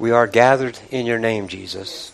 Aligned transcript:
We 0.00 0.12
are 0.12 0.26
gathered 0.26 0.78
in 0.90 1.04
your 1.04 1.18
name, 1.18 1.46
Jesus. 1.46 2.10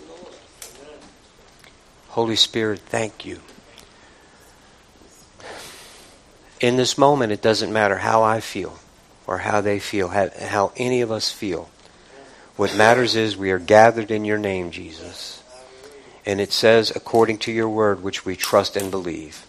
Holy 2.09 2.35
Spirit, 2.35 2.81
thank 2.81 3.25
you. 3.25 3.39
In 6.61 6.75
this 6.75 6.99
moment, 6.99 7.31
it 7.31 7.41
doesn't 7.41 7.73
matter 7.73 7.99
how 7.99 8.25
I 8.25 8.41
feel 8.41 8.81
or 9.25 9.39
how 9.39 9.61
they 9.61 9.79
feel, 9.79 10.09
how 10.09 10.73
any 10.77 11.01
of 11.01 11.13
us 11.13 11.31
feel. 11.31 11.71
What 12.57 12.75
matters 12.75 13.15
is 13.15 13.37
we 13.37 13.53
are 13.53 13.61
gathered 13.61 14.11
in 14.11 14.25
your 14.25 14.39
name, 14.39 14.73
Jesus. 14.73 15.41
And 16.25 16.41
it 16.41 16.53
says, 16.53 16.91
according 16.91 17.39
to 17.39 17.53
your 17.53 17.69
word, 17.69 18.03
which 18.03 18.27
we 18.27 18.35
trust 18.35 18.75
and 18.75 18.91
believe, 18.91 19.47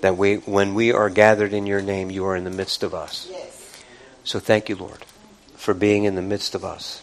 that 0.00 0.16
we, 0.16 0.36
when 0.36 0.74
we 0.74 0.92
are 0.92 1.10
gathered 1.10 1.52
in 1.52 1.66
your 1.66 1.82
name, 1.82 2.08
you 2.08 2.24
are 2.24 2.36
in 2.36 2.44
the 2.44 2.50
midst 2.50 2.84
of 2.84 2.94
us. 2.94 3.28
So 4.22 4.38
thank 4.38 4.68
you, 4.68 4.76
Lord, 4.76 5.04
for 5.56 5.74
being 5.74 6.04
in 6.04 6.14
the 6.14 6.22
midst 6.22 6.54
of 6.54 6.64
us. 6.64 7.02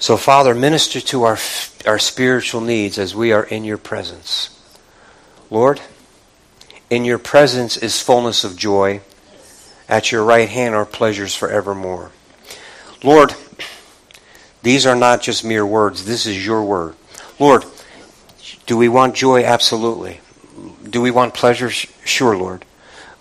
So, 0.00 0.16
Father, 0.16 0.54
minister 0.54 0.98
to 0.98 1.24
our, 1.24 1.38
our 1.86 1.98
spiritual 1.98 2.62
needs 2.62 2.98
as 2.98 3.14
we 3.14 3.32
are 3.32 3.44
in 3.44 3.64
your 3.64 3.76
presence. 3.76 4.48
Lord, 5.50 5.78
in 6.88 7.04
your 7.04 7.18
presence 7.18 7.76
is 7.76 8.00
fullness 8.00 8.42
of 8.42 8.56
joy. 8.56 9.02
At 9.90 10.10
your 10.10 10.24
right 10.24 10.48
hand 10.48 10.74
are 10.74 10.86
pleasures 10.86 11.36
forevermore. 11.36 12.12
Lord, 13.04 13.34
these 14.62 14.86
are 14.86 14.96
not 14.96 15.20
just 15.20 15.44
mere 15.44 15.66
words. 15.66 16.06
This 16.06 16.24
is 16.24 16.46
your 16.46 16.64
word. 16.64 16.94
Lord, 17.38 17.66
do 18.64 18.78
we 18.78 18.88
want 18.88 19.14
joy? 19.14 19.44
Absolutely. 19.44 20.22
Do 20.88 21.02
we 21.02 21.10
want 21.10 21.34
pleasure? 21.34 21.68
Sure, 21.68 22.34
Lord. 22.34 22.64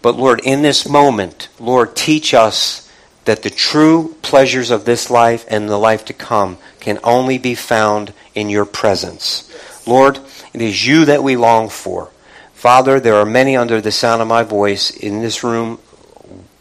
But 0.02 0.16
Lord, 0.16 0.40
in 0.46 0.62
this 0.62 0.88
moment, 0.88 1.50
Lord, 1.60 1.98
teach 1.98 2.34
us 2.34 2.89
that 3.26 3.44
the 3.44 3.50
true 3.50 4.16
pleasures 4.22 4.72
of 4.72 4.86
this 4.86 5.10
life 5.10 5.46
and 5.50 5.70
the 5.70 5.78
life 5.78 6.06
to 6.06 6.14
come 6.14 6.58
can 6.80 7.00
only 7.04 7.38
be 7.38 7.56
found 7.56 8.14
in 8.34 8.50
your 8.50 8.66
presence. 8.66 9.46
Lord, 9.86 10.20
it 10.54 10.62
is 10.62 10.88
you 10.88 11.06
that 11.06 11.24
we 11.24 11.36
long 11.36 11.70
for. 11.70 12.10
Father, 12.54 13.00
there 13.00 13.16
are 13.16 13.26
many 13.26 13.56
under 13.56 13.82
the 13.82 13.92
sound 13.92 14.22
of 14.22 14.28
my 14.28 14.44
voice 14.44 14.92
in 14.92 15.22
this 15.22 15.44
room, 15.44 15.80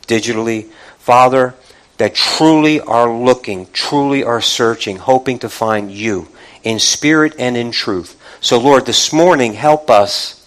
digitally. 0.07 0.71
Father, 0.99 1.55
that 1.97 2.15
truly 2.15 2.81
are 2.81 3.13
looking, 3.13 3.67
truly 3.73 4.23
are 4.23 4.41
searching, 4.41 4.97
hoping 4.97 5.39
to 5.41 5.49
find 5.49 5.91
you 5.91 6.29
in 6.63 6.79
spirit 6.79 7.35
and 7.39 7.57
in 7.57 7.73
truth. 7.73 8.21
So, 8.41 8.59
Lord, 8.59 8.87
this 8.87 9.13
morning, 9.13 9.55
help 9.55 9.91
us. 9.91 10.38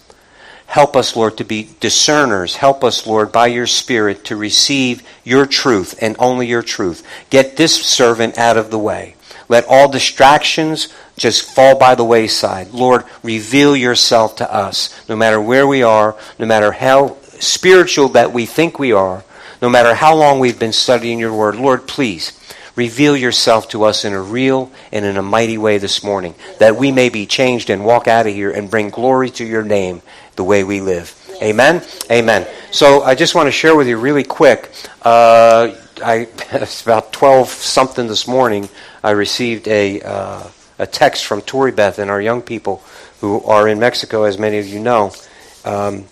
Help 0.72 0.96
us, 0.96 1.14
Lord, 1.14 1.36
to 1.36 1.44
be 1.44 1.68
discerners. 1.80 2.56
Help 2.56 2.82
us, 2.82 3.06
Lord, 3.06 3.30
by 3.30 3.48
your 3.48 3.66
Spirit 3.66 4.24
to 4.24 4.36
receive 4.36 5.02
your 5.22 5.44
truth 5.44 5.94
and 6.00 6.16
only 6.18 6.46
your 6.46 6.62
truth. 6.62 7.06
Get 7.28 7.58
this 7.58 7.84
servant 7.84 8.38
out 8.38 8.56
of 8.56 8.70
the 8.70 8.78
way. 8.78 9.14
Let 9.50 9.66
all 9.68 9.90
distractions 9.90 10.88
just 11.18 11.42
fall 11.54 11.78
by 11.78 11.94
the 11.94 12.04
wayside. 12.04 12.70
Lord, 12.70 13.04
reveal 13.22 13.76
yourself 13.76 14.36
to 14.36 14.50
us, 14.50 14.88
no 15.10 15.14
matter 15.14 15.38
where 15.38 15.66
we 15.66 15.82
are, 15.82 16.16
no 16.38 16.46
matter 16.46 16.72
how 16.72 17.18
spiritual 17.38 18.08
that 18.08 18.32
we 18.32 18.46
think 18.46 18.78
we 18.78 18.92
are, 18.92 19.24
no 19.60 19.68
matter 19.68 19.94
how 19.94 20.14
long 20.14 20.40
we've 20.40 20.58
been 20.58 20.72
studying 20.72 21.18
your 21.18 21.34
word. 21.34 21.56
Lord, 21.56 21.86
please 21.86 22.32
Reveal 22.74 23.16
yourself 23.18 23.68
to 23.68 23.84
us 23.84 24.04
in 24.04 24.14
a 24.14 24.22
real 24.22 24.72
and 24.92 25.04
in 25.04 25.18
a 25.18 25.22
mighty 25.22 25.58
way 25.58 25.76
this 25.76 26.02
morning, 26.02 26.34
that 26.58 26.76
we 26.76 26.90
may 26.90 27.10
be 27.10 27.26
changed 27.26 27.68
and 27.68 27.84
walk 27.84 28.08
out 28.08 28.26
of 28.26 28.32
here 28.32 28.50
and 28.50 28.70
bring 28.70 28.88
glory 28.88 29.28
to 29.30 29.44
your 29.44 29.62
name 29.62 30.00
the 30.36 30.44
way 30.44 30.64
we 30.64 30.80
live. 30.80 31.14
Amen? 31.42 31.82
Amen. 32.10 32.46
So 32.70 33.02
I 33.02 33.14
just 33.14 33.34
want 33.34 33.46
to 33.46 33.52
share 33.52 33.76
with 33.76 33.88
you 33.88 33.96
really 33.98 34.24
quick. 34.24 34.70
Uh, 35.02 35.74
I, 36.02 36.28
it's 36.52 36.82
about 36.82 37.12
12 37.12 37.48
something 37.48 38.06
this 38.06 38.26
morning. 38.26 38.68
I 39.02 39.10
received 39.10 39.68
a, 39.68 40.00
uh, 40.02 40.48
a 40.78 40.86
text 40.86 41.26
from 41.26 41.42
Tori 41.42 41.72
Beth 41.72 41.98
and 41.98 42.10
our 42.10 42.20
young 42.20 42.42
people 42.42 42.82
who 43.20 43.42
are 43.42 43.68
in 43.68 43.78
Mexico, 43.78 44.24
as 44.24 44.38
many 44.38 44.58
of 44.58 44.66
you 44.66 44.80
know. 44.80 45.12
Um, 45.64 46.06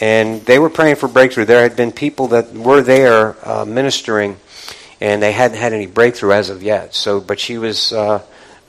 and 0.00 0.44
they 0.46 0.58
were 0.58 0.70
praying 0.70 0.96
for 0.96 1.08
breakthrough. 1.08 1.44
There 1.44 1.62
had 1.62 1.76
been 1.76 1.92
people 1.92 2.28
that 2.28 2.52
were 2.52 2.82
there 2.82 3.36
uh, 3.48 3.64
ministering 3.64 4.36
and 5.00 5.20
they 5.20 5.32
hadn't 5.32 5.58
had 5.58 5.72
any 5.72 5.86
breakthrough 5.86 6.32
as 6.32 6.48
of 6.48 6.62
yet. 6.62 6.94
So, 6.94 7.20
but 7.20 7.40
she 7.40 7.58
was 7.58 7.92
uh, 7.92 8.22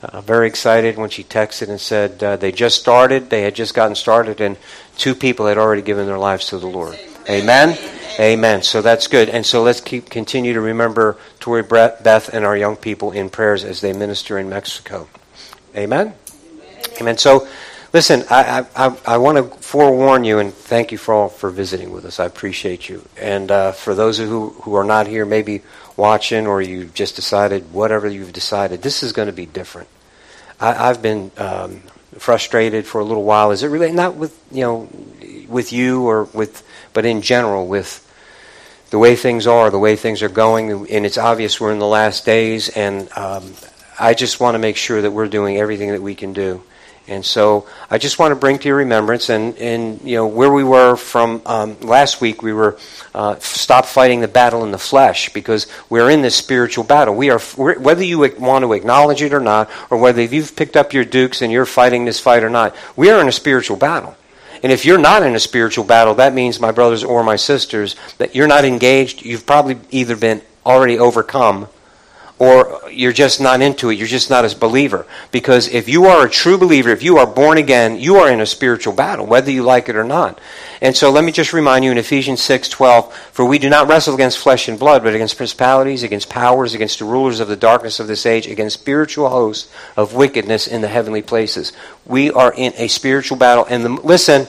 uh, 0.04 0.20
very 0.20 0.46
excited 0.46 0.96
when 0.96 1.10
she 1.10 1.24
texted 1.24 1.68
and 1.68 1.80
said 1.80 2.22
uh, 2.22 2.36
they 2.36 2.52
just 2.52 2.80
started, 2.80 3.30
they 3.30 3.42
had 3.42 3.54
just 3.54 3.74
gotten 3.74 3.94
started, 3.94 4.40
and 4.40 4.56
two 4.96 5.14
people 5.14 5.46
had 5.46 5.58
already 5.58 5.82
given 5.82 6.06
their 6.06 6.18
lives 6.18 6.46
to 6.48 6.58
the 6.58 6.66
Lord. 6.66 6.98
Amen. 7.28 7.78
Amen. 8.20 8.62
So 8.62 8.82
that's 8.82 9.06
good. 9.08 9.28
And 9.28 9.44
so 9.44 9.62
let's 9.62 9.80
keep 9.80 10.10
continue 10.10 10.52
to 10.52 10.60
remember 10.60 11.16
Tori 11.40 11.62
Beth 11.62 12.28
and 12.32 12.44
our 12.44 12.56
young 12.56 12.76
people 12.76 13.10
in 13.12 13.30
prayers 13.30 13.64
as 13.64 13.80
they 13.80 13.92
minister 13.92 14.38
in 14.38 14.48
Mexico. 14.48 15.08
Amen. 15.76 16.14
Amen. 17.00 17.18
So. 17.18 17.48
Listen, 17.92 18.24
I, 18.28 18.66
I, 18.74 18.96
I, 19.06 19.18
want 19.18 19.38
to 19.38 19.44
forewarn 19.62 20.24
you 20.24 20.40
and 20.40 20.52
thank 20.52 20.90
you 20.90 20.98
for 20.98 21.14
all 21.14 21.28
for 21.28 21.48
visiting 21.48 21.92
with 21.92 22.04
us. 22.04 22.18
I 22.18 22.24
appreciate 22.24 22.88
you. 22.88 23.04
And 23.16 23.52
uh, 23.52 23.70
for 23.70 23.94
those 23.94 24.18
who, 24.18 24.48
who 24.48 24.74
are 24.74 24.82
not 24.82 25.06
here, 25.06 25.24
maybe 25.24 25.62
watching 25.96 26.48
or 26.48 26.60
you've 26.60 26.92
just 26.92 27.14
decided, 27.14 27.72
whatever 27.72 28.08
you've 28.08 28.32
decided, 28.32 28.82
this 28.82 29.04
is 29.04 29.12
going 29.12 29.26
to 29.26 29.32
be 29.32 29.46
different. 29.46 29.86
I, 30.60 30.88
have 30.88 31.02
been 31.02 31.30
um, 31.36 31.80
frustrated 32.18 32.86
for 32.86 33.00
a 33.00 33.04
little 33.04 33.24
while. 33.24 33.50
Is 33.50 33.62
it 33.62 33.68
really 33.68 33.92
not 33.92 34.14
with 34.14 34.38
you 34.50 34.62
know 34.62 34.88
with 35.48 35.72
you 35.72 36.06
or 36.06 36.24
with, 36.24 36.66
but 36.92 37.04
in 37.04 37.22
general 37.22 37.66
with 37.66 38.00
the 38.90 38.98
way 38.98 39.16
things 39.16 39.46
are, 39.46 39.70
the 39.70 39.78
way 39.78 39.96
things 39.96 40.22
are 40.22 40.28
going, 40.28 40.70
and 40.90 41.06
it's 41.06 41.18
obvious 41.18 41.60
we're 41.60 41.72
in 41.72 41.78
the 41.78 41.86
last 41.86 42.24
days, 42.24 42.68
and 42.68 43.10
um, 43.16 43.54
I 43.98 44.14
just 44.14 44.40
want 44.40 44.54
to 44.54 44.58
make 44.58 44.76
sure 44.76 45.02
that 45.02 45.10
we're 45.10 45.28
doing 45.28 45.56
everything 45.56 45.90
that 45.90 46.02
we 46.02 46.14
can 46.14 46.32
do 46.32 46.62
and 47.06 47.24
so 47.24 47.66
I 47.90 47.98
just 47.98 48.18
want 48.18 48.32
to 48.32 48.36
bring 48.36 48.58
to 48.58 48.68
your 48.68 48.78
remembrance, 48.78 49.28
and, 49.28 49.56
and 49.58 50.00
you 50.02 50.16
know 50.16 50.26
where 50.26 50.50
we 50.50 50.64
were 50.64 50.96
from 50.96 51.42
um, 51.44 51.78
last 51.80 52.20
week. 52.20 52.42
We 52.42 52.52
were 52.52 52.78
uh, 53.14 53.38
stop 53.40 53.84
fighting 53.84 54.20
the 54.20 54.28
battle 54.28 54.64
in 54.64 54.70
the 54.70 54.78
flesh 54.78 55.32
because 55.32 55.66
we're 55.90 56.10
in 56.10 56.22
this 56.22 56.34
spiritual 56.34 56.84
battle. 56.84 57.14
We 57.14 57.30
are 57.30 57.38
whether 57.38 58.02
you 58.02 58.20
want 58.38 58.64
to 58.64 58.72
acknowledge 58.72 59.20
it 59.20 59.34
or 59.34 59.40
not, 59.40 59.70
or 59.90 59.98
whether 59.98 60.22
you've 60.22 60.56
picked 60.56 60.76
up 60.76 60.94
your 60.94 61.04
dukes 61.04 61.42
and 61.42 61.52
you're 61.52 61.66
fighting 61.66 62.06
this 62.06 62.20
fight 62.20 62.42
or 62.42 62.50
not. 62.50 62.74
We 62.96 63.10
are 63.10 63.20
in 63.20 63.28
a 63.28 63.32
spiritual 63.32 63.76
battle. 63.76 64.16
And 64.62 64.72
if 64.72 64.86
you're 64.86 64.96
not 64.96 65.22
in 65.22 65.34
a 65.34 65.40
spiritual 65.40 65.84
battle, 65.84 66.14
that 66.14 66.32
means, 66.32 66.58
my 66.58 66.70
brothers 66.70 67.04
or 67.04 67.22
my 67.22 67.36
sisters, 67.36 67.96
that 68.16 68.34
you're 68.34 68.46
not 68.46 68.64
engaged. 68.64 69.22
You've 69.22 69.44
probably 69.44 69.78
either 69.90 70.16
been 70.16 70.40
already 70.64 70.98
overcome 70.98 71.68
or 72.38 72.80
you're 72.90 73.12
just 73.12 73.40
not 73.40 73.62
into 73.62 73.90
it. 73.90 73.94
You're 73.94 74.08
just 74.08 74.28
not 74.28 74.44
a 74.44 74.56
believer. 74.56 75.06
Because 75.30 75.68
if 75.68 75.88
you 75.88 76.06
are 76.06 76.26
a 76.26 76.30
true 76.30 76.58
believer, 76.58 76.90
if 76.90 77.02
you 77.02 77.18
are 77.18 77.26
born 77.26 77.58
again, 77.58 77.98
you 77.98 78.16
are 78.16 78.30
in 78.30 78.40
a 78.40 78.46
spiritual 78.46 78.92
battle, 78.92 79.24
whether 79.24 79.52
you 79.52 79.62
like 79.62 79.88
it 79.88 79.94
or 79.94 80.02
not. 80.02 80.40
And 80.80 80.96
so 80.96 81.10
let 81.10 81.24
me 81.24 81.30
just 81.30 81.52
remind 81.52 81.84
you 81.84 81.92
in 81.92 81.98
Ephesians 81.98 82.42
6 82.42 82.68
12, 82.68 83.14
for 83.14 83.44
we 83.44 83.58
do 83.58 83.70
not 83.70 83.88
wrestle 83.88 84.14
against 84.14 84.38
flesh 84.38 84.68
and 84.68 84.78
blood, 84.78 85.04
but 85.04 85.14
against 85.14 85.36
principalities, 85.36 86.02
against 86.02 86.28
powers, 86.28 86.74
against 86.74 86.98
the 86.98 87.04
rulers 87.04 87.38
of 87.38 87.48
the 87.48 87.56
darkness 87.56 88.00
of 88.00 88.08
this 88.08 88.26
age, 88.26 88.48
against 88.48 88.80
spiritual 88.80 89.28
hosts 89.28 89.72
of 89.96 90.14
wickedness 90.14 90.66
in 90.66 90.80
the 90.80 90.88
heavenly 90.88 91.22
places. 91.22 91.72
We 92.04 92.32
are 92.32 92.52
in 92.52 92.72
a 92.76 92.88
spiritual 92.88 93.38
battle. 93.38 93.64
And 93.64 93.84
the, 93.84 93.90
listen, 93.90 94.48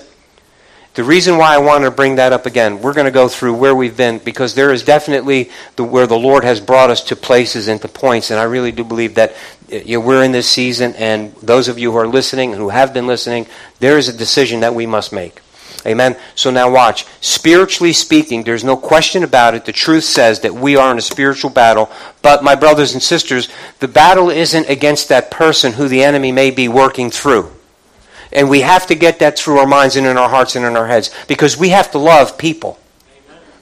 the 0.96 1.04
reason 1.04 1.38
why 1.38 1.54
I 1.54 1.58
want 1.58 1.84
to 1.84 1.92
bring 1.92 2.16
that 2.16 2.32
up 2.32 2.46
again, 2.46 2.82
we're 2.82 2.94
going 2.94 3.06
to 3.06 3.12
go 3.12 3.28
through 3.28 3.56
where 3.56 3.76
we've 3.76 3.98
been 3.98 4.18
because 4.20 4.56
there 4.56 4.72
is 4.72 4.84
definitely 4.84 5.50
the, 5.76 5.84
where 5.84 6.08
the 6.08 6.18
Lord 6.18 6.46
has 6.46 6.62
brought 6.62 6.90
us 6.90 7.04
to 7.06 7.18
places 7.18 7.68
and 7.68 7.82
to 7.82 7.90
points, 7.90 8.32
and 8.32 8.40
I 8.40 8.44
really 8.44 8.72
do 8.72 8.86
believe 8.86 9.16
that 9.16 9.36
eh, 9.70 9.84
you 9.86 10.00
know, 10.00 10.06
we're 10.06 10.24
in 10.24 10.32
this 10.32 10.50
season, 10.50 10.94
and 10.96 11.36
those 11.36 11.68
of 11.68 11.78
you 11.78 11.92
who 11.92 11.98
are 11.98 12.08
listening, 12.08 12.54
who 12.54 12.70
have 12.70 12.94
been 12.94 13.08
listening, 13.08 13.46
there 13.80 13.98
is 13.98 14.08
a 14.08 14.14
decision 14.14 14.62
that 14.62 14.74
we 14.74 14.86
must 14.86 15.12
make. 15.12 15.42
Amen. 15.86 16.18
So 16.34 16.50
now 16.50 16.72
watch. 16.72 17.06
Spiritually 17.22 17.94
speaking, 17.94 18.44
there's 18.44 18.64
no 18.64 18.76
question 18.78 19.24
about 19.24 19.54
it. 19.54 19.66
The 19.66 19.72
truth 19.72 20.04
says 20.04 20.40
that 20.40 20.56
we 20.56 20.76
are 20.78 20.92
in 20.92 20.98
a 20.98 21.02
spiritual 21.02 21.52
battle. 21.52 21.92
But 22.24 22.44
my 22.44 22.56
brothers 22.56 22.94
and 22.94 23.04
sisters, 23.04 23.50
the 23.80 23.88
battle 23.88 24.32
isn't 24.32 24.68
against 24.68 25.10
that 25.10 25.30
person 25.30 25.74
who 25.74 25.88
the 25.88 26.04
enemy 26.04 26.32
may 26.32 26.50
be 26.50 26.68
working 26.68 27.12
through. 27.12 27.55
And 28.36 28.50
we 28.50 28.62
have 28.62 28.86
to 28.88 28.96
get 28.96 29.20
that 29.20 29.40
through 29.40 29.60
our 29.60 29.66
minds 29.66 29.96
and 29.96 30.06
in 30.06 30.18
our 30.18 30.28
hearts 30.28 30.58
and 30.58 30.66
in 30.66 30.76
our 30.76 30.88
heads 30.88 31.10
because 31.28 31.58
we 31.58 31.70
have 31.70 31.90
to 31.92 31.98
love 31.98 32.38
people. 32.38 32.78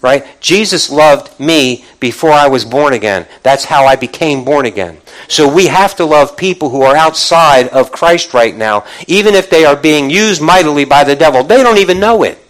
right? 0.02 0.26
Jesus 0.42 0.90
loved 0.90 1.40
me 1.40 1.86
before 2.00 2.32
I 2.32 2.48
was 2.48 2.66
born 2.66 2.94
again. 2.94 3.28
That's 3.44 3.66
how 3.66 3.86
I 3.86 3.96
became 3.96 4.44
born 4.44 4.66
again. 4.66 5.00
So 5.28 5.48
we 5.48 5.68
have 5.68 5.96
to 5.98 6.06
love 6.06 6.36
people 6.36 6.72
who 6.72 6.82
are 6.82 6.96
outside 6.96 7.68
of 7.68 7.92
Christ 7.92 8.34
right 8.34 8.56
now, 8.56 8.84
even 9.08 9.36
if 9.36 9.48
they 9.48 9.64
are 9.64 9.76
being 9.76 10.10
used 10.10 10.42
mightily 10.42 10.86
by 10.86 11.04
the 11.04 11.16
devil. 11.16 11.44
They 11.44 11.62
don't 11.62 11.78
even 11.78 12.00
know 12.00 12.24
it. 12.24 12.43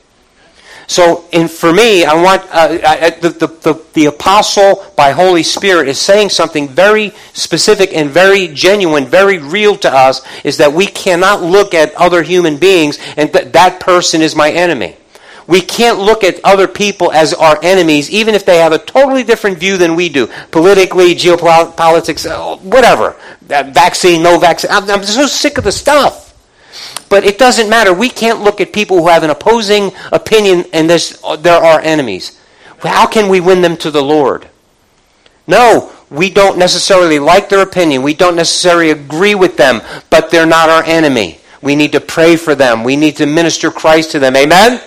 So, 0.87 1.25
in, 1.31 1.47
for 1.47 1.71
me, 1.71 2.05
I 2.05 2.13
want 2.13 2.41
uh, 2.51 2.77
I, 2.85 3.09
the, 3.11 3.29
the, 3.29 3.47
the, 3.47 3.85
the 3.93 4.05
apostle 4.07 4.85
by 4.97 5.11
Holy 5.11 5.43
Spirit 5.43 5.87
is 5.87 5.99
saying 5.99 6.29
something 6.29 6.67
very 6.67 7.13
specific 7.33 7.93
and 7.93 8.09
very 8.09 8.49
genuine, 8.49 9.05
very 9.05 9.37
real 9.37 9.75
to 9.77 9.91
us. 9.91 10.21
Is 10.43 10.57
that 10.57 10.73
we 10.73 10.87
cannot 10.87 11.41
look 11.41 11.73
at 11.73 11.93
other 11.95 12.21
human 12.23 12.57
beings 12.57 12.99
and 13.17 13.31
th- 13.31 13.51
that 13.53 13.79
person 13.79 14.21
is 14.21 14.35
my 14.35 14.51
enemy. 14.51 14.97
We 15.47 15.61
can't 15.61 15.99
look 15.99 16.23
at 16.23 16.39
other 16.43 16.67
people 16.67 17.11
as 17.11 17.33
our 17.33 17.59
enemies, 17.61 18.09
even 18.09 18.33
if 18.33 18.45
they 18.45 18.57
have 18.59 18.71
a 18.71 18.79
totally 18.79 19.23
different 19.23 19.57
view 19.57 19.77
than 19.77 19.95
we 19.95 20.07
do. 20.09 20.27
Politically, 20.51 21.15
geopolitics, 21.15 22.29
uh, 22.29 22.57
whatever. 22.57 23.15
Vaccine, 23.41 24.23
no 24.23 24.39
vaccine. 24.39 24.71
I'm, 24.71 24.89
I'm 24.89 25.03
so 25.03 25.27
sick 25.27 25.57
of 25.57 25.65
the 25.65 25.71
stuff. 25.71 26.32
But 27.13 27.25
it 27.25 27.37
doesn't 27.37 27.69
matter. 27.69 27.93
We 27.93 28.09
can't 28.09 28.41
look 28.41 28.59
at 28.59 28.73
people 28.73 28.97
who 28.97 29.07
have 29.07 29.21
an 29.21 29.29
opposing 29.29 29.91
opinion 30.11 30.65
and 30.73 30.89
they're 30.89 31.53
our 31.53 31.79
enemies. 31.79 32.39
How 32.81 33.05
can 33.05 33.29
we 33.29 33.39
win 33.39 33.61
them 33.61 33.77
to 33.77 33.91
the 33.91 34.01
Lord? 34.01 34.47
No, 35.45 35.91
we 36.09 36.31
don't 36.31 36.57
necessarily 36.57 37.19
like 37.19 37.49
their 37.49 37.61
opinion. 37.61 38.01
We 38.01 38.15
don't 38.15 38.35
necessarily 38.35 38.89
agree 38.89 39.35
with 39.35 39.57
them, 39.57 39.83
but 40.09 40.31
they're 40.31 40.47
not 40.47 40.69
our 40.69 40.81
enemy. 40.85 41.39
We 41.61 41.75
need 41.75 41.91
to 41.91 42.01
pray 42.01 42.35
for 42.35 42.55
them. 42.55 42.83
We 42.83 42.95
need 42.95 43.17
to 43.17 43.27
minister 43.27 43.69
Christ 43.69 44.13
to 44.13 44.19
them. 44.19 44.35
Amen? 44.35 44.81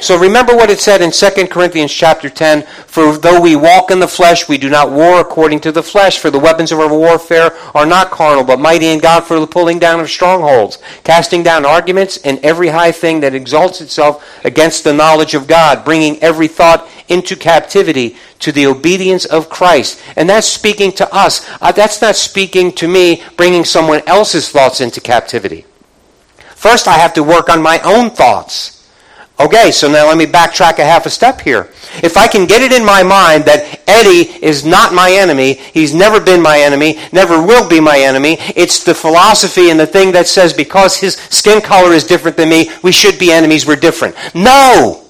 So 0.00 0.18
remember 0.18 0.56
what 0.56 0.70
it 0.70 0.80
said 0.80 1.02
in 1.02 1.10
2 1.10 1.48
Corinthians 1.48 1.92
chapter 1.92 2.30
10, 2.30 2.62
for 2.86 3.18
though 3.18 3.38
we 3.38 3.54
walk 3.54 3.90
in 3.90 4.00
the 4.00 4.08
flesh, 4.08 4.48
we 4.48 4.56
do 4.56 4.70
not 4.70 4.90
war 4.90 5.20
according 5.20 5.60
to 5.60 5.72
the 5.72 5.82
flesh, 5.82 6.18
for 6.18 6.30
the 6.30 6.38
weapons 6.38 6.72
of 6.72 6.80
our 6.80 6.88
warfare 6.88 7.52
are 7.74 7.84
not 7.84 8.10
carnal, 8.10 8.42
but 8.42 8.58
mighty 8.58 8.86
in 8.86 8.98
God 8.98 9.24
for 9.24 9.38
the 9.38 9.46
pulling 9.46 9.78
down 9.78 10.00
of 10.00 10.08
strongholds, 10.08 10.78
casting 11.04 11.42
down 11.42 11.66
arguments 11.66 12.16
and 12.24 12.38
every 12.38 12.68
high 12.68 12.92
thing 12.92 13.20
that 13.20 13.34
exalts 13.34 13.82
itself 13.82 14.24
against 14.42 14.84
the 14.84 14.94
knowledge 14.94 15.34
of 15.34 15.46
God, 15.46 15.84
bringing 15.84 16.18
every 16.22 16.48
thought 16.48 16.88
into 17.08 17.36
captivity 17.36 18.16
to 18.38 18.52
the 18.52 18.66
obedience 18.66 19.26
of 19.26 19.50
Christ. 19.50 20.00
And 20.16 20.30
that's 20.30 20.46
speaking 20.46 20.92
to 20.92 21.14
us. 21.14 21.46
Uh, 21.60 21.72
that's 21.72 22.00
not 22.00 22.16
speaking 22.16 22.72
to 22.72 22.88
me 22.88 23.22
bringing 23.36 23.66
someone 23.66 24.00
else's 24.06 24.48
thoughts 24.48 24.80
into 24.80 25.02
captivity. 25.02 25.66
First, 26.54 26.88
I 26.88 26.94
have 26.94 27.12
to 27.14 27.22
work 27.22 27.50
on 27.50 27.60
my 27.60 27.80
own 27.80 28.08
thoughts. 28.08 28.79
Okay, 29.40 29.70
so 29.70 29.90
now 29.90 30.06
let 30.06 30.18
me 30.18 30.26
backtrack 30.26 30.78
a 30.78 30.84
half 30.84 31.06
a 31.06 31.10
step 31.10 31.40
here. 31.40 31.70
If 32.02 32.18
I 32.18 32.28
can 32.28 32.46
get 32.46 32.60
it 32.60 32.72
in 32.72 32.84
my 32.84 33.02
mind 33.02 33.46
that 33.46 33.80
Eddie 33.88 34.30
is 34.44 34.66
not 34.66 34.92
my 34.92 35.10
enemy, 35.12 35.54
he's 35.54 35.94
never 35.94 36.20
been 36.20 36.42
my 36.42 36.60
enemy, 36.60 36.98
never 37.10 37.42
will 37.42 37.66
be 37.66 37.80
my 37.80 37.98
enemy, 37.98 38.36
it's 38.54 38.84
the 38.84 38.94
philosophy 38.94 39.70
and 39.70 39.80
the 39.80 39.86
thing 39.86 40.12
that 40.12 40.26
says 40.26 40.52
because 40.52 40.98
his 40.98 41.14
skin 41.14 41.62
color 41.62 41.92
is 41.92 42.04
different 42.04 42.36
than 42.36 42.50
me, 42.50 42.70
we 42.82 42.92
should 42.92 43.18
be 43.18 43.32
enemies, 43.32 43.66
we're 43.66 43.76
different. 43.76 44.14
No! 44.34 45.06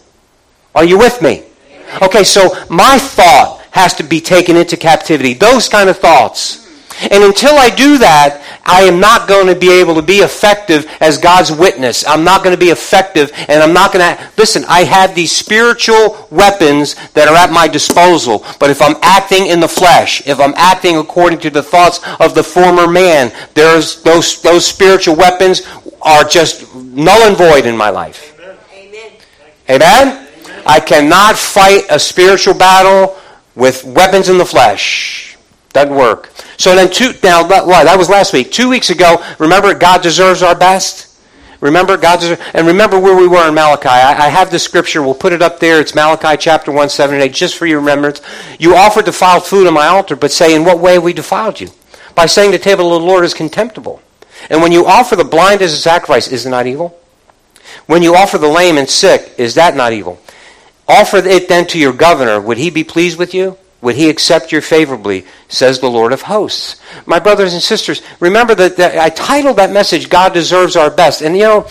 Are 0.77 0.85
you 0.85 0.97
with 0.97 1.21
me? 1.21 1.43
Okay, 2.01 2.23
so 2.23 2.55
my 2.69 2.99
thought 2.99 3.67
has 3.73 3.95
to 3.95 4.05
be 4.05 4.21
taken 4.21 4.57
into 4.57 4.77
captivity. 4.77 5.35
Those 5.35 5.69
kind 5.69 5.91
of 5.91 5.99
thoughts. 5.99 6.60
And 7.11 7.25
until 7.25 7.57
I 7.57 7.71
do 7.71 7.99
that, 7.99 8.45
I 8.65 8.83
am 8.83 9.01
not 9.01 9.27
going 9.27 9.47
to 9.47 9.59
be 9.59 9.71
able 9.81 9.95
to 9.95 10.03
be 10.03 10.19
effective 10.19 10.87
as 11.01 11.17
God's 11.17 11.51
witness. 11.51 12.07
I'm 12.07 12.25
not 12.25 12.45
going 12.45 12.55
to 12.55 12.61
be 12.61 12.71
effective, 12.71 13.33
and 13.49 13.63
I'm 13.63 13.73
not 13.73 13.93
going 13.93 14.17
to. 14.17 14.31
Listen, 14.37 14.65
I 14.69 14.85
have 14.85 15.15
these 15.15 15.33
spiritual 15.33 16.29
weapons 16.31 16.95
that 17.13 17.29
are 17.29 17.37
at 17.37 17.53
my 17.53 17.69
disposal. 17.69 18.45
But 18.59 18.71
if 18.71 18.83
I'm 18.83 18.97
acting 19.03 19.47
in 19.47 19.61
the 19.61 19.69
flesh, 19.69 20.27
if 20.27 20.39
I'm 20.41 20.55
acting 20.57 20.99
according 20.99 21.41
to 21.41 21.51
the 21.51 21.63
thoughts 21.63 22.01
of 22.21 22.35
the 22.35 22.43
former 22.43 22.87
man, 22.87 23.33
there's 23.55 24.03
those 24.03 24.43
those 24.43 24.67
spiritual 24.67 25.17
weapons 25.17 25.63
are 26.03 26.25
just 26.25 26.75
null 26.75 27.23
and 27.23 27.37
void 27.37 27.67
in 27.67 27.77
my 27.77 27.91
life. 27.91 28.39
Amen. 28.73 29.13
Amen. 29.69 30.29
I 30.67 30.81
cannot 30.81 31.37
fight 31.37 31.85
a 31.91 31.99
spiritual 31.99 32.55
battle 32.55 33.17
with 33.55 33.85
weapons 33.85 34.29
in 34.29 34.39
the 34.39 34.45
flesh. 34.45 35.30
Doesn't 35.73 35.95
work. 35.95 36.31
So 36.57 36.75
then, 36.75 36.91
two, 36.91 37.13
now? 37.23 37.45
That 37.45 37.97
was 37.97 38.09
last 38.09 38.33
week. 38.33 38.51
Two 38.51 38.69
weeks 38.69 38.91
ago, 38.91 39.25
remember, 39.39 39.73
God 39.75 40.03
deserves 40.03 40.43
our 40.43 40.55
best? 40.55 41.07
Remember, 41.61 41.97
God 41.97 42.21
deserves, 42.21 42.41
and 42.55 42.67
remember 42.67 42.99
where 42.99 43.15
we 43.15 43.29
were 43.29 43.47
in 43.47 43.55
Malachi. 43.55 43.89
I, 43.89 44.27
I, 44.27 44.29
have 44.29 44.51
the 44.51 44.59
scripture. 44.59 45.03
We'll 45.03 45.15
put 45.15 45.33
it 45.33 45.43
up 45.43 45.61
there. 45.61 45.81
It's 45.81 45.95
Malachi 45.95 46.37
chapter 46.39 46.73
1, 46.73 46.89
7 46.89 47.15
and 47.15 47.23
8, 47.23 47.33
just 47.33 47.57
for 47.57 47.67
your 47.67 47.81
remembrance. 47.81 48.21
You 48.59 48.75
offered 48.75 49.05
defiled 49.05 49.45
food 49.45 49.67
on 49.67 49.75
my 49.75 49.87
altar, 49.87 50.17
but 50.17 50.33
say, 50.33 50.55
in 50.55 50.65
what 50.65 50.81
way 50.81 50.95
have 50.95 51.05
we 51.05 51.13
defiled 51.13 51.61
you? 51.61 51.69
By 52.15 52.27
saying 52.27 52.51
the 52.51 52.59
table 52.59 52.95
of 52.95 53.03
the 53.03 53.07
Lord 53.07 53.25
is 53.25 53.35
contemptible. 53.35 54.03
And 54.49 54.63
when 54.63 54.73
you 54.73 54.87
offer 54.87 55.17
the 55.17 55.25
blind 55.25 55.63
as 55.63 55.73
a 55.73 55.77
sacrifice, 55.77 56.29
is 56.29 56.47
it 56.47 56.51
not 56.51 56.67
evil? 56.67 56.99
When 57.87 58.03
you 58.03 58.17
offer 58.17 58.39
the 58.39 58.49
lame 58.49 58.79
and 58.79 58.89
sick, 58.89 59.35
is 59.37 59.55
that 59.55 59.77
not 59.77 59.93
evil? 59.93 60.19
Offer 60.89 61.19
it 61.19 61.49
then 61.49 61.67
to 61.69 61.79
your 61.79 61.93
governor. 61.93 62.41
Would 62.41 62.59
he 62.59 62.71
be 62.71 62.85
pleased 62.85 63.19
with 63.19 63.35
you? 63.35 63.57
Would 63.83 63.97
he 63.97 64.11
accept 64.11 64.53
you 64.53 64.61
favorably, 64.61 65.25
says 65.49 65.81
the 65.81 65.91
Lord 65.91 66.13
of 66.13 66.23
hosts? 66.23 66.81
My 67.07 67.19
brothers 67.19 67.55
and 67.55 67.63
sisters, 67.63 68.03
remember 68.21 68.55
that, 68.55 68.77
that, 68.77 68.99
I 68.99 69.09
titled 69.09 69.57
that 69.57 69.73
message, 69.73 70.11
God 70.11 70.35
Deserves 70.35 70.77
Our 70.77 70.91
Best. 70.91 71.23
And 71.23 71.35
you 71.35 71.45
know, 71.45 71.67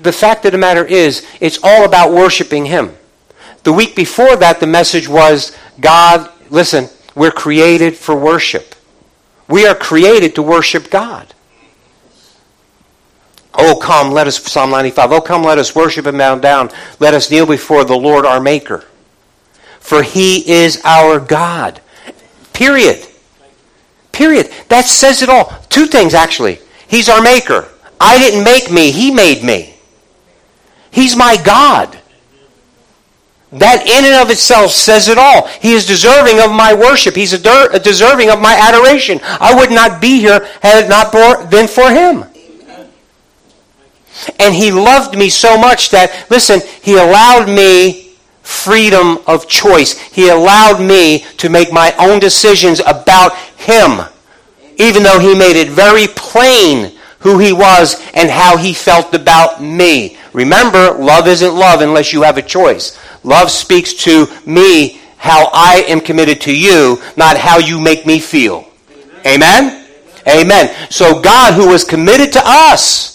the 0.00 0.12
fact 0.12 0.44
of 0.44 0.52
the 0.52 0.58
matter 0.58 0.84
is, 0.84 1.26
it's 1.40 1.58
all 1.62 1.84
about 1.86 2.12
worshiping 2.12 2.66
him. 2.66 2.94
The 3.62 3.72
week 3.72 3.96
before 3.96 4.36
that, 4.36 4.60
the 4.60 4.66
message 4.66 5.08
was, 5.08 5.56
God, 5.80 6.30
listen, 6.50 6.90
we're 7.14 7.30
created 7.30 7.96
for 7.96 8.14
worship. 8.14 8.74
We 9.48 9.66
are 9.66 9.74
created 9.74 10.34
to 10.34 10.42
worship 10.42 10.90
God. 10.90 11.32
Oh, 13.54 13.78
come, 13.80 14.12
let 14.12 14.26
us, 14.26 14.42
Psalm 14.42 14.70
95, 14.70 15.12
oh, 15.12 15.20
come, 15.22 15.42
let 15.42 15.58
us 15.58 15.74
worship 15.74 16.04
and 16.04 16.18
bow 16.18 16.36
down. 16.36 16.70
Let 16.98 17.14
us 17.14 17.30
kneel 17.30 17.46
before 17.46 17.84
the 17.84 17.96
Lord 17.96 18.26
our 18.26 18.40
Maker 18.40 18.84
for 19.84 20.02
he 20.02 20.50
is 20.50 20.80
our 20.82 21.20
God. 21.20 21.78
Period. 22.54 23.06
Period. 24.12 24.50
That 24.68 24.86
says 24.86 25.20
it 25.20 25.28
all. 25.28 25.54
Two 25.68 25.84
things, 25.84 26.14
actually. 26.14 26.58
He's 26.88 27.10
our 27.10 27.20
maker. 27.20 27.68
I 28.00 28.18
didn't 28.18 28.44
make 28.44 28.70
me, 28.70 28.90
he 28.90 29.10
made 29.10 29.44
me. 29.44 29.74
He's 30.90 31.14
my 31.14 31.36
God. 31.36 31.98
That 33.52 33.86
in 33.86 34.06
and 34.06 34.22
of 34.22 34.30
itself 34.30 34.70
says 34.70 35.08
it 35.08 35.18
all. 35.18 35.48
He 35.48 35.74
is 35.74 35.84
deserving 35.84 36.40
of 36.40 36.50
my 36.50 36.72
worship. 36.72 37.14
He's 37.14 37.34
uh, 37.34 37.78
deserving 37.78 38.30
of 38.30 38.40
my 38.40 38.54
adoration. 38.54 39.20
I 39.22 39.54
would 39.54 39.70
not 39.70 40.00
be 40.00 40.18
here 40.18 40.48
had 40.62 40.82
it 40.82 40.88
not 40.88 41.12
been 41.50 41.68
for 41.68 41.90
him. 41.90 42.24
And 44.40 44.54
he 44.54 44.72
loved 44.72 45.14
me 45.18 45.28
so 45.28 45.58
much 45.58 45.90
that, 45.90 46.26
listen, 46.30 46.60
he 46.82 46.94
allowed 46.94 47.48
me 47.48 48.03
freedom 48.44 49.18
of 49.26 49.48
choice. 49.48 49.98
He 49.98 50.28
allowed 50.28 50.80
me 50.80 51.24
to 51.38 51.48
make 51.48 51.72
my 51.72 51.92
own 51.98 52.20
decisions 52.20 52.80
about 52.80 53.36
him, 53.56 54.02
even 54.76 55.02
though 55.02 55.18
he 55.18 55.34
made 55.34 55.56
it 55.56 55.68
very 55.68 56.06
plain 56.06 56.96
who 57.20 57.38
he 57.38 57.52
was 57.52 58.00
and 58.12 58.30
how 58.30 58.56
he 58.56 58.74
felt 58.74 59.14
about 59.14 59.62
me. 59.62 60.18
Remember, 60.34 60.92
love 60.92 61.26
isn't 61.26 61.54
love 61.54 61.80
unless 61.80 62.12
you 62.12 62.22
have 62.22 62.36
a 62.36 62.42
choice. 62.42 62.98
Love 63.22 63.50
speaks 63.50 63.94
to 63.94 64.26
me 64.44 65.00
how 65.16 65.48
I 65.54 65.84
am 65.88 66.00
committed 66.00 66.42
to 66.42 66.54
you, 66.54 67.00
not 67.16 67.38
how 67.38 67.58
you 67.58 67.80
make 67.80 68.04
me 68.04 68.18
feel. 68.18 68.68
Amen? 69.26 69.86
Amen. 70.28 70.90
So 70.90 71.20
God, 71.20 71.54
who 71.54 71.68
was 71.68 71.82
committed 71.82 72.32
to 72.34 72.42
us, 72.44 73.13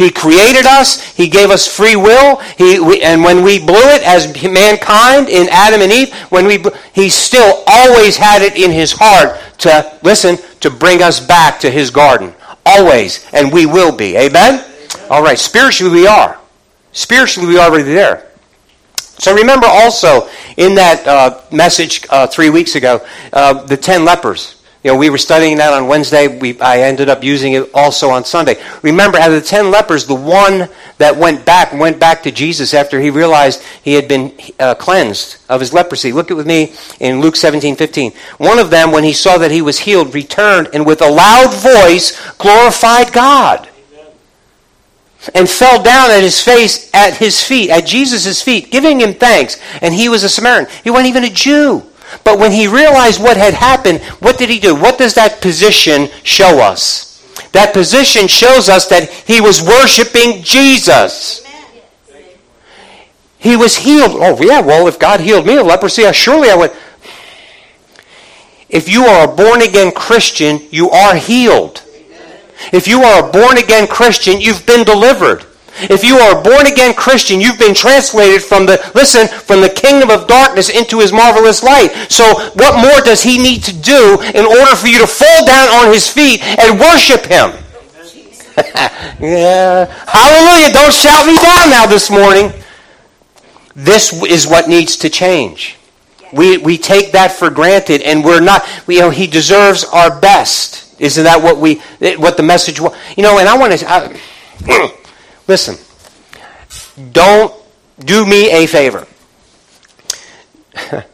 he 0.00 0.10
created 0.10 0.64
us. 0.64 1.14
He 1.14 1.28
gave 1.28 1.50
us 1.50 1.68
free 1.68 1.94
will. 1.94 2.36
He, 2.56 2.80
we, 2.80 3.02
and 3.02 3.22
when 3.22 3.44
we 3.44 3.58
blew 3.58 3.74
it 3.76 4.02
as 4.02 4.32
mankind 4.42 5.28
in 5.28 5.46
Adam 5.50 5.82
and 5.82 5.92
Eve, 5.92 6.14
when 6.30 6.46
we, 6.46 6.64
he 6.94 7.10
still 7.10 7.62
always 7.66 8.16
had 8.16 8.40
it 8.40 8.56
in 8.56 8.70
his 8.70 8.92
heart 8.96 9.38
to, 9.58 9.98
listen, 10.02 10.38
to 10.60 10.70
bring 10.70 11.02
us 11.02 11.20
back 11.20 11.60
to 11.60 11.70
his 11.70 11.90
garden. 11.90 12.32
Always. 12.64 13.26
And 13.34 13.52
we 13.52 13.66
will 13.66 13.94
be. 13.94 14.16
Amen? 14.16 14.64
All 15.10 15.22
right. 15.22 15.38
Spiritually, 15.38 15.92
we 15.92 16.06
are. 16.06 16.40
Spiritually, 16.92 17.46
we 17.46 17.58
are 17.58 17.68
already 17.68 17.84
there. 17.84 18.30
So 18.96 19.34
remember 19.34 19.66
also 19.66 20.30
in 20.56 20.76
that 20.76 21.06
uh, 21.06 21.42
message 21.52 22.06
uh, 22.08 22.26
three 22.26 22.48
weeks 22.48 22.74
ago, 22.74 23.06
uh, 23.34 23.64
the 23.64 23.76
ten 23.76 24.06
lepers. 24.06 24.59
You 24.82 24.92
know, 24.92 24.96
we 24.96 25.10
were 25.10 25.18
studying 25.18 25.58
that 25.58 25.74
on 25.74 25.88
Wednesday. 25.88 26.26
We, 26.26 26.58
I 26.58 26.80
ended 26.80 27.10
up 27.10 27.22
using 27.22 27.52
it 27.52 27.68
also 27.74 28.08
on 28.08 28.24
Sunday. 28.24 28.56
Remember, 28.80 29.18
out 29.18 29.30
of 29.30 29.34
the 29.34 29.46
ten 29.46 29.70
lepers, 29.70 30.06
the 30.06 30.14
one 30.14 30.70
that 30.96 31.16
went 31.18 31.44
back 31.44 31.74
went 31.74 32.00
back 32.00 32.22
to 32.22 32.30
Jesus 32.30 32.72
after 32.72 32.98
he 32.98 33.10
realized 33.10 33.62
he 33.82 33.92
had 33.92 34.08
been 34.08 34.32
uh, 34.58 34.74
cleansed 34.74 35.36
of 35.50 35.60
his 35.60 35.74
leprosy. 35.74 36.12
Look 36.12 36.30
at 36.30 36.36
with 36.36 36.46
me 36.46 36.72
in 36.98 37.20
Luke 37.20 37.36
17, 37.36 37.76
15. 37.76 38.12
One 38.38 38.58
of 38.58 38.70
them, 38.70 38.90
when 38.90 39.04
he 39.04 39.12
saw 39.12 39.36
that 39.36 39.50
he 39.50 39.60
was 39.60 39.80
healed, 39.80 40.14
returned 40.14 40.70
and 40.72 40.86
with 40.86 41.02
a 41.02 41.10
loud 41.10 41.52
voice 41.52 42.18
glorified 42.38 43.12
God. 43.12 43.68
and 45.34 45.46
fell 45.48 45.82
down 45.82 46.10
at 46.10 46.22
his 46.22 46.40
face 46.40 46.90
at 46.94 47.18
his 47.18 47.42
feet, 47.42 47.68
at 47.68 47.84
Jesus' 47.84 48.40
feet, 48.40 48.70
giving 48.70 49.00
him 49.02 49.12
thanks. 49.12 49.60
And 49.82 49.92
he 49.92 50.08
was 50.08 50.24
a 50.24 50.28
Samaritan. 50.30 50.74
He 50.82 50.88
wasn't 50.88 51.08
even 51.08 51.24
a 51.24 51.28
Jew. 51.28 51.82
But 52.24 52.38
when 52.38 52.52
he 52.52 52.66
realized 52.66 53.22
what 53.22 53.36
had 53.36 53.54
happened, 53.54 54.00
what 54.20 54.38
did 54.38 54.48
he 54.48 54.58
do? 54.58 54.74
What 54.74 54.98
does 54.98 55.14
that 55.14 55.40
position 55.40 56.08
show 56.24 56.60
us? 56.60 57.10
That 57.52 57.72
position 57.72 58.28
shows 58.28 58.68
us 58.68 58.86
that 58.88 59.10
he 59.10 59.40
was 59.40 59.62
worshiping 59.62 60.42
Jesus. 60.42 61.44
He 63.38 63.56
was 63.56 63.76
healed. 63.76 64.12
Oh, 64.14 64.40
yeah, 64.40 64.60
well, 64.60 64.86
if 64.86 64.98
God 64.98 65.20
healed 65.20 65.46
me 65.46 65.56
of 65.56 65.66
leprosy, 65.66 66.04
I, 66.04 66.12
surely 66.12 66.50
I 66.50 66.56
would. 66.56 66.72
If 68.68 68.88
you 68.88 69.04
are 69.04 69.24
a 69.24 69.34
born 69.34 69.62
again 69.62 69.92
Christian, 69.92 70.60
you 70.70 70.90
are 70.90 71.16
healed. 71.16 71.82
If 72.72 72.86
you 72.86 73.02
are 73.02 73.28
a 73.28 73.32
born 73.32 73.56
again 73.56 73.88
Christian, 73.88 74.40
you've 74.40 74.66
been 74.66 74.84
delivered. 74.84 75.44
If 75.88 76.04
you 76.04 76.16
are 76.16 76.38
a 76.38 76.42
born 76.42 76.66
again 76.66 76.94
Christian, 76.94 77.40
you've 77.40 77.58
been 77.58 77.74
translated 77.74 78.42
from 78.42 78.66
the, 78.66 78.80
listen, 78.94 79.28
from 79.28 79.60
the 79.60 79.70
kingdom 79.70 80.10
of 80.10 80.26
darkness 80.26 80.68
into 80.68 80.98
his 80.98 81.12
marvelous 81.12 81.62
light. 81.62 81.90
So 82.08 82.24
what 82.54 82.76
more 82.76 83.00
does 83.04 83.22
he 83.22 83.38
need 83.38 83.62
to 83.64 83.72
do 83.76 84.20
in 84.34 84.44
order 84.44 84.76
for 84.76 84.88
you 84.88 84.98
to 84.98 85.06
fall 85.06 85.46
down 85.46 85.68
on 85.68 85.92
his 85.92 86.08
feet 86.08 86.42
and 86.42 86.78
worship 86.78 87.24
him? 87.24 87.52
yeah. 89.20 89.86
Hallelujah. 90.06 90.72
Don't 90.72 90.92
shout 90.92 91.26
me 91.26 91.36
down 91.36 91.70
now 91.70 91.86
this 91.86 92.10
morning. 92.10 92.52
This 93.74 94.12
is 94.24 94.46
what 94.46 94.68
needs 94.68 94.96
to 94.98 95.08
change. 95.08 95.76
We, 96.32 96.58
we 96.58 96.78
take 96.78 97.12
that 97.12 97.32
for 97.32 97.50
granted 97.50 98.02
and 98.02 98.24
we're 98.24 98.40
not, 98.40 98.62
we, 98.86 98.96
you 98.96 99.00
know, 99.00 99.10
he 99.10 99.26
deserves 99.26 99.84
our 99.84 100.20
best. 100.20 100.94
Isn't 101.00 101.24
that 101.24 101.42
what 101.42 101.58
we, 101.58 101.76
what 102.16 102.36
the 102.36 102.42
message 102.42 102.80
was? 102.80 102.96
You 103.16 103.22
know, 103.22 103.38
and 103.38 103.48
I 103.48 103.56
want 103.56 103.72
to, 103.78 104.99
listen, 105.50 105.76
don't 107.10 107.52
do 107.98 108.24
me 108.24 108.52
a 108.52 108.66
favor. 108.68 109.04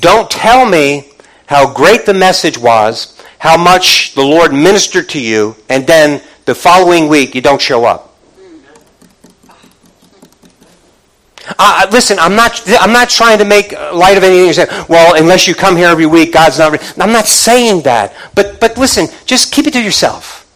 don't 0.00 0.28
tell 0.28 0.66
me 0.68 1.12
how 1.46 1.72
great 1.72 2.04
the 2.04 2.12
message 2.12 2.58
was, 2.58 3.16
how 3.38 3.56
much 3.56 4.14
the 4.14 4.22
Lord 4.22 4.52
ministered 4.52 5.08
to 5.10 5.20
you, 5.20 5.54
and 5.68 5.86
then 5.86 6.20
the 6.44 6.56
following 6.56 7.06
week 7.08 7.36
you 7.36 7.40
don't 7.40 7.60
show 7.60 7.84
up. 7.84 8.08
Uh, 11.58 11.86
listen, 11.92 12.18
I'm 12.18 12.34
not, 12.34 12.60
I'm 12.80 12.92
not 12.92 13.10
trying 13.10 13.38
to 13.38 13.44
make 13.44 13.72
light 13.72 14.16
of 14.16 14.24
anything 14.24 14.46
you 14.46 14.52
say. 14.52 14.66
Well, 14.88 15.14
unless 15.20 15.46
you 15.46 15.54
come 15.54 15.76
here 15.76 15.88
every 15.88 16.06
week, 16.06 16.32
God's 16.32 16.58
not. 16.58 16.98
I'm 16.98 17.12
not 17.12 17.26
saying 17.26 17.82
that. 17.82 18.12
But, 18.34 18.58
but 18.58 18.76
listen, 18.76 19.06
just 19.24 19.52
keep 19.52 19.68
it 19.68 19.72
to 19.74 19.82
yourself. 19.82 20.48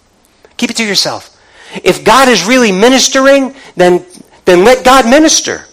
Keep 0.56 0.70
it 0.70 0.76
to 0.78 0.84
yourself. 0.84 1.36
If 1.82 2.04
God 2.04 2.28
is 2.28 2.44
really 2.44 2.73
ministering, 2.73 3.54
then, 3.75 4.04
then 4.44 4.64
let 4.64 4.85
God 4.85 5.08
minister. 5.08 5.64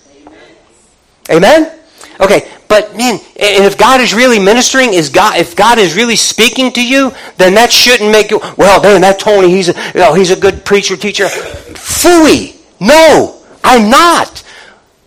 Amen? 1.29 1.79
Okay, 2.19 2.49
but 2.67 2.95
man, 2.95 3.19
and 3.39 3.65
if 3.65 3.77
God 3.77 4.01
is 4.01 4.13
really 4.13 4.39
ministering, 4.39 4.93
is 4.93 5.09
God 5.09 5.37
if 5.37 5.55
God 5.55 5.77
is 5.77 5.95
really 5.95 6.15
speaking 6.15 6.71
to 6.73 6.85
you, 6.85 7.11
then 7.37 7.53
that 7.55 7.71
shouldn't 7.71 8.11
make 8.11 8.29
you 8.31 8.39
well, 8.57 8.81
man, 8.81 9.01
that 9.01 9.19
Tony, 9.19 9.49
he's 9.49 9.69
a 9.69 9.73
you 9.93 9.99
know, 9.99 10.13
he's 10.13 10.31
a 10.31 10.35
good 10.35 10.63
preacher, 10.65 10.95
teacher. 10.95 11.25
Fooey. 11.25 12.55
No, 12.79 13.41
I'm 13.63 13.89
not. 13.89 14.43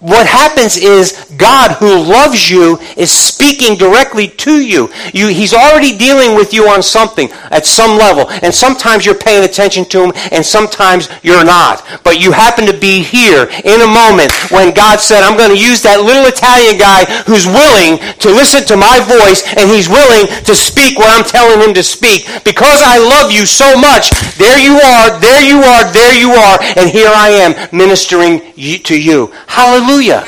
What 0.00 0.26
happens 0.26 0.76
is 0.76 1.24
God, 1.38 1.72
who 1.80 2.04
loves 2.04 2.50
you, 2.50 2.76
is 2.98 3.10
speaking 3.10 3.78
directly 3.78 4.28
to 4.28 4.60
you. 4.60 4.92
you. 5.14 5.28
He's 5.28 5.54
already 5.54 5.96
dealing 5.96 6.36
with 6.36 6.52
you 6.52 6.68
on 6.68 6.82
something 6.82 7.30
at 7.48 7.64
some 7.64 7.96
level. 7.96 8.28
And 8.44 8.52
sometimes 8.52 9.06
you're 9.06 9.16
paying 9.16 9.44
attention 9.44 9.86
to 9.86 10.04
him, 10.04 10.12
and 10.32 10.44
sometimes 10.44 11.08
you're 11.22 11.44
not. 11.44 11.80
But 12.04 12.20
you 12.20 12.30
happen 12.30 12.66
to 12.66 12.76
be 12.76 13.02
here 13.02 13.48
in 13.64 13.80
a 13.80 13.88
moment 13.88 14.36
when 14.52 14.74
God 14.74 15.00
said, 15.00 15.24
I'm 15.24 15.38
going 15.38 15.56
to 15.56 15.56
use 15.56 15.80
that 15.88 16.04
little 16.04 16.28
Italian 16.28 16.76
guy 16.76 17.08
who's 17.24 17.48
willing 17.48 17.96
to 18.20 18.28
listen 18.28 18.68
to 18.68 18.76
my 18.76 19.00
voice, 19.00 19.48
and 19.56 19.64
he's 19.72 19.88
willing 19.88 20.28
to 20.44 20.52
speak 20.52 21.00
what 21.00 21.08
I'm 21.08 21.24
telling 21.24 21.56
him 21.64 21.72
to 21.72 21.82
speak. 21.82 22.28
Because 22.44 22.84
I 22.84 23.00
love 23.00 23.32
you 23.32 23.48
so 23.48 23.72
much, 23.80 24.12
there 24.36 24.60
you 24.60 24.76
are, 24.76 25.16
there 25.24 25.40
you 25.40 25.64
are, 25.64 25.88
there 25.88 26.12
you 26.20 26.36
are, 26.36 26.60
and 26.76 26.92
here 26.92 27.08
I 27.08 27.32
am 27.32 27.56
ministering 27.72 28.52
to 28.84 28.92
you. 29.00 29.32
Hallelujah. 29.48 29.85
Hallelujah. 29.86 30.24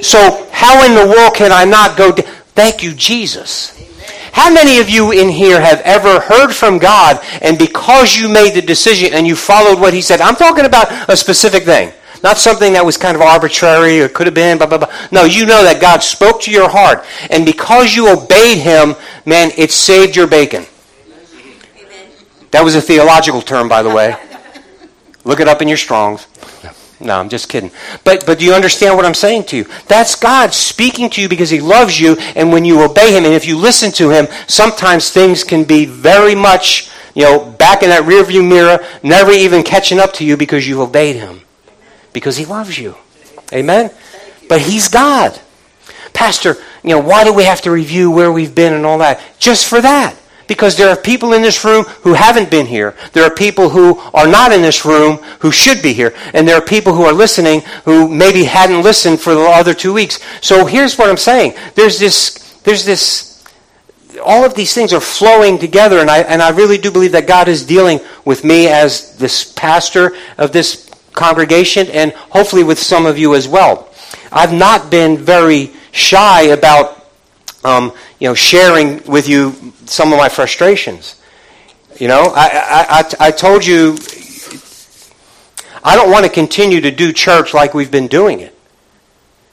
So 0.00 0.48
how 0.50 0.82
in 0.86 0.94
the 0.94 1.06
world 1.06 1.34
can 1.34 1.52
I 1.52 1.66
not 1.66 1.98
go? 1.98 2.12
Thank 2.12 2.82
you, 2.82 2.94
Jesus. 2.94 3.70
How 4.32 4.50
many 4.50 4.80
of 4.80 4.88
you 4.88 5.12
in 5.12 5.28
here 5.28 5.60
have 5.60 5.82
ever 5.82 6.20
heard 6.20 6.52
from 6.52 6.78
God 6.78 7.20
and 7.42 7.58
because 7.58 8.16
you 8.16 8.30
made 8.30 8.54
the 8.54 8.62
decision 8.62 9.12
and 9.12 9.26
you 9.26 9.36
followed 9.36 9.78
what 9.78 9.92
he 9.92 10.00
said? 10.00 10.22
I'm 10.22 10.36
talking 10.36 10.64
about 10.64 10.90
a 11.10 11.18
specific 11.18 11.64
thing. 11.64 11.92
Not 12.22 12.38
something 12.38 12.72
that 12.72 12.86
was 12.86 12.96
kind 12.96 13.14
of 13.14 13.20
arbitrary 13.20 14.00
or 14.00 14.08
could 14.08 14.26
have 14.26 14.34
been, 14.34 14.56
blah, 14.56 14.66
blah, 14.66 14.78
blah. 14.78 14.92
No, 15.12 15.24
you 15.24 15.44
know 15.44 15.62
that 15.64 15.82
God 15.82 16.02
spoke 16.02 16.40
to 16.42 16.50
your 16.50 16.70
heart. 16.70 17.04
And 17.28 17.44
because 17.44 17.94
you 17.94 18.10
obeyed 18.10 18.56
him, 18.56 18.94
man, 19.26 19.50
it 19.58 19.70
saved 19.70 20.16
your 20.16 20.26
bacon. 20.26 20.64
That 22.52 22.64
was 22.64 22.74
a 22.74 22.80
theological 22.80 23.42
term, 23.42 23.68
by 23.68 23.82
the 23.82 23.90
way. 23.90 24.16
Look 25.24 25.40
it 25.40 25.48
up 25.48 25.60
in 25.60 25.68
your 25.68 25.76
Strongs. 25.76 26.26
No, 27.04 27.18
I'm 27.20 27.28
just 27.28 27.48
kidding. 27.48 27.70
But 28.02 28.24
but 28.24 28.38
do 28.38 28.44
you 28.44 28.54
understand 28.54 28.96
what 28.96 29.04
I'm 29.04 29.14
saying 29.14 29.44
to 29.44 29.56
you? 29.58 29.66
That's 29.86 30.16
God 30.16 30.54
speaking 30.54 31.10
to 31.10 31.20
you 31.20 31.28
because 31.28 31.50
He 31.50 31.60
loves 31.60 32.00
you, 32.00 32.16
and 32.34 32.50
when 32.50 32.64
you 32.64 32.82
obey 32.82 33.12
Him 33.12 33.24
and 33.24 33.34
if 33.34 33.46
you 33.46 33.58
listen 33.58 33.92
to 33.92 34.10
Him, 34.10 34.26
sometimes 34.46 35.10
things 35.10 35.44
can 35.44 35.64
be 35.64 35.84
very 35.84 36.34
much, 36.34 36.90
you 37.14 37.24
know, 37.24 37.44
back 37.44 37.82
in 37.82 37.90
that 37.90 38.04
rearview 38.04 38.46
mirror, 38.46 38.84
never 39.02 39.30
even 39.30 39.62
catching 39.62 39.98
up 40.00 40.14
to 40.14 40.24
you 40.24 40.36
because 40.36 40.66
you've 40.66 40.80
obeyed 40.80 41.16
Him. 41.16 41.42
Because 42.12 42.38
He 42.38 42.46
loves 42.46 42.78
you. 42.78 42.96
Amen? 43.52 43.90
But 44.48 44.62
He's 44.62 44.88
God. 44.88 45.38
Pastor, 46.14 46.56
you 46.82 46.90
know, 46.90 47.00
why 47.00 47.24
do 47.24 47.34
we 47.34 47.44
have 47.44 47.60
to 47.62 47.70
review 47.70 48.10
where 48.10 48.32
we've 48.32 48.54
been 48.54 48.72
and 48.72 48.86
all 48.86 48.98
that? 48.98 49.20
Just 49.38 49.68
for 49.68 49.80
that. 49.80 50.16
Because 50.46 50.76
there 50.76 50.88
are 50.88 50.96
people 50.96 51.32
in 51.32 51.42
this 51.42 51.64
room 51.64 51.84
who 52.02 52.14
haven't 52.14 52.50
been 52.50 52.66
here. 52.66 52.94
There 53.12 53.24
are 53.24 53.34
people 53.34 53.70
who 53.70 53.98
are 54.12 54.26
not 54.26 54.52
in 54.52 54.62
this 54.62 54.84
room 54.84 55.16
who 55.40 55.50
should 55.50 55.82
be 55.82 55.92
here. 55.92 56.14
And 56.32 56.46
there 56.46 56.56
are 56.56 56.64
people 56.64 56.94
who 56.94 57.04
are 57.04 57.12
listening 57.12 57.62
who 57.84 58.08
maybe 58.08 58.44
hadn't 58.44 58.82
listened 58.82 59.20
for 59.20 59.34
the 59.34 59.40
other 59.40 59.74
two 59.74 59.92
weeks. 59.92 60.18
So 60.40 60.66
here's 60.66 60.96
what 60.96 61.08
I'm 61.08 61.16
saying. 61.16 61.54
There's 61.74 61.98
this, 61.98 62.60
there's 62.64 62.84
this, 62.84 63.44
all 64.24 64.44
of 64.44 64.54
these 64.54 64.74
things 64.74 64.92
are 64.92 65.00
flowing 65.00 65.58
together. 65.58 65.98
And 65.98 66.10
I, 66.10 66.18
and 66.20 66.42
I 66.42 66.50
really 66.50 66.78
do 66.78 66.90
believe 66.90 67.12
that 67.12 67.26
God 67.26 67.48
is 67.48 67.64
dealing 67.64 68.00
with 68.24 68.44
me 68.44 68.68
as 68.68 69.16
this 69.16 69.52
pastor 69.52 70.16
of 70.38 70.52
this 70.52 70.90
congregation 71.12 71.88
and 71.88 72.12
hopefully 72.12 72.64
with 72.64 72.78
some 72.78 73.06
of 73.06 73.16
you 73.16 73.34
as 73.34 73.48
well. 73.48 73.88
I've 74.30 74.52
not 74.52 74.90
been 74.90 75.16
very 75.16 75.72
shy 75.92 76.42
about 76.42 77.06
um, 77.64 77.92
you 78.24 78.30
know, 78.30 78.34
sharing 78.34 79.04
with 79.04 79.28
you 79.28 79.52
some 79.84 80.10
of 80.10 80.18
my 80.18 80.30
frustrations. 80.30 81.20
You 82.00 82.08
know, 82.08 82.32
I, 82.34 82.46
I, 82.46 82.86
I, 82.88 83.28
I 83.28 83.30
told 83.30 83.66
you 83.66 83.98
I 85.84 85.94
don't 85.94 86.10
want 86.10 86.24
to 86.24 86.32
continue 86.32 86.80
to 86.80 86.90
do 86.90 87.12
church 87.12 87.52
like 87.52 87.74
we've 87.74 87.90
been 87.90 88.08
doing 88.08 88.40
it. 88.40 88.58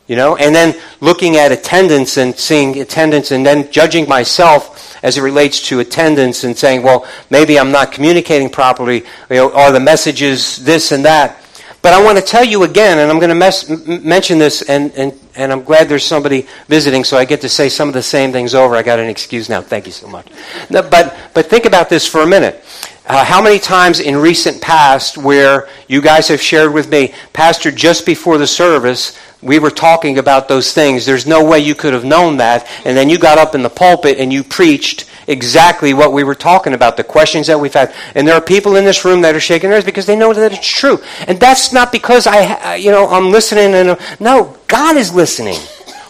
You 0.08 0.16
know, 0.16 0.38
and 0.38 0.56
then 0.56 0.80
looking 1.02 1.36
at 1.36 1.52
attendance 1.52 2.16
and 2.16 2.34
seeing 2.34 2.80
attendance 2.80 3.32
and 3.32 3.46
then 3.46 3.70
judging 3.74 4.08
myself 4.08 4.98
as 5.04 5.18
it 5.18 5.22
relates 5.22 5.68
to 5.68 5.82
attendance 5.82 6.46
and 6.46 6.58
saying, 6.58 6.82
well, 6.82 7.06
maybe 7.30 7.60
I'm 7.60 7.74
not 7.74 7.92
communicating 7.92 8.50
properly, 8.50 9.04
you 9.30 9.36
know, 9.36 9.52
are 9.52 9.74
the 9.74 9.82
messages 9.82 10.56
this 10.56 10.94
and 10.94 11.04
that. 11.04 11.41
But 11.82 11.94
I 11.94 12.04
want 12.04 12.18
to 12.20 12.24
tell 12.24 12.44
you 12.44 12.64
again, 12.64 13.00
and 13.00 13.10
I'm 13.10 13.18
going 13.18 13.30
to 13.30 13.36
mes- 13.36 14.04
mention 14.04 14.38
this, 14.38 14.62
and, 14.62 14.92
and, 14.96 15.20
and 15.36 15.52
I'm 15.52 15.64
glad 15.64 15.90
there's 15.90 16.06
somebody 16.06 16.48
visiting, 16.68 17.04
so 17.04 17.18
I 17.18 17.26
get 17.26 17.42
to 17.42 17.50
say 17.50 17.70
some 17.70 17.88
of 17.88 17.96
the 17.96 18.04
same 18.04 18.32
things 18.32 18.54
over. 18.54 18.76
I 18.76 18.84
got 18.84 19.00
an 19.00 19.10
excuse 19.10 19.50
now. 19.50 19.62
Thank 19.62 19.88
you 19.88 19.92
so 19.92 20.08
much. 20.08 20.28
No, 20.70 20.84
but, 20.84 21.18
but 21.34 21.48
think 21.48 21.66
about 21.66 21.90
this 21.90 22.08
for 22.08 22.22
a 22.22 22.28
minute. 22.28 22.64
Uh, 23.08 23.26
how 23.26 23.42
many 23.42 23.58
times 23.58 24.00
in 24.00 24.16
recent 24.16 24.62
past 24.62 25.18
where 25.18 25.68
you 25.88 26.02
guys 26.02 26.28
have 26.28 26.40
shared 26.40 26.72
with 26.72 26.90
me, 26.90 27.14
Pastor, 27.34 27.72
just 27.72 28.06
before 28.06 28.38
the 28.38 28.46
service, 28.46 29.18
we 29.42 29.60
were 29.60 29.72
talking 29.72 30.18
about 30.18 30.48
those 30.48 30.74
things. 30.74 31.06
There's 31.06 31.26
no 31.26 31.44
way 31.44 31.60
you 31.60 31.76
could 31.76 31.94
have 31.94 32.06
known 32.06 32.38
that. 32.38 32.68
And 32.86 32.96
then 32.96 33.10
you 33.10 33.18
got 33.18 33.38
up 33.38 33.56
in 33.56 33.64
the 33.64 33.70
pulpit 33.70 34.20
and 34.20 34.32
you 34.32 34.44
preached 34.44 35.06
exactly 35.28 35.94
what 35.94 36.14
we 36.14 36.24
were 36.24 36.36
talking 36.36 36.74
about, 36.74 36.98
the 36.98 37.04
questions 37.04 37.48
that 37.48 37.60
we've 37.60 37.74
had. 37.74 37.94
And 38.16 38.28
there 38.28 38.36
are 38.36 38.42
people 38.42 38.76
in 38.76 38.86
this 38.86 39.04
room 39.04 39.22
that 39.22 39.36
are 39.36 39.40
shaking 39.40 39.70
their 39.70 39.78
heads 39.78 39.86
because 39.86 40.06
they 40.06 40.16
know 40.16 40.34
that 40.34 40.52
it's 40.52 40.68
true. 40.68 41.00
And 41.28 41.40
that's 41.40 41.74
not 41.74 41.92
because 41.92 42.28
I, 42.28 42.76
you 42.76 42.92
know, 42.92 43.08
I'm 43.08 43.32
listening 43.32 43.74
and 43.74 43.98
no, 44.20 44.58
God 44.68 44.98
is 44.98 45.14
listening. 45.14 45.60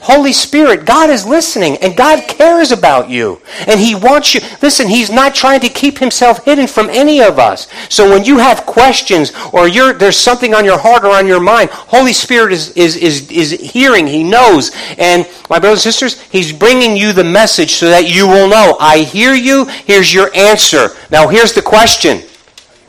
Holy 0.02 0.34
Spirit, 0.34 0.86
God 0.86 1.12
is 1.12 1.26
listening 1.26 1.78
and 1.78 1.96
God 1.96 2.28
cares 2.28 2.72
about 2.72 3.10
you. 3.10 3.40
And 3.68 3.80
He 3.80 3.94
wants 3.94 4.34
you. 4.34 4.42
Listen, 4.62 4.88
He's 4.88 5.12
not 5.12 5.36
trying 5.36 5.60
to 5.60 5.70
keep 5.70 6.00
Himself 6.00 6.44
hidden 6.44 6.66
from 6.66 6.90
any 6.90 7.22
of 7.22 7.38
us. 7.38 7.68
So 7.88 8.10
when 8.10 8.26
you 8.26 8.40
have 8.40 8.66
questions 8.66 9.32
or 9.54 9.70
there's 9.70 10.18
something 10.18 10.56
on 10.56 10.66
your 10.66 10.80
heart 10.80 11.04
or 11.04 11.12
on 11.12 11.28
your 11.28 11.40
mind, 11.40 11.70
Holy 11.70 12.14
Spirit 12.14 12.52
is, 12.52 12.72
is, 12.72 12.96
is, 12.98 13.30
is 13.30 13.52
hearing. 13.52 14.08
He 14.08 14.24
knows. 14.24 14.72
And 14.98 15.28
my 15.50 15.60
brothers 15.60 15.86
and 15.86 15.94
sisters, 15.94 16.20
He's 16.24 16.52
bringing 16.52 16.98
you 16.98 17.14
the 17.14 17.24
message 17.24 17.74
so 17.74 17.88
that 17.90 18.10
you 18.10 18.28
will 18.28 18.50
know. 18.50 18.78
I 18.80 19.00
hear 19.00 19.36
you. 19.36 19.66
Here's 19.66 20.12
your 20.12 20.34
answer. 20.36 20.90
Now 21.12 21.28
here's 21.28 21.54
the 21.54 21.62
question. 21.62 22.24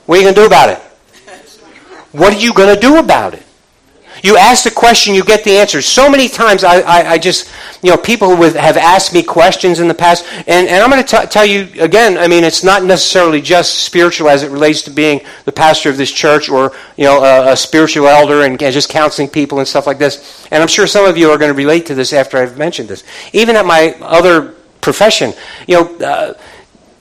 What 0.07 0.17
are 0.17 0.23
you 0.23 0.25
going 0.25 0.35
to 0.35 0.41
do 0.41 0.47
about 0.47 0.71
it? 0.71 0.79
What 2.13 2.33
are 2.35 2.39
you 2.39 2.53
going 2.55 2.75
to 2.75 2.81
do 2.81 2.99
about 2.99 3.35
it? 3.35 3.45
You 4.23 4.37
ask 4.37 4.63
the 4.63 4.71
question, 4.71 5.15
you 5.15 5.25
get 5.25 5.43
the 5.43 5.59
answer. 5.59 5.83
So 5.83 6.09
many 6.09 6.29
times, 6.29 6.63
I, 6.63 6.81
I, 6.81 7.11
I 7.11 7.19
just, 7.19 7.51
you 7.83 7.91
know, 7.91 7.97
people 7.97 8.37
with, 8.37 8.55
have 8.55 8.77
asked 8.77 9.13
me 9.13 9.23
questions 9.23 9.81
in 9.81 9.89
the 9.89 9.95
past, 9.95 10.25
and, 10.47 10.69
and 10.69 10.83
I'm 10.83 10.91
going 10.91 11.05
to 11.05 11.27
tell 11.27 11.45
you 11.45 11.69
again, 11.83 12.17
I 12.17 12.29
mean, 12.29 12.45
it's 12.45 12.63
not 12.63 12.85
necessarily 12.85 13.41
just 13.41 13.81
spiritual 13.81 14.29
as 14.29 14.45
it 14.45 14.51
relates 14.51 14.83
to 14.83 14.91
being 14.91 15.23
the 15.45 15.51
pastor 15.51 15.91
of 15.91 15.97
this 15.97 16.13
church 16.13 16.49
or, 16.49 16.73
you 16.97 17.05
know, 17.05 17.23
a, 17.23 17.53
a 17.53 17.57
spiritual 17.57 18.07
elder 18.07 18.43
and, 18.43 18.63
and 18.63 18.73
just 18.73 18.89
counseling 18.89 19.29
people 19.29 19.59
and 19.59 19.67
stuff 19.67 19.89
like 19.89 19.99
this. 19.99 20.47
And 20.53 20.63
I'm 20.63 20.69
sure 20.69 20.87
some 20.87 21.05
of 21.05 21.19
you 21.19 21.31
are 21.31 21.39
going 21.39 21.51
to 21.51 21.57
relate 21.57 21.87
to 21.87 21.95
this 21.97 22.13
after 22.13 22.39
I've 22.39 22.57
mentioned 22.57 22.89
this. 22.89 23.03
Even 23.33 23.57
at 23.57 23.67
my 23.67 23.97
other 24.01 24.55
profession, 24.81 25.33
you 25.67 25.75
know, 25.75 25.99
uh, 25.99 26.35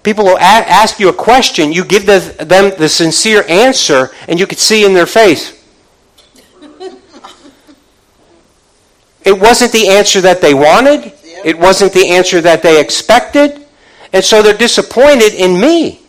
people 0.02 0.26
will 0.26 0.40
ask 0.40 1.00
you 1.00 1.10
a 1.10 1.14
question, 1.14 1.72
you 1.72 1.86
give 1.86 2.08
the, 2.08 2.20
them 2.44 2.72
the 2.80 2.90
sincere 2.90 3.44
answer, 3.48 4.10
and 4.28 4.40
you 4.40 4.48
can 4.48 4.58
see 4.58 4.84
in 4.86 4.96
their 4.96 5.06
face, 5.06 5.61
It 9.24 9.40
wasn't 9.40 9.72
the 9.72 9.88
answer 9.88 10.22
that 10.22 10.42
they 10.42 10.54
wanted. 10.54 11.14
It 11.44 11.58
wasn't 11.58 11.94
the 11.94 12.10
answer 12.10 12.42
that 12.42 12.62
they 12.62 12.80
expected. 12.80 13.66
And 14.14 14.24
so 14.24 14.42
they're 14.42 14.58
disappointed 14.58 15.34
in 15.34 15.60
me. 15.60 16.00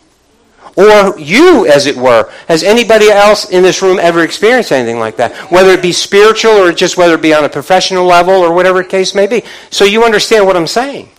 Or 0.75 1.17
you, 1.19 1.67
as 1.67 1.85
it 1.85 1.95
were. 1.95 2.31
Has 2.47 2.63
anybody 2.63 3.09
else 3.09 3.49
in 3.49 3.61
this 3.61 3.81
room 3.83 3.99
ever 3.99 4.23
experienced 4.23 4.71
anything 4.71 4.99
like 4.99 5.17
that? 5.17 5.35
Whether 5.51 5.69
it 5.69 5.83
be 5.83 5.91
spiritual 5.91 6.51
or 6.51 6.71
just 6.71 6.97
whether 6.97 7.13
it 7.13 7.21
be 7.21 7.33
on 7.33 7.45
a 7.45 7.49
professional 7.49 8.05
level 8.05 8.33
or 8.33 8.53
whatever 8.53 8.83
case 8.83 9.13
may 9.13 9.27
be. 9.27 9.43
So 9.69 9.85
you 9.85 10.03
understand 10.03 10.47
what 10.47 10.57
I'm 10.57 10.67
saying. 10.67 11.09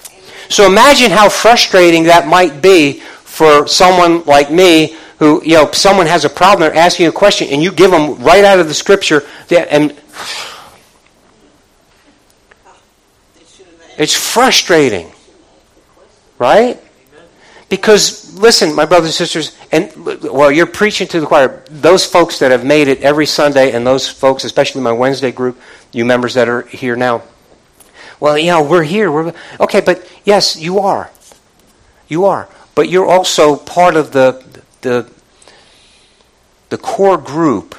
So 0.49 0.67
imagine 0.67 1.11
how 1.11 1.29
frustrating 1.29 2.05
that 2.05 2.27
might 2.27 2.61
be 2.61 3.01
for 3.01 3.67
someone 3.69 4.25
like 4.25 4.51
me 4.51 4.97
who, 5.19 5.43
you 5.45 5.55
know, 5.55 5.71
someone 5.71 6.07
has 6.07 6.25
a 6.25 6.29
problem, 6.29 6.61
they're 6.61 6.79
asking 6.79 7.07
a 7.07 7.13
question, 7.13 7.49
and 7.49 7.63
you 7.63 7.71
give 7.73 7.91
them 7.91 8.23
right 8.23 8.45
out 8.45 8.59
of 8.59 8.69
the 8.69 8.75
scripture, 8.75 9.23
and 9.51 9.97
It's 13.99 14.15
frustrating. 14.15 15.11
Right? 16.39 16.81
Because, 17.69 18.35
listen, 18.35 18.75
my 18.75 18.85
brothers 18.85 19.09
and 19.09 19.15
sisters, 19.15 19.57
and 19.73 19.91
well, 20.23 20.51
you're 20.51 20.67
preaching 20.67 21.09
to 21.09 21.21
the 21.21 21.27
choir. 21.27 21.65
Those 21.71 22.05
folks 22.05 22.39
that 22.39 22.51
have 22.51 22.65
made 22.65 22.89
it 22.89 23.01
every 23.01 23.27
Sunday, 23.27 23.73
and 23.73 23.87
those 23.87 24.09
folks, 24.09 24.45
especially 24.45 24.83
my 24.83 24.93
Wednesday 24.93 25.33
group, 25.33 25.61
you 25.93 26.05
members 26.05 26.35
that 26.35 26.49
are 26.49 26.63
here 26.63 26.95
now. 26.95 27.23
Well, 28.21 28.39
yeah, 28.39 28.61
we're 28.63 28.83
here. 28.83 29.11
We're, 29.11 29.33
okay, 29.61 29.81
but 29.81 30.09
yes, 30.25 30.57
you 30.57 30.79
are. 30.79 31.11
You 32.09 32.27
are. 32.27 32.49
But 32.75 32.89
you're 32.89 33.07
also 33.07 33.57
part 33.57 33.97
of 33.97 34.13
the, 34.13 34.45
the, 34.83 35.11
the 36.69 36.79
core 36.79 37.19
group. 37.19 37.75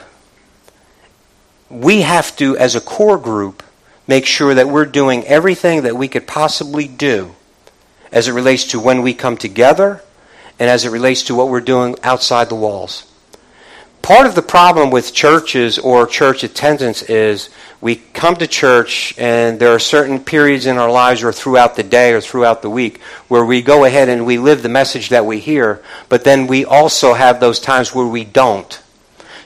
We 1.69 2.01
have 2.01 2.35
to, 2.37 2.57
as 2.57 2.75
a 2.75 2.81
core 2.81 3.17
group, 3.17 3.63
make 4.07 4.25
sure 4.25 4.53
that 4.53 4.67
we're 4.67 4.85
doing 4.85 5.25
everything 5.25 5.83
that 5.83 5.95
we 5.95 6.07
could 6.07 6.27
possibly 6.27 6.87
do 6.87 7.35
as 8.11 8.27
it 8.27 8.33
relates 8.33 8.65
to 8.65 8.79
when 8.79 9.01
we 9.01 9.13
come 9.13 9.37
together 9.37 10.01
and 10.59 10.69
as 10.69 10.85
it 10.85 10.89
relates 10.89 11.23
to 11.23 11.35
what 11.35 11.49
we're 11.49 11.61
doing 11.61 11.95
outside 12.03 12.49
the 12.49 12.55
walls. 12.55 13.11
Part 14.01 14.27
of 14.27 14.35
the 14.35 14.43
problem 14.43 14.91
with 14.91 15.15
churches 15.15 15.79
or 15.79 16.05
church 16.05 16.43
attendance 16.43 17.01
is 17.01 17.49
we 17.81 17.95
come 17.95 18.35
to 18.35 18.45
church 18.45 19.15
and 19.17 19.59
there 19.59 19.73
are 19.73 19.79
certain 19.79 20.19
periods 20.19 20.67
in 20.67 20.77
our 20.77 20.91
lives 20.91 21.23
or 21.23 21.33
throughout 21.33 21.75
the 21.75 21.81
day 21.81 22.13
or 22.13 22.21
throughout 22.21 22.61
the 22.61 22.69
week 22.69 23.01
where 23.27 23.43
we 23.43 23.63
go 23.63 23.83
ahead 23.83 24.07
and 24.07 24.27
we 24.27 24.37
live 24.37 24.61
the 24.61 24.69
message 24.69 25.09
that 25.09 25.25
we 25.25 25.39
hear, 25.39 25.83
but 26.07 26.23
then 26.23 26.45
we 26.45 26.65
also 26.65 27.15
have 27.15 27.39
those 27.39 27.59
times 27.59 27.95
where 27.95 28.05
we 28.05 28.23
don't. 28.23 28.79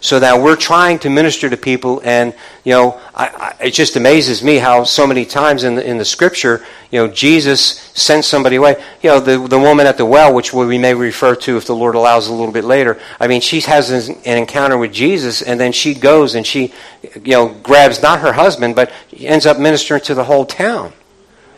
So 0.01 0.19
that 0.19 0.41
we're 0.41 0.55
trying 0.55 0.99
to 0.99 1.09
minister 1.09 1.49
to 1.49 1.57
people, 1.57 2.01
and 2.05 2.33
you 2.63 2.71
know, 2.71 3.01
I, 3.13 3.55
I, 3.59 3.65
it 3.65 3.71
just 3.71 3.97
amazes 3.97 4.41
me 4.41 4.55
how 4.55 4.85
so 4.85 5.05
many 5.05 5.25
times 5.25 5.65
in 5.65 5.75
the, 5.75 5.85
in 5.85 5.97
the 5.97 6.05
Scripture, 6.05 6.65
you 6.89 6.99
know, 6.99 7.07
Jesus 7.09 7.61
sent 7.93 8.23
somebody 8.23 8.55
away. 8.55 8.81
You 9.01 9.09
know, 9.09 9.19
the 9.19 9.45
the 9.45 9.59
woman 9.59 9.87
at 9.87 9.97
the 9.97 10.05
well, 10.05 10.33
which 10.33 10.53
we 10.53 10.77
may 10.77 10.93
refer 10.93 11.35
to 11.35 11.57
if 11.57 11.65
the 11.65 11.75
Lord 11.75 11.95
allows 11.95 12.27
a 12.27 12.33
little 12.33 12.53
bit 12.53 12.63
later. 12.63 12.97
I 13.19 13.27
mean, 13.27 13.41
she 13.41 13.59
has 13.61 13.89
an, 13.89 14.15
an 14.25 14.37
encounter 14.37 14.77
with 14.77 14.93
Jesus, 14.93 15.41
and 15.41 15.59
then 15.59 15.73
she 15.73 15.93
goes 15.93 16.35
and 16.35 16.47
she, 16.47 16.73
you 17.15 17.33
know, 17.33 17.49
grabs 17.49 18.01
not 18.01 18.19
her 18.19 18.31
husband, 18.31 18.75
but 18.75 18.91
ends 19.17 19.45
up 19.45 19.59
ministering 19.59 20.01
to 20.03 20.15
the 20.15 20.23
whole 20.23 20.45
town. 20.45 20.93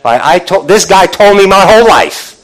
I, 0.03 0.35
I 0.35 0.39
told 0.39 0.67
this 0.67 0.85
guy 0.85 1.05
told 1.05 1.37
me 1.37 1.45
my 1.45 1.61
whole 1.61 1.87
life. 1.87 2.37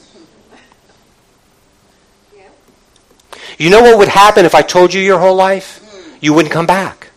You 3.58 3.72
know 3.72 3.82
what 3.82 3.98
would 3.98 4.08
happen 4.08 4.46
if 4.46 4.54
I 4.54 4.62
told 4.62 4.94
you 4.94 5.02
your 5.02 5.18
whole 5.18 5.36
life? 5.36 5.84
You 6.20 6.34
wouldn't 6.34 6.54
come 6.54 6.66
back. 6.66 7.08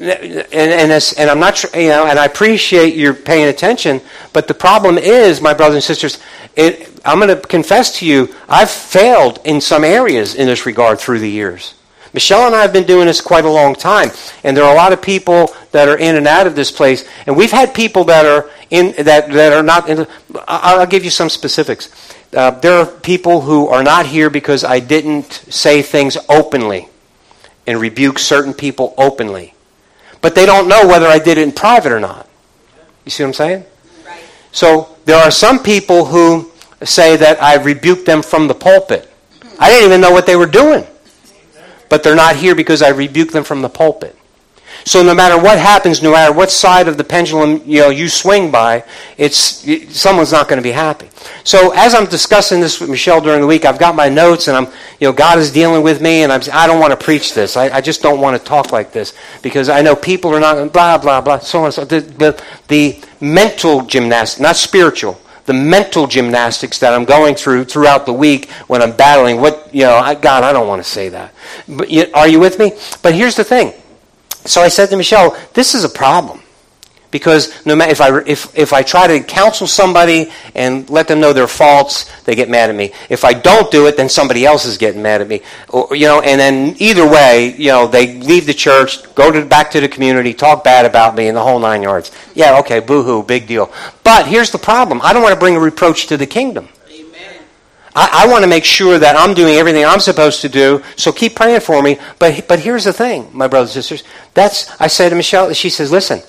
and, 0.00 0.46
and, 0.52 0.90
and, 0.90 1.30
I'm 1.30 1.40
not, 1.40 1.62
you 1.74 1.88
know, 1.88 2.06
and 2.06 2.18
I 2.18 2.24
appreciate 2.24 2.94
your 2.94 3.12
paying 3.12 3.48
attention, 3.48 4.00
but 4.32 4.48
the 4.48 4.54
problem 4.54 4.96
is, 4.96 5.42
my 5.42 5.52
brothers 5.52 5.74
and 5.74 5.84
sisters, 5.84 6.18
it, 6.56 6.88
I'm 7.04 7.18
going 7.18 7.28
to 7.28 7.46
confess 7.46 7.98
to 7.98 8.06
you, 8.06 8.34
I've 8.48 8.70
failed 8.70 9.40
in 9.44 9.60
some 9.60 9.84
areas 9.84 10.34
in 10.34 10.46
this 10.46 10.64
regard 10.64 10.98
through 10.98 11.18
the 11.18 11.28
years. 11.28 11.74
Michelle 12.12 12.46
and 12.46 12.56
I 12.56 12.62
have 12.62 12.72
been 12.72 12.86
doing 12.86 13.06
this 13.06 13.20
quite 13.20 13.44
a 13.44 13.50
long 13.50 13.74
time, 13.74 14.10
and 14.42 14.56
there 14.56 14.64
are 14.64 14.72
a 14.72 14.76
lot 14.76 14.92
of 14.92 15.00
people 15.00 15.54
that 15.70 15.88
are 15.88 15.98
in 15.98 16.16
and 16.16 16.26
out 16.26 16.46
of 16.46 16.56
this 16.56 16.72
place, 16.72 17.08
and 17.26 17.36
we've 17.36 17.52
had 17.52 17.72
people 17.72 18.04
that 18.04 18.26
are 18.26 18.50
in 18.70 18.92
that 19.04 19.30
that 19.30 19.52
are 19.52 19.62
not. 19.62 19.88
In, 19.88 20.06
I'll 20.48 20.86
give 20.86 21.04
you 21.04 21.10
some 21.10 21.28
specifics. 21.28 21.88
Uh, 22.34 22.50
there 22.50 22.72
are 22.78 22.86
people 22.86 23.42
who 23.42 23.68
are 23.68 23.84
not 23.84 24.06
here 24.06 24.28
because 24.28 24.64
I 24.64 24.80
didn't 24.80 25.32
say 25.50 25.82
things 25.82 26.16
openly 26.28 26.89
and 27.70 27.80
rebuke 27.80 28.18
certain 28.18 28.52
people 28.52 28.94
openly. 28.98 29.54
But 30.20 30.34
they 30.34 30.44
don't 30.44 30.68
know 30.68 30.88
whether 30.88 31.06
I 31.06 31.20
did 31.20 31.38
it 31.38 31.42
in 31.42 31.52
private 31.52 31.92
or 31.92 32.00
not. 32.00 32.28
You 33.04 33.12
see 33.12 33.22
what 33.22 33.28
I'm 33.28 33.34
saying? 33.34 33.64
Right. 34.04 34.24
So 34.50 34.96
there 35.04 35.16
are 35.16 35.30
some 35.30 35.62
people 35.62 36.04
who 36.04 36.50
say 36.82 37.16
that 37.16 37.40
I 37.40 37.54
rebuked 37.62 38.06
them 38.06 38.22
from 38.22 38.48
the 38.48 38.54
pulpit. 38.54 39.08
I 39.60 39.70
didn't 39.70 39.86
even 39.86 40.00
know 40.00 40.10
what 40.10 40.26
they 40.26 40.34
were 40.34 40.46
doing. 40.46 40.84
But 41.88 42.02
they're 42.02 42.16
not 42.16 42.34
here 42.34 42.56
because 42.56 42.82
I 42.82 42.88
rebuked 42.88 43.32
them 43.32 43.44
from 43.44 43.62
the 43.62 43.68
pulpit. 43.68 44.16
So 44.84 45.02
no 45.02 45.14
matter 45.14 45.40
what 45.40 45.58
happens, 45.58 46.02
no 46.02 46.12
matter 46.12 46.32
what 46.32 46.50
side 46.50 46.88
of 46.88 46.96
the 46.96 47.04
pendulum 47.04 47.62
you 47.64 47.80
know 47.80 47.90
you 47.90 48.08
swing 48.08 48.50
by, 48.50 48.84
it's 49.16 49.38
someone's 49.96 50.32
not 50.32 50.48
going 50.48 50.58
to 50.58 50.62
be 50.62 50.72
happy. 50.72 51.08
So 51.44 51.72
as 51.74 51.94
I'm 51.94 52.06
discussing 52.06 52.60
this 52.60 52.80
with 52.80 52.90
Michelle 52.90 53.20
during 53.20 53.40
the 53.40 53.46
week, 53.46 53.64
I've 53.64 53.78
got 53.78 53.94
my 53.94 54.08
notes 54.08 54.48
and 54.48 54.56
I'm 54.56 54.66
you 54.98 55.08
know 55.08 55.12
God 55.12 55.38
is 55.38 55.52
dealing 55.52 55.82
with 55.82 56.00
me 56.00 56.22
and 56.22 56.32
I'm 56.32 56.40
I 56.52 56.66
don't 56.66 56.80
want 56.80 56.98
to 56.98 57.04
preach 57.04 57.34
this. 57.34 57.56
I, 57.56 57.68
I 57.76 57.80
just 57.80 58.02
don't 58.02 58.20
want 58.20 58.38
to 58.38 58.44
talk 58.44 58.72
like 58.72 58.92
this 58.92 59.14
because 59.42 59.68
I 59.68 59.82
know 59.82 59.94
people 59.94 60.34
are 60.34 60.40
not 60.40 60.72
blah 60.72 60.98
blah 60.98 61.20
blah 61.20 61.38
so 61.38 61.64
on. 61.64 61.72
So 61.72 61.84
the, 61.84 62.00
the, 62.00 62.44
the 62.68 63.00
mental 63.20 63.84
gymnastics, 63.84 64.40
not 64.40 64.56
spiritual 64.56 65.20
the 65.46 65.54
mental 65.54 66.06
gymnastics 66.06 66.78
that 66.78 66.94
I'm 66.94 67.04
going 67.04 67.34
through 67.34 67.64
throughout 67.64 68.06
the 68.06 68.12
week 68.12 68.48
when 68.68 68.82
I'm 68.82 68.92
battling. 68.92 69.40
What 69.40 69.68
you 69.74 69.82
know, 69.82 69.96
I, 69.96 70.14
God, 70.14 70.44
I 70.44 70.52
don't 70.52 70.68
want 70.68 70.80
to 70.80 70.88
say 70.88 71.08
that. 71.08 71.34
But 71.68 71.90
you, 71.90 72.06
are 72.14 72.28
you 72.28 72.38
with 72.38 72.60
me? 72.60 72.72
But 73.02 73.14
here's 73.14 73.34
the 73.34 73.42
thing: 73.42 73.72
so 74.44 74.60
I 74.60 74.68
said 74.68 74.90
to 74.90 74.96
Michelle, 74.96 75.36
this 75.54 75.74
is 75.74 75.84
a 75.84 75.88
problem. 75.88 76.40
Because 77.10 77.66
no 77.66 77.74
matter 77.74 77.90
if 77.90 78.00
I, 78.00 78.18
if, 78.20 78.56
if 78.56 78.72
I 78.72 78.82
try 78.82 79.08
to 79.08 79.24
counsel 79.24 79.66
somebody 79.66 80.30
and 80.54 80.88
let 80.88 81.08
them 81.08 81.18
know 81.18 81.32
their 81.32 81.48
faults, 81.48 82.08
they 82.22 82.36
get 82.36 82.48
mad 82.48 82.70
at 82.70 82.76
me. 82.76 82.92
If 83.08 83.24
I 83.24 83.32
don't 83.32 83.68
do 83.70 83.88
it, 83.88 83.96
then 83.96 84.08
somebody 84.08 84.46
else 84.46 84.64
is 84.64 84.78
getting 84.78 85.02
mad 85.02 85.20
at 85.20 85.26
me. 85.26 85.42
Or, 85.70 85.94
you 85.94 86.06
know, 86.06 86.20
and 86.20 86.40
then 86.40 86.76
either 86.78 87.08
way, 87.08 87.56
you 87.58 87.68
know, 87.68 87.88
they 87.88 88.20
leave 88.20 88.46
the 88.46 88.54
church, 88.54 89.12
go 89.16 89.32
to, 89.32 89.44
back 89.44 89.72
to 89.72 89.80
the 89.80 89.88
community, 89.88 90.32
talk 90.32 90.62
bad 90.62 90.86
about 90.86 91.16
me, 91.16 91.26
and 91.26 91.36
the 91.36 91.42
whole 91.42 91.58
nine 91.58 91.82
yards. 91.82 92.12
Yeah, 92.34 92.60
okay, 92.60 92.78
boo-hoo, 92.78 93.24
big 93.24 93.48
deal. 93.48 93.72
But 94.04 94.28
here's 94.28 94.52
the 94.52 94.58
problem. 94.58 95.00
I 95.02 95.12
don't 95.12 95.22
want 95.22 95.34
to 95.34 95.40
bring 95.40 95.56
a 95.56 95.60
reproach 95.60 96.06
to 96.08 96.16
the 96.16 96.26
kingdom. 96.26 96.68
I, 97.94 98.24
I 98.24 98.28
want 98.28 98.44
to 98.44 98.48
make 98.48 98.64
sure 98.64 98.98
that 98.98 99.16
I'm 99.16 99.34
doing 99.34 99.54
everything 99.54 99.84
I'm 99.84 100.00
supposed 100.00 100.40
to 100.42 100.48
do. 100.48 100.82
So 100.96 101.12
keep 101.12 101.34
praying 101.34 101.60
for 101.60 101.82
me. 101.82 101.98
But 102.18 102.46
but 102.46 102.60
here's 102.60 102.84
the 102.84 102.92
thing, 102.92 103.30
my 103.32 103.48
brothers 103.48 103.74
and 103.74 103.84
sisters. 103.84 104.08
That's 104.34 104.70
I 104.80 104.86
said 104.86 105.08
to 105.10 105.16
Michelle. 105.16 105.52
She 105.52 105.70
says, 105.70 105.90
"Listen, 105.90 106.22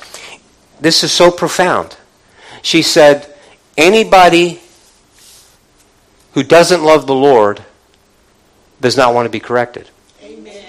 this 0.80 1.04
is 1.04 1.12
so 1.12 1.30
profound." 1.30 1.98
She 2.62 2.82
said, 2.82 3.34
"Anybody 3.78 4.62
who 6.34 6.44
doesn't 6.44 6.84
love 6.84 7.06
the 7.08 7.16
Lord 7.16 7.64
does 8.80 8.98
not 8.98 9.14
want 9.14 9.26
to 9.26 9.30
be 9.30 9.40
corrected." 9.40 9.90
Amen. 10.24 10.64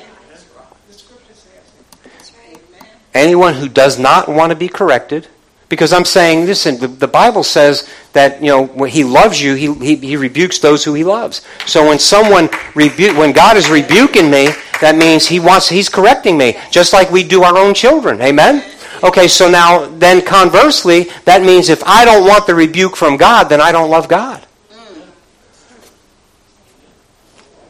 Anyone 3.14 3.54
who 3.54 3.68
does 3.68 3.98
not 3.98 4.28
want 4.28 4.50
to 4.50 4.56
be 4.56 4.68
corrected 4.68 5.28
because 5.72 5.94
I'm 5.94 6.04
saying, 6.04 6.44
listen, 6.44 6.78
the, 6.78 6.86
the 6.86 7.08
Bible 7.08 7.42
says 7.42 7.88
that, 8.12 8.42
you 8.42 8.48
know, 8.48 8.66
when 8.66 8.90
he 8.90 9.04
loves 9.04 9.40
you, 9.40 9.54
he, 9.54 9.72
he, 9.72 9.96
he 9.96 10.16
rebukes 10.18 10.58
those 10.58 10.84
who 10.84 10.92
he 10.92 11.02
loves. 11.02 11.40
So 11.64 11.88
when 11.88 11.98
someone 11.98 12.50
rebu- 12.74 13.16
when 13.18 13.32
God 13.32 13.56
is 13.56 13.70
rebuking 13.70 14.30
me, 14.30 14.48
that 14.82 14.96
means 14.96 15.26
he 15.26 15.40
wants, 15.40 15.70
he's 15.70 15.88
correcting 15.88 16.36
me, 16.36 16.58
just 16.70 16.92
like 16.92 17.10
we 17.10 17.24
do 17.24 17.42
our 17.42 17.56
own 17.56 17.72
children. 17.72 18.20
Amen? 18.20 18.62
Okay, 19.02 19.26
so 19.26 19.48
now, 19.48 19.86
then 19.86 20.20
conversely, 20.20 21.04
that 21.24 21.40
means 21.40 21.70
if 21.70 21.82
I 21.84 22.04
don't 22.04 22.28
want 22.28 22.46
the 22.46 22.54
rebuke 22.54 22.94
from 22.94 23.16
God, 23.16 23.44
then 23.44 23.62
I 23.62 23.72
don't 23.72 23.88
love 23.88 24.08
God. 24.08 24.46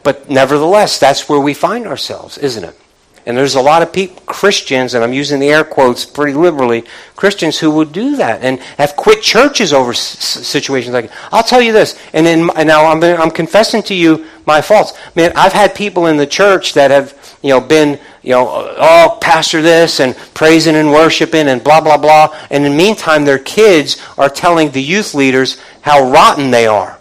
But 0.03 0.29
nevertheless, 0.29 0.99
that's 0.99 1.29
where 1.29 1.39
we 1.39 1.53
find 1.53 1.87
ourselves, 1.87 2.37
isn't 2.37 2.65
it? 2.65 2.77
And 3.25 3.37
there's 3.37 3.55
a 3.55 3.61
lot 3.61 3.81
of 3.81 3.93
people, 3.93 4.21
Christians, 4.25 4.93
and 4.93 5.03
I'm 5.03 5.13
using 5.13 5.39
the 5.39 5.47
air 5.47 5.63
quotes 5.63 6.05
pretty 6.05 6.33
liberally, 6.33 6.83
Christians 7.15 7.57
who 7.57 7.71
would 7.71 7.93
do 7.93 8.17
that 8.17 8.41
and 8.41 8.59
have 8.77 8.97
quit 8.97 9.21
churches 9.21 9.71
over 9.71 9.91
s- 9.91 9.99
situations 10.01 10.93
like. 10.93 11.09
That. 11.09 11.29
I'll 11.31 11.43
tell 11.43 11.61
you 11.61 11.71
this, 11.71 11.97
and, 12.11 12.27
and 12.27 12.67
now 12.67 12.85
I'm, 12.85 13.01
I'm 13.01 13.31
confessing 13.31 13.81
to 13.83 13.95
you 13.95 14.25
my 14.45 14.59
faults. 14.59 14.91
Man, 15.15 15.31
I've 15.37 15.53
had 15.53 15.73
people 15.73 16.07
in 16.07 16.17
the 16.17 16.27
church 16.27 16.73
that 16.73 16.91
have, 16.91 17.37
you 17.41 17.51
know, 17.51 17.61
been, 17.61 17.97
you 18.23 18.31
know, 18.31 18.75
oh, 18.77 19.17
pastor 19.21 19.61
this 19.61 20.01
and 20.01 20.17
praising 20.33 20.75
and 20.75 20.91
worshiping 20.91 21.47
and 21.47 21.63
blah 21.63 21.79
blah 21.79 21.97
blah, 21.97 22.35
and 22.51 22.65
in 22.65 22.73
the 22.73 22.77
meantime, 22.77 23.23
their 23.23 23.39
kids 23.39 24.01
are 24.17 24.29
telling 24.29 24.71
the 24.71 24.83
youth 24.83 25.13
leaders 25.13 25.61
how 25.81 26.11
rotten 26.11 26.51
they 26.51 26.67
are. 26.67 26.99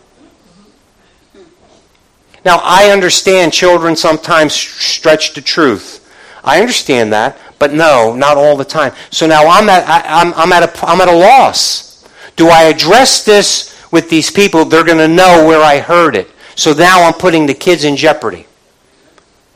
Now, 2.44 2.60
I 2.62 2.90
understand 2.90 3.52
children 3.52 3.96
sometimes 3.96 4.52
stretch 4.52 5.34
the 5.34 5.40
truth. 5.40 5.98
I 6.44 6.60
understand 6.60 7.12
that, 7.12 7.38
but 7.58 7.72
no, 7.72 8.14
not 8.14 8.36
all 8.36 8.56
the 8.56 8.64
time. 8.64 8.92
So 9.10 9.26
now 9.26 9.46
I'm 9.46 9.68
at, 9.68 9.88
I, 9.88 10.22
am 10.22 10.34
I'm, 10.34 10.52
at, 10.52 10.62
a, 10.62 10.86
I'm 10.86 11.00
at 11.00 11.08
a 11.08 11.16
loss. 11.16 12.08
Do 12.36 12.48
I 12.48 12.64
address 12.64 13.24
this 13.24 13.76
with 13.92 14.10
these 14.10 14.30
people? 14.30 14.64
They're 14.64 14.84
going 14.84 14.98
to 14.98 15.08
know 15.08 15.46
where 15.46 15.62
I 15.62 15.78
heard 15.78 16.16
it. 16.16 16.28
So 16.54 16.72
now 16.72 17.02
I'm 17.02 17.14
putting 17.14 17.46
the 17.46 17.54
kids 17.54 17.84
in 17.84 17.96
jeopardy. 17.96 18.46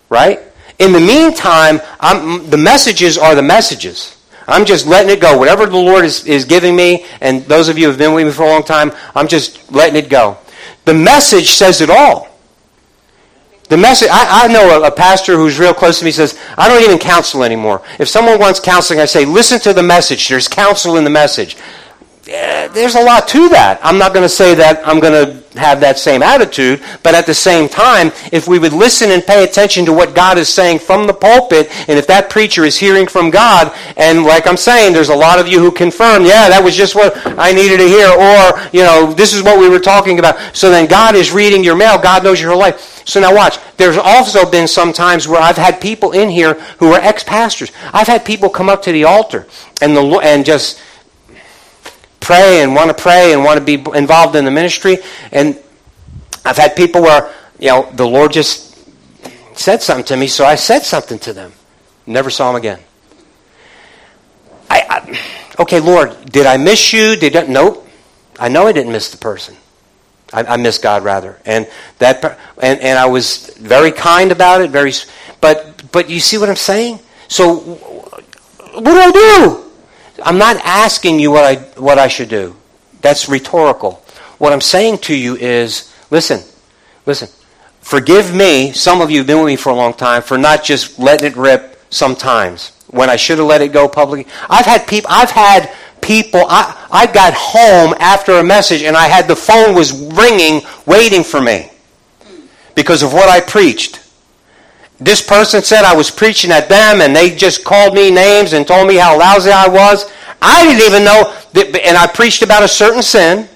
Right? 0.08 0.40
In 0.78 0.92
the 0.92 1.00
meantime, 1.00 1.80
I'm, 1.98 2.48
the 2.50 2.56
messages 2.56 3.18
are 3.18 3.34
the 3.34 3.42
messages. 3.42 4.16
I'm 4.46 4.64
just 4.64 4.86
letting 4.86 5.10
it 5.10 5.20
go. 5.20 5.36
Whatever 5.36 5.66
the 5.66 5.76
Lord 5.76 6.04
is, 6.04 6.24
is 6.24 6.44
giving 6.44 6.76
me, 6.76 7.04
and 7.20 7.44
those 7.46 7.68
of 7.68 7.78
you 7.78 7.84
who 7.84 7.90
have 7.90 7.98
been 7.98 8.14
with 8.14 8.26
me 8.26 8.32
for 8.32 8.44
a 8.44 8.48
long 8.48 8.62
time, 8.62 8.92
I'm 9.14 9.26
just 9.26 9.72
letting 9.72 9.96
it 9.96 10.08
go. 10.08 10.38
The 10.84 10.94
message 10.94 11.48
says 11.48 11.80
it 11.80 11.90
all. 11.90 12.28
The 13.68 13.76
message, 13.76 14.08
I, 14.12 14.44
I 14.44 14.48
know 14.48 14.82
a, 14.82 14.86
a, 14.86 14.90
pastor 14.92 15.36
who's 15.36 15.58
real 15.58 15.74
close 15.74 15.98
to 15.98 16.04
me 16.04 16.12
says, 16.12 16.38
I 16.56 16.68
don't 16.68 16.82
even 16.84 16.98
counsel 16.98 17.42
anymore. 17.42 17.82
If 17.98 18.08
someone 18.08 18.38
wants 18.38 18.60
counseling, 18.60 19.00
I 19.00 19.06
say, 19.06 19.24
listen 19.24 19.58
to 19.60 19.72
the 19.72 19.82
message. 19.82 20.28
There's 20.28 20.46
counsel 20.46 20.96
in 20.96 21.04
the 21.04 21.10
message. 21.10 21.56
Yeah, 22.26 22.68
there's 22.68 22.94
a 22.94 23.02
lot 23.02 23.26
to 23.28 23.48
that. 23.50 23.80
I'm 23.82 23.98
not 23.98 24.12
going 24.12 24.22
to 24.22 24.28
say 24.28 24.54
that 24.54 24.86
I'm 24.86 25.00
going 25.00 25.12
to 25.12 25.45
have 25.58 25.80
that 25.80 25.98
same 25.98 26.22
attitude, 26.22 26.82
but 27.02 27.14
at 27.14 27.26
the 27.26 27.34
same 27.34 27.68
time, 27.68 28.12
if 28.32 28.48
we 28.48 28.58
would 28.58 28.72
listen 28.72 29.10
and 29.10 29.24
pay 29.24 29.44
attention 29.44 29.84
to 29.86 29.92
what 29.92 30.14
God 30.14 30.38
is 30.38 30.48
saying 30.48 30.80
from 30.80 31.06
the 31.06 31.14
pulpit, 31.14 31.68
and 31.88 31.98
if 31.98 32.06
that 32.06 32.30
preacher 32.30 32.64
is 32.64 32.76
hearing 32.76 33.06
from 33.06 33.30
God, 33.30 33.72
and 33.96 34.24
like 34.24 34.46
I'm 34.46 34.56
saying, 34.56 34.92
there's 34.92 35.08
a 35.08 35.16
lot 35.16 35.38
of 35.38 35.48
you 35.48 35.58
who 35.58 35.70
confirm, 35.70 36.24
yeah, 36.24 36.48
that 36.48 36.62
was 36.62 36.76
just 36.76 36.94
what 36.94 37.14
I 37.38 37.52
needed 37.52 37.78
to 37.78 37.88
hear, 37.88 38.08
or, 38.08 38.68
you 38.72 38.82
know, 38.82 39.12
this 39.12 39.32
is 39.32 39.42
what 39.42 39.58
we 39.58 39.68
were 39.68 39.78
talking 39.78 40.18
about. 40.18 40.36
So 40.52 40.70
then 40.70 40.86
God 40.86 41.14
is 41.14 41.32
reading 41.32 41.64
your 41.64 41.76
mail. 41.76 41.98
God 41.98 42.24
knows 42.24 42.40
your 42.40 42.50
whole 42.50 42.60
life. 42.60 43.02
So 43.06 43.20
now 43.20 43.34
watch. 43.34 43.58
There's 43.76 43.96
also 43.96 44.50
been 44.50 44.66
some 44.66 44.92
times 44.92 45.28
where 45.28 45.40
I've 45.40 45.56
had 45.56 45.80
people 45.80 46.12
in 46.12 46.28
here 46.28 46.54
who 46.78 46.92
are 46.92 47.00
ex-pastors. 47.00 47.70
I've 47.92 48.08
had 48.08 48.24
people 48.24 48.48
come 48.48 48.68
up 48.68 48.82
to 48.82 48.92
the 48.92 49.04
altar 49.04 49.46
and 49.80 49.96
the 49.96 50.02
and 50.22 50.44
just 50.44 50.80
pray 52.26 52.62
and 52.62 52.74
want 52.74 52.88
to 52.88 53.00
pray 53.00 53.32
and 53.32 53.44
want 53.44 53.56
to 53.56 53.64
be 53.64 53.74
involved 53.96 54.34
in 54.34 54.44
the 54.44 54.50
ministry. 54.50 54.98
And 55.30 55.56
I've 56.44 56.56
had 56.56 56.74
people 56.74 57.00
where, 57.02 57.32
you 57.60 57.68
know, 57.68 57.88
the 57.92 58.06
Lord 58.06 58.32
just 58.32 58.76
said 59.54 59.80
something 59.80 60.04
to 60.06 60.16
me, 60.16 60.26
so 60.26 60.44
I 60.44 60.56
said 60.56 60.80
something 60.80 61.20
to 61.20 61.32
them. 61.32 61.52
Never 62.04 62.28
saw 62.28 62.48
them 62.48 62.56
again. 62.56 62.80
I, 64.68 64.82
I 64.90 65.62
okay, 65.62 65.78
Lord, 65.78 66.16
did 66.26 66.46
I 66.46 66.56
miss 66.56 66.92
you? 66.92 67.14
Did 67.14 67.36
I, 67.36 67.46
nope. 67.46 67.86
I 68.40 68.48
know 68.48 68.66
I 68.66 68.72
didn't 68.72 68.90
miss 68.90 69.10
the 69.10 69.18
person. 69.18 69.56
I, 70.32 70.42
I 70.42 70.56
missed 70.56 70.82
God 70.82 71.04
rather, 71.04 71.38
and 71.46 71.68
that, 71.98 72.24
and, 72.60 72.80
and 72.80 72.98
I 72.98 73.06
was 73.06 73.56
very 73.58 73.92
kind 73.92 74.32
about 74.32 74.60
it. 74.60 74.70
Very, 74.70 74.92
but 75.40 75.92
but 75.92 76.10
you 76.10 76.18
see 76.18 76.36
what 76.36 76.48
I'm 76.48 76.56
saying? 76.56 76.98
So 77.28 77.54
what 77.54 78.84
do 78.84 78.98
I 78.98 79.12
do? 79.12 79.65
I'm 80.22 80.38
not 80.38 80.56
asking 80.64 81.20
you 81.20 81.30
what 81.30 81.44
I, 81.44 81.56
what 81.80 81.98
I 81.98 82.08
should 82.08 82.28
do. 82.28 82.56
That's 83.00 83.28
rhetorical. 83.28 84.02
What 84.38 84.52
I'm 84.52 84.60
saying 84.60 84.98
to 84.98 85.14
you 85.14 85.36
is 85.36 85.92
listen, 86.10 86.42
listen. 87.04 87.28
Forgive 87.80 88.34
me, 88.34 88.72
some 88.72 89.00
of 89.00 89.10
you 89.10 89.18
have 89.18 89.26
been 89.26 89.38
with 89.38 89.46
me 89.46 89.56
for 89.56 89.70
a 89.70 89.74
long 89.74 89.94
time, 89.94 90.20
for 90.20 90.36
not 90.36 90.64
just 90.64 90.98
letting 90.98 91.30
it 91.30 91.36
rip 91.36 91.80
sometimes 91.88 92.72
when 92.88 93.08
I 93.08 93.16
should 93.16 93.38
have 93.38 93.46
let 93.46 93.60
it 93.62 93.72
go 93.72 93.88
publicly. 93.88 94.30
I've 94.50 94.66
had 94.66 94.86
people, 94.88 95.08
I've 95.10 95.30
had 95.30 95.72
people, 96.00 96.44
I, 96.48 96.88
I 96.90 97.06
got 97.06 97.32
home 97.34 97.94
after 98.00 98.32
a 98.32 98.44
message 98.44 98.82
and 98.82 98.96
I 98.96 99.06
had 99.06 99.28
the 99.28 99.36
phone 99.36 99.74
was 99.74 99.92
ringing, 99.92 100.62
waiting 100.84 101.22
for 101.22 101.40
me 101.40 101.70
because 102.74 103.02
of 103.02 103.12
what 103.12 103.28
I 103.28 103.40
preached. 103.40 104.00
This 104.98 105.20
person 105.20 105.62
said 105.62 105.84
I 105.84 105.94
was 105.94 106.10
preaching 106.10 106.50
at 106.50 106.68
them 106.68 107.00
and 107.00 107.14
they 107.14 107.34
just 107.34 107.64
called 107.64 107.94
me 107.94 108.10
names 108.10 108.54
and 108.54 108.66
told 108.66 108.88
me 108.88 108.96
how 108.96 109.18
lousy 109.18 109.50
I 109.50 109.68
was. 109.68 110.10
I 110.40 110.64
didn't 110.64 110.86
even 110.86 111.04
know, 111.04 111.34
that, 111.52 111.82
and 111.84 111.96
I 111.96 112.06
preached 112.06 112.42
about 112.42 112.62
a 112.62 112.68
certain 112.68 113.02
sin. 113.02 113.48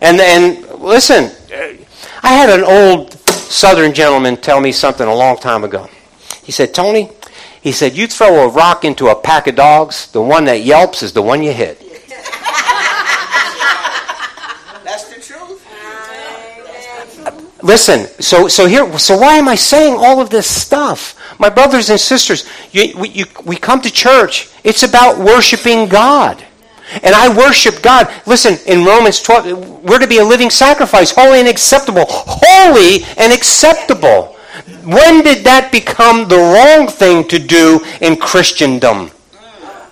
And, 0.00 0.20
and 0.20 0.66
listen, 0.80 1.24
uh, 1.52 1.74
I 2.22 2.32
had 2.32 2.50
an 2.50 2.64
old 2.64 3.12
southern 3.12 3.92
gentleman 3.92 4.36
tell 4.38 4.60
me 4.60 4.72
something 4.72 5.06
a 5.06 5.14
long 5.14 5.36
time 5.36 5.64
ago. 5.64 5.88
He 6.42 6.52
said, 6.52 6.72
Tony, 6.72 7.10
he 7.60 7.72
said, 7.72 7.94
you 7.94 8.06
throw 8.06 8.44
a 8.44 8.48
rock 8.48 8.84
into 8.84 9.08
a 9.08 9.14
pack 9.14 9.46
of 9.46 9.56
dogs, 9.56 10.10
the 10.12 10.22
one 10.22 10.46
that 10.46 10.62
yelps 10.62 11.02
is 11.02 11.12
the 11.12 11.22
one 11.22 11.42
you 11.42 11.52
hit. 11.52 11.82
Listen, 17.62 18.06
so, 18.22 18.48
so 18.48 18.66
here, 18.66 18.98
so 18.98 19.16
why 19.16 19.36
am 19.36 19.48
I 19.48 19.54
saying 19.54 19.94
all 19.94 20.20
of 20.20 20.30
this 20.30 20.46
stuff? 20.46 21.16
My 21.38 21.50
brothers 21.50 21.90
and 21.90 22.00
sisters, 22.00 22.48
you, 22.72 22.96
we, 22.96 23.08
you, 23.10 23.24
we 23.44 23.56
come 23.56 23.80
to 23.82 23.90
church. 23.90 24.48
It's 24.64 24.82
about 24.82 25.18
worshiping 25.18 25.88
God. 25.88 26.44
And 27.02 27.14
I 27.14 27.34
worship 27.34 27.82
God. 27.82 28.12
Listen, 28.26 28.58
in 28.66 28.84
Romans 28.84 29.22
12, 29.22 29.84
we're 29.84 29.98
to 29.98 30.08
be 30.08 30.18
a 30.18 30.24
living 30.24 30.50
sacrifice, 30.50 31.10
holy 31.10 31.38
and 31.38 31.48
acceptable. 31.48 32.04
Holy 32.08 33.04
and 33.16 33.32
acceptable. 33.32 34.36
When 34.84 35.22
did 35.22 35.44
that 35.44 35.70
become 35.70 36.28
the 36.28 36.36
wrong 36.36 36.88
thing 36.88 37.28
to 37.28 37.38
do 37.38 37.84
in 38.00 38.16
Christendom? 38.16 39.10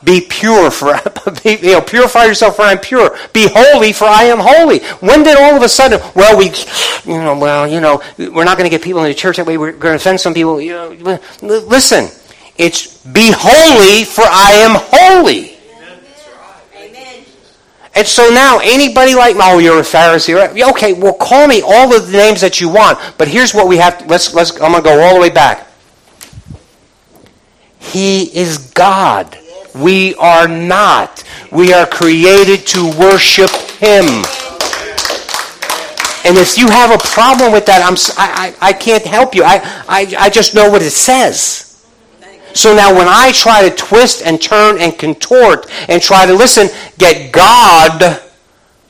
Be 0.04 0.20
pure, 0.20 0.70
for 0.70 0.94
be, 1.42 1.56
you 1.56 1.72
know, 1.72 1.80
purify 1.80 2.24
yourself, 2.24 2.56
for 2.56 2.62
I 2.62 2.72
am 2.72 2.78
pure. 2.78 3.16
Be 3.32 3.48
holy, 3.50 3.92
for 3.92 4.04
I 4.04 4.24
am 4.24 4.38
holy. 4.40 4.78
When 5.00 5.24
did 5.24 5.36
all 5.36 5.56
of 5.56 5.62
a 5.62 5.68
sudden, 5.68 6.00
well, 6.14 6.38
we, 6.38 6.52
you 7.04 7.18
know, 7.18 7.36
well, 7.36 7.66
you 7.66 7.80
know, 7.80 8.00
we're 8.16 8.44
not 8.44 8.56
going 8.56 8.70
to 8.70 8.76
get 8.76 8.82
people 8.82 9.02
in 9.02 9.08
the 9.08 9.14
church 9.14 9.38
that 9.38 9.46
way. 9.46 9.58
We're 9.58 9.72
going 9.72 9.92
to 9.92 9.96
offend 9.96 10.20
some 10.20 10.34
people. 10.34 10.60
You 10.60 10.72
know, 10.72 11.20
listen, 11.42 12.08
it's 12.56 13.04
be 13.06 13.32
holy, 13.34 14.04
for 14.04 14.22
I 14.22 14.52
am 14.52 14.76
holy. 14.76 15.56
Amen. 16.76 17.24
And 17.96 18.06
so 18.06 18.28
now, 18.30 18.60
anybody 18.62 19.16
like, 19.16 19.34
oh, 19.40 19.58
you're 19.58 19.80
a 19.80 19.82
Pharisee. 19.82 20.70
Okay, 20.70 20.92
well, 20.92 21.14
call 21.14 21.48
me 21.48 21.60
all 21.60 21.92
of 21.92 22.06
the 22.06 22.12
names 22.12 22.40
that 22.42 22.60
you 22.60 22.68
want. 22.68 23.00
But 23.18 23.26
here's 23.26 23.52
what 23.52 23.66
we 23.66 23.78
have. 23.78 23.98
To, 23.98 24.06
let's, 24.06 24.32
let's, 24.32 24.52
I'm 24.60 24.70
going 24.70 24.74
to 24.74 24.82
go 24.82 25.00
all 25.00 25.14
the 25.14 25.20
way 25.20 25.30
back. 25.30 25.66
He 27.80 28.24
is 28.36 28.58
God. 28.58 29.36
We 29.74 30.14
are 30.16 30.48
not. 30.48 31.24
We 31.52 31.72
are 31.72 31.86
created 31.86 32.66
to 32.68 32.90
worship 32.98 33.50
Him. 33.78 34.24
And 36.24 36.36
if 36.36 36.58
you 36.58 36.68
have 36.68 36.90
a 36.90 36.98
problem 36.98 37.52
with 37.52 37.64
that, 37.66 37.80
I'm, 37.82 37.96
I, 38.18 38.54
I, 38.60 38.68
I 38.68 38.72
can't 38.72 39.04
help 39.04 39.34
you. 39.34 39.44
I, 39.44 39.60
I, 39.88 40.14
I 40.18 40.30
just 40.30 40.54
know 40.54 40.68
what 40.70 40.82
it 40.82 40.90
says. 40.90 41.68
So 42.54 42.74
now 42.74 42.94
when 42.94 43.06
I 43.08 43.32
try 43.32 43.68
to 43.68 43.74
twist 43.74 44.22
and 44.24 44.40
turn 44.40 44.78
and 44.80 44.98
contort 44.98 45.70
and 45.88 46.02
try 46.02 46.26
to 46.26 46.34
listen, 46.34 46.68
get 46.98 47.32
God 47.32 48.20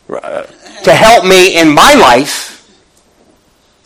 uh, 0.09 0.43
to 0.85 0.95
help 0.95 1.25
me 1.25 1.61
in 1.61 1.69
my 1.69 1.95
life, 1.95 2.49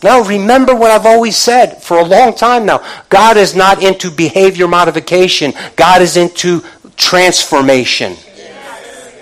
now 0.03 0.23
remember 0.23 0.75
what 0.75 0.91
I've 0.91 1.07
always 1.07 1.37
said 1.37 1.83
for 1.83 1.99
a 1.99 2.05
long 2.05 2.35
time 2.35 2.67
now. 2.67 2.85
God 3.09 3.37
is 3.37 3.55
not 3.55 3.83
into 3.83 4.11
behavior 4.11 4.67
modification. 4.67 5.53
God 5.77 6.03
is 6.03 6.17
into 6.17 6.63
transformation. 7.03 8.17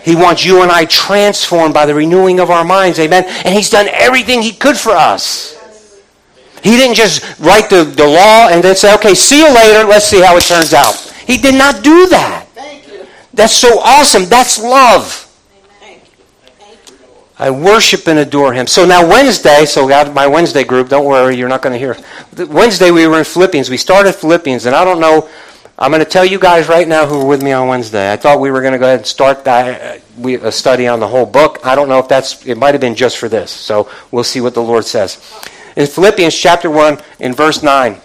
He 0.03 0.17
wants 0.17 0.45
you 0.45 0.63
and 0.63 0.71
I 0.71 0.87
transformed 0.87 1.75
by 1.75 1.87
the 1.87 1.95
renewing 1.95 2.41
of 2.41 2.51
our 2.51 2.65
minds. 2.65 2.99
Amen. 2.99 3.25
And 3.45 3.55
He's 3.55 3.71
done 3.71 3.89
everything 3.89 4.43
He 4.43 4.53
could 4.53 4.77
for 4.77 4.93
us. 4.93 5.57
He 6.63 6.77
didn't 6.77 6.97
just 6.97 7.39
write 7.41 7.71
the, 7.71 7.85
the 7.85 8.07
law 8.07 8.49
and 8.49 8.63
then 8.63 8.77
say, 8.77 8.95
okay, 8.95 9.15
see 9.15 9.39
you 9.39 9.55
later. 9.55 9.89
Let's 9.89 10.07
see 10.07 10.21
how 10.21 10.37
it 10.37 10.43
turns 10.43 10.75
out. 10.75 10.95
He 11.27 11.39
did 11.39 11.55
not 11.55 11.83
do 11.83 12.07
that. 12.09 12.47
That's 13.33 13.55
so 13.55 13.79
awesome. 13.79 14.27
That's 14.27 14.59
love. 14.59 15.27
I 17.39 17.51
worship 17.51 18.07
and 18.07 18.19
adore 18.19 18.53
him. 18.53 18.67
So 18.67 18.85
now 18.85 19.09
Wednesday, 19.09 19.65
so 19.65 19.91
out 19.91 20.13
my 20.13 20.27
Wednesday 20.27 20.63
group, 20.63 20.91
don't 20.91 21.07
worry, 21.07 21.37
you're 21.37 21.49
not 21.49 21.63
going 21.63 21.73
to 21.73 21.79
hear. 21.79 21.97
Wednesday 22.53 22.91
we 22.91 23.07
were 23.07 23.19
in 23.19 23.25
Philippians. 23.25 23.71
We 23.71 23.79
started 23.79 24.13
Philippians, 24.13 24.67
and 24.67 24.77
I 24.77 24.85
don't 24.85 25.01
know 25.01 25.27
I'm 25.83 25.91
going 25.91 26.05
to 26.05 26.11
tell 26.11 26.27
you 26.27 26.39
guys 26.39 26.69
right 26.69 26.87
now 26.87 27.07
who 27.07 27.21
were 27.21 27.25
with 27.25 27.43
me 27.43 27.53
on 27.53 27.67
Wednesday. 27.67 28.13
I 28.13 28.17
thought 28.17 28.39
we 28.39 28.51
were 28.51 28.61
going 28.61 28.75
to 28.75 28.79
go 28.79 28.85
ahead 28.85 28.99
and 28.99 29.07
start 29.07 29.47
that, 29.47 30.03
uh, 30.23 30.29
a 30.29 30.53
study 30.53 30.87
on 30.87 31.01
the 31.01 31.09
whole 31.09 31.25
book. 31.25 31.59
I 31.65 31.75
don't 31.75 31.89
know 31.89 31.99
if 31.99 32.07
that's, 32.07 32.45
it 32.45 32.59
might 32.59 32.75
have 32.75 32.83
been 32.83 32.95
just 32.95 33.17
for 33.17 33.31
this. 33.31 33.51
So 33.51 33.91
we'll 34.11 34.23
see 34.23 34.43
what 34.43 34.53
the 34.53 34.63
Lord 34.63 34.85
says. 34.85 35.17
In 35.77 35.87
Philippians 35.87 36.37
chapter 36.37 36.69
1 36.69 36.99
in 37.21 37.33
verse 37.33 37.63
9. 37.63 37.97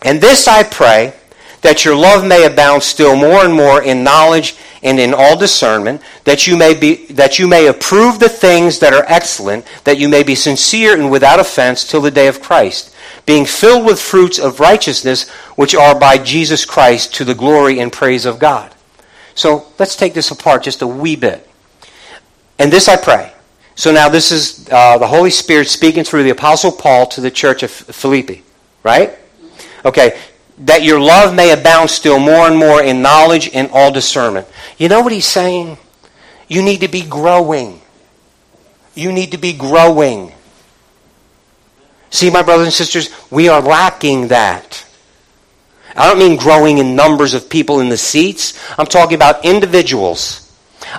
And 0.00 0.20
this 0.22 0.48
I 0.48 0.62
pray, 0.62 1.12
that 1.60 1.84
your 1.84 1.96
love 1.96 2.26
may 2.26 2.44
abound 2.44 2.82
still 2.82 3.16
more 3.16 3.44
and 3.44 3.52
more 3.52 3.82
in 3.82 4.04
knowledge 4.04 4.54
and 4.82 5.00
in 5.00 5.14
all 5.14 5.36
discernment, 5.36 6.02
that 6.24 6.46
you 6.46 6.58
may 6.58 6.74
be 6.74 7.06
that 7.06 7.38
you 7.38 7.48
may 7.48 7.68
approve 7.68 8.18
the 8.18 8.28
things 8.28 8.80
that 8.80 8.92
are 8.92 9.04
excellent, 9.08 9.66
that 9.84 9.98
you 9.98 10.06
may 10.06 10.22
be 10.22 10.34
sincere 10.34 10.94
and 10.94 11.10
without 11.10 11.40
offense 11.40 11.82
till 11.82 12.02
the 12.02 12.10
day 12.10 12.28
of 12.28 12.42
Christ, 12.42 12.93
being 13.26 13.46
filled 13.46 13.86
with 13.86 14.00
fruits 14.00 14.38
of 14.38 14.60
righteousness 14.60 15.28
which 15.56 15.74
are 15.74 15.98
by 15.98 16.18
Jesus 16.18 16.64
Christ 16.64 17.14
to 17.14 17.24
the 17.24 17.34
glory 17.34 17.80
and 17.80 17.92
praise 17.92 18.26
of 18.26 18.38
God. 18.38 18.74
So 19.34 19.66
let's 19.78 19.96
take 19.96 20.14
this 20.14 20.30
apart 20.30 20.62
just 20.62 20.82
a 20.82 20.86
wee 20.86 21.16
bit. 21.16 21.48
And 22.58 22.72
this 22.72 22.88
I 22.88 22.96
pray. 22.96 23.32
So 23.74 23.92
now 23.92 24.08
this 24.08 24.30
is 24.30 24.68
uh, 24.70 24.98
the 24.98 25.06
Holy 25.06 25.30
Spirit 25.30 25.68
speaking 25.68 26.04
through 26.04 26.22
the 26.22 26.30
Apostle 26.30 26.70
Paul 26.70 27.06
to 27.08 27.20
the 27.20 27.30
church 27.30 27.62
of 27.62 27.70
Philippi, 27.70 28.44
right? 28.84 29.18
Okay, 29.84 30.18
that 30.58 30.84
your 30.84 31.00
love 31.00 31.34
may 31.34 31.50
abound 31.50 31.90
still 31.90 32.18
more 32.18 32.46
and 32.46 32.56
more 32.56 32.82
in 32.82 33.02
knowledge 33.02 33.50
and 33.52 33.68
all 33.72 33.90
discernment. 33.90 34.46
You 34.78 34.88
know 34.88 35.00
what 35.00 35.12
he's 35.12 35.26
saying? 35.26 35.78
You 36.46 36.62
need 36.62 36.80
to 36.82 36.88
be 36.88 37.02
growing. 37.02 37.80
You 38.94 39.10
need 39.10 39.32
to 39.32 39.38
be 39.38 39.52
growing. 39.52 40.32
See, 42.14 42.30
my 42.30 42.42
brothers 42.44 42.66
and 42.66 42.72
sisters, 42.72 43.10
we 43.32 43.48
are 43.48 43.60
lacking 43.60 44.28
that. 44.28 44.86
I 45.96 46.06
don't 46.08 46.18
mean 46.20 46.38
growing 46.38 46.78
in 46.78 46.94
numbers 46.94 47.34
of 47.34 47.50
people 47.50 47.80
in 47.80 47.88
the 47.88 47.96
seats. 47.96 48.56
I'm 48.78 48.86
talking 48.86 49.16
about 49.16 49.44
individuals. 49.44 50.40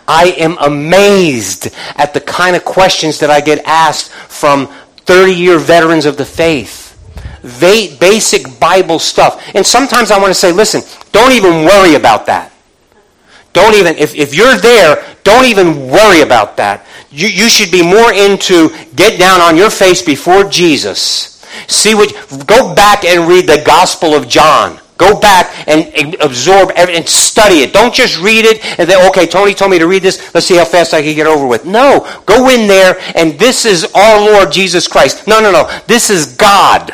I 0.10 0.36
am 0.38 0.58
amazed 0.58 1.70
at 1.96 2.14
the 2.14 2.20
kind 2.20 2.58
of 2.58 2.66
questions 2.66 3.20
that 3.20 3.30
I 3.30 3.40
get 3.40 3.64
asked 3.66 4.12
from 4.12 4.68
30 5.06 5.32
year 5.34 5.58
veterans 5.58 6.06
of 6.06 6.18
the 6.18 6.26
faith 6.26 6.86
va- 7.46 7.96
basic 7.98 8.60
Bible 8.60 9.00
stuff. 9.00 9.42
And 9.56 9.66
sometimes 9.66 10.12
I 10.12 10.18
want 10.20 10.32
to 10.32 10.34
say, 10.34 10.52
listen, 10.52 10.82
don't 11.14 11.32
even 11.32 11.64
worry 11.64 11.96
about 11.96 12.26
that. 12.26 12.52
Don't 13.56 13.74
even, 13.74 13.96
if, 13.96 14.14
if 14.16 14.36
you're 14.36 14.58
there, 14.58 15.02
don't 15.24 15.46
even 15.46 15.88
worry 15.88 16.22
about 16.22 16.58
that. 16.58 16.86
You, 17.10 17.30
you 17.30 17.48
should 17.48 17.72
be 17.72 17.82
more 17.82 18.12
into 18.12 18.70
get 18.98 19.18
down 19.18 19.40
on 19.40 19.56
your 19.56 19.70
face 19.70 20.02
before 20.02 20.44
Jesus. 20.44 21.42
See 21.70 21.96
what, 21.96 22.12
go 22.46 22.76
back 22.76 23.06
and 23.06 23.30
read 23.30 23.48
the 23.48 23.64
Gospel 23.66 24.14
of 24.14 24.28
John. 24.28 24.82
Go 24.98 25.18
back 25.18 25.68
and 25.70 26.16
absorb 26.20 26.72
and 26.76 27.08
study 27.08 27.60
it. 27.60 27.72
Don't 27.72 27.94
just 27.94 28.20
read 28.20 28.44
it 28.44 28.64
and 28.78 28.90
then, 28.90 29.08
okay, 29.08 29.26
Tony 29.26 29.54
told 29.54 29.72
me 29.72 29.80
to 29.80 29.88
read 29.88 30.04
this. 30.04 30.34
Let's 30.34 30.48
see 30.48 30.58
how 30.58 30.66
fast 30.66 30.94
I 30.94 31.02
can 31.02 31.16
get 31.16 31.26
over 31.26 31.48
with. 31.48 31.66
No, 31.66 32.06
go 32.26 32.50
in 32.50 32.68
there 32.68 32.98
and 33.16 33.40
this 33.40 33.64
is 33.64 33.86
our 33.96 34.20
Lord 34.20 34.52
Jesus 34.52 34.86
Christ. 34.86 35.30
No, 35.30 35.40
no, 35.40 35.50
no. 35.50 35.72
This 35.88 36.10
is 36.10 36.36
God 36.36 36.94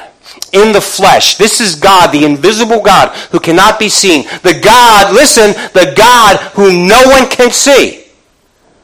in 0.53 0.71
the 0.71 0.81
flesh. 0.81 1.35
This 1.35 1.61
is 1.61 1.75
God, 1.75 2.11
the 2.11 2.25
invisible 2.25 2.81
God 2.81 3.15
who 3.31 3.39
cannot 3.39 3.79
be 3.79 3.89
seen. 3.89 4.23
The 4.43 4.59
God, 4.61 5.13
listen, 5.13 5.53
the 5.73 5.93
God 5.95 6.37
who 6.53 6.87
no 6.87 7.01
one 7.07 7.29
can 7.29 7.51
see. 7.51 8.05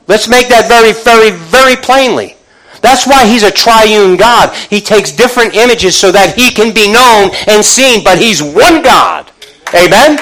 Let's 0.08 0.30
make 0.30 0.48
that 0.48 0.68
very, 0.68 0.94
very, 0.94 1.32
very 1.32 1.76
plainly. 1.76 2.36
That's 2.82 3.06
why 3.06 3.26
he's 3.26 3.44
a 3.44 3.52
triune 3.52 4.16
God. 4.16 4.56
He 4.70 4.80
takes 4.80 5.12
different 5.12 5.56
images 5.56 5.98
so 5.98 6.12
that 6.12 6.36
he 6.36 6.52
can 6.52 6.74
be 6.74 6.92
known 6.92 7.32
and 7.48 7.66
seen, 7.66 8.04
but 8.04 8.18
he's 8.18 8.42
one 8.42 8.82
God. 8.82 9.30
Amen? 9.76 10.18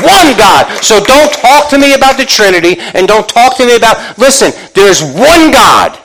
One 0.00 0.32
God. 0.38 0.82
So 0.82 1.04
don't 1.04 1.32
talk 1.32 1.68
to 1.70 1.78
me 1.78 1.94
about 1.94 2.16
the 2.16 2.24
Trinity 2.24 2.80
and 2.94 3.06
don't 3.06 3.28
talk 3.28 3.56
to 3.58 3.66
me 3.66 3.76
about, 3.76 4.18
listen, 4.18 4.52
there's 4.74 5.02
one 5.02 5.52
God. 5.52 5.96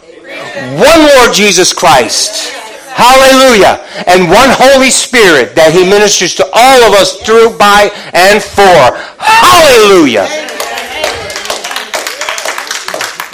One 0.75 1.07
Lord 1.15 1.33
Jesus 1.33 1.71
Christ. 1.73 2.60
Hallelujah. 2.93 3.83
And 4.07 4.29
one 4.29 4.49
Holy 4.51 4.89
Spirit 4.89 5.55
that 5.55 5.73
He 5.73 5.83
ministers 5.83 6.35
to 6.35 6.45
all 6.53 6.79
of 6.83 6.93
us 6.93 7.21
through, 7.21 7.57
by, 7.57 7.89
and 8.13 8.41
for. 8.41 8.95
Hallelujah. 9.17 10.27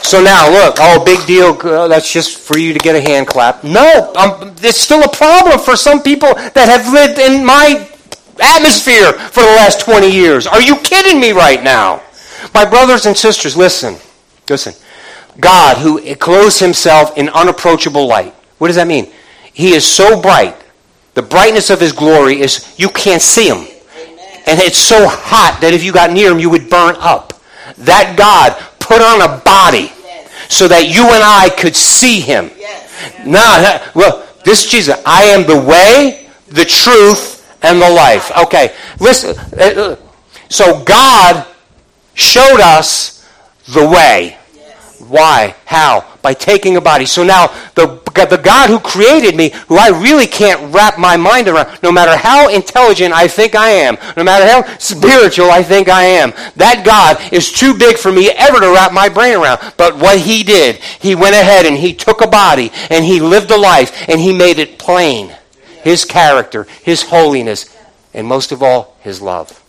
So 0.07 0.21
now, 0.21 0.49
look, 0.49 0.77
oh, 0.79 1.03
big 1.03 1.25
deal. 1.27 1.53
That's 1.89 2.11
just 2.11 2.37
for 2.37 2.57
you 2.57 2.71
to 2.71 2.79
get 2.79 2.95
a 2.95 3.01
hand 3.01 3.27
clap. 3.27 3.63
No, 3.65 4.13
um, 4.15 4.55
it's 4.59 4.79
still 4.79 5.03
a 5.03 5.09
problem 5.09 5.59
for 5.59 5.75
some 5.75 6.01
people 6.01 6.33
that 6.33 6.69
have 6.69 6.93
lived 6.93 7.19
in 7.19 7.45
my 7.45 7.85
atmosphere 8.39 9.11
for 9.11 9.41
the 9.41 9.55
last 9.57 9.81
20 9.81 10.09
years. 10.09 10.47
Are 10.47 10.61
you 10.61 10.77
kidding 10.77 11.19
me 11.19 11.31
right 11.31 11.61
now? 11.61 12.01
My 12.53 12.63
brothers 12.63 13.05
and 13.05 13.17
sisters, 13.17 13.57
listen. 13.57 13.97
Listen. 14.49 14.73
God, 15.39 15.77
who 15.77 16.15
clothes 16.15 16.57
himself 16.59 17.17
in 17.17 17.29
unapproachable 17.29 18.07
light. 18.07 18.33
What 18.59 18.67
does 18.67 18.77
that 18.77 18.87
mean? 18.87 19.11
He 19.57 19.73
is 19.73 19.83
so 19.83 20.21
bright. 20.21 20.55
The 21.15 21.23
brightness 21.23 21.71
of 21.71 21.79
his 21.79 21.91
glory 21.91 22.41
is 22.41 22.75
you 22.77 22.89
can't 22.89 23.23
see 23.23 23.47
him. 23.49 23.65
And 24.45 24.59
it's 24.59 24.77
so 24.77 25.07
hot 25.07 25.57
that 25.61 25.73
if 25.73 25.83
you 25.83 25.91
got 25.91 26.11
near 26.11 26.31
him, 26.31 26.37
you 26.37 26.51
would 26.51 26.69
burn 26.69 26.95
up. 26.99 27.33
That 27.79 28.13
God 28.15 28.53
put 28.79 29.01
on 29.01 29.23
a 29.23 29.41
body 29.41 29.91
so 30.47 30.67
that 30.67 30.93
you 30.93 31.01
and 31.05 31.23
I 31.23 31.49
could 31.57 31.75
see 31.75 32.19
him. 32.19 32.51
Now, 33.25 33.81
well, 33.95 34.27
this 34.45 34.69
Jesus, 34.69 35.01
I 35.07 35.23
am 35.23 35.47
the 35.47 35.59
way, 35.59 36.29
the 36.49 36.63
truth, 36.63 37.43
and 37.63 37.81
the 37.81 37.89
life. 37.89 38.31
Okay, 38.37 38.75
listen. 38.99 39.35
Uh, 39.59 39.63
uh, 39.63 39.95
so 40.49 40.83
God 40.83 41.47
showed 42.13 42.61
us 42.61 43.27
the 43.69 43.89
way. 43.89 44.36
Why? 44.99 45.55
How? 45.65 46.05
By 46.21 46.33
taking 46.33 46.75
a 46.75 46.81
body. 46.81 47.05
So 47.05 47.23
now, 47.23 47.47
the, 47.75 48.01
the 48.15 48.41
God 48.43 48.69
who 48.69 48.79
created 48.79 49.35
me, 49.35 49.51
who 49.67 49.77
I 49.77 49.89
really 49.89 50.25
can't 50.25 50.73
wrap 50.73 50.97
my 50.97 51.15
mind 51.17 51.47
around, 51.47 51.79
no 51.83 51.91
matter 51.91 52.17
how 52.17 52.49
intelligent 52.49 53.13
I 53.13 53.27
think 53.27 53.53
I 53.53 53.69
am, 53.69 53.97
no 54.17 54.23
matter 54.23 54.47
how 54.47 54.77
spiritual 54.79 55.51
I 55.51 55.61
think 55.61 55.87
I 55.87 56.03
am, 56.03 56.33
that 56.55 56.83
God 56.83 57.31
is 57.31 57.51
too 57.51 57.77
big 57.77 57.97
for 57.97 58.11
me 58.11 58.29
ever 58.31 58.59
to 58.59 58.71
wrap 58.71 58.91
my 58.91 59.07
brain 59.07 59.37
around. 59.37 59.59
But 59.77 59.97
what 59.97 60.19
He 60.19 60.43
did, 60.43 60.77
He 60.77 61.13
went 61.13 61.35
ahead 61.35 61.65
and 61.65 61.77
He 61.77 61.93
took 61.93 62.21
a 62.21 62.27
body 62.27 62.71
and 62.89 63.05
He 63.05 63.19
lived 63.19 63.51
a 63.51 63.57
life 63.57 64.09
and 64.09 64.19
He 64.19 64.33
made 64.33 64.57
it 64.57 64.79
plain. 64.79 65.33
His 65.83 66.05
character, 66.05 66.65
His 66.83 67.03
holiness, 67.03 67.77
and 68.13 68.25
most 68.25 68.51
of 68.51 68.63
all, 68.63 68.97
His 69.01 69.21
love. 69.21 69.63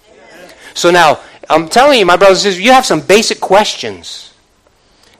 So 0.72 0.90
now, 0.90 1.20
I'm 1.50 1.68
telling 1.68 1.98
you, 1.98 2.06
my 2.06 2.16
brothers 2.16 2.38
and 2.38 2.52
sisters, 2.52 2.64
you 2.64 2.72
have 2.72 2.86
some 2.86 3.00
basic 3.00 3.40
questions 3.40 4.27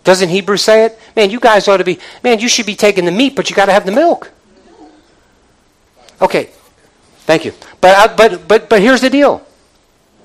doesn't 0.08 0.30
Hebrews 0.30 0.62
say 0.62 0.86
it? 0.86 0.98
Man, 1.14 1.30
you 1.30 1.38
guys 1.38 1.68
ought 1.68 1.76
to 1.76 1.84
be, 1.84 1.98
man, 2.24 2.38
you 2.38 2.48
should 2.48 2.66
be 2.66 2.74
taking 2.74 3.04
the 3.04 3.12
meat, 3.12 3.36
but 3.36 3.50
you 3.50 3.54
got 3.54 3.66
to 3.66 3.72
have 3.72 3.84
the 3.84 3.92
milk. 3.92 4.30
Okay, 6.20 6.50
thank 7.20 7.44
you. 7.44 7.52
But, 7.80 7.96
uh, 7.96 8.16
but, 8.16 8.48
but, 8.48 8.68
but 8.68 8.80
here's 8.80 9.02
the 9.02 9.10
deal. 9.10 9.46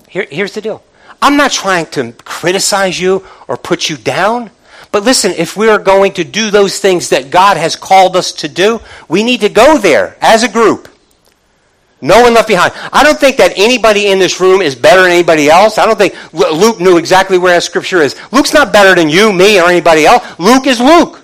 Here, 0.08 0.26
here's 0.30 0.54
the 0.54 0.62
deal. 0.62 0.84
I'm 1.22 1.36
not 1.36 1.52
trying 1.52 1.88
to 1.88 2.14
criticize 2.24 3.00
you 3.00 3.26
or 3.48 3.58
put 3.58 3.90
you 3.90 3.98
down. 3.98 4.52
But 4.92 5.04
listen, 5.04 5.32
if 5.32 5.58
we 5.58 5.68
are 5.68 5.80
going 5.80 6.14
to 6.14 6.24
do 6.24 6.50
those 6.50 6.80
things 6.80 7.10
that 7.10 7.30
God 7.30 7.58
has 7.58 7.76
called 7.76 8.16
us 8.16 8.32
to 8.34 8.48
do, 8.48 8.80
we 9.10 9.24
need 9.24 9.42
to 9.42 9.50
go 9.50 9.78
there 9.78 10.16
as 10.22 10.44
a 10.44 10.50
group. 10.50 10.88
No 12.04 12.22
one 12.22 12.34
left 12.34 12.50
behind. 12.50 12.74
I 12.92 13.02
don't 13.02 13.18
think 13.18 13.38
that 13.38 13.54
anybody 13.56 14.12
in 14.12 14.20
this 14.20 14.42
room 14.42 14.62
is 14.62 14.76
better 14.76 15.04
than 15.04 15.12
anybody 15.12 15.50
else. 15.50 15.78
I 15.78 15.86
don't 15.86 15.98
think 15.98 16.14
Luke 16.34 16.82
knew 16.82 16.98
exactly 16.98 17.38
where 17.38 17.54
that 17.54 17.64
scripture 17.64 18.02
is. 18.02 18.20
Luke's 18.34 18.54
not 18.54 18.74
better 18.74 18.94
than 18.94 19.08
you, 19.08 19.32
me, 19.32 19.58
or 19.58 19.70
anybody 19.70 20.06
else. 20.06 20.22
Luke 20.38 20.68
is 20.68 20.82
Luke. 20.82 21.22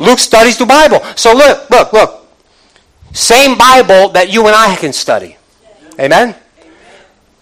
Luke 0.00 0.18
studies 0.18 0.58
the 0.58 0.66
Bible. 0.66 1.00
So 1.14 1.32
look, 1.32 1.70
look, 1.70 1.92
look. 1.92 2.26
Same 3.12 3.56
Bible 3.56 4.08
that 4.08 4.28
you 4.32 4.44
and 4.48 4.56
I 4.56 4.74
can 4.74 4.92
study. 4.92 5.36
Amen? 6.00 6.34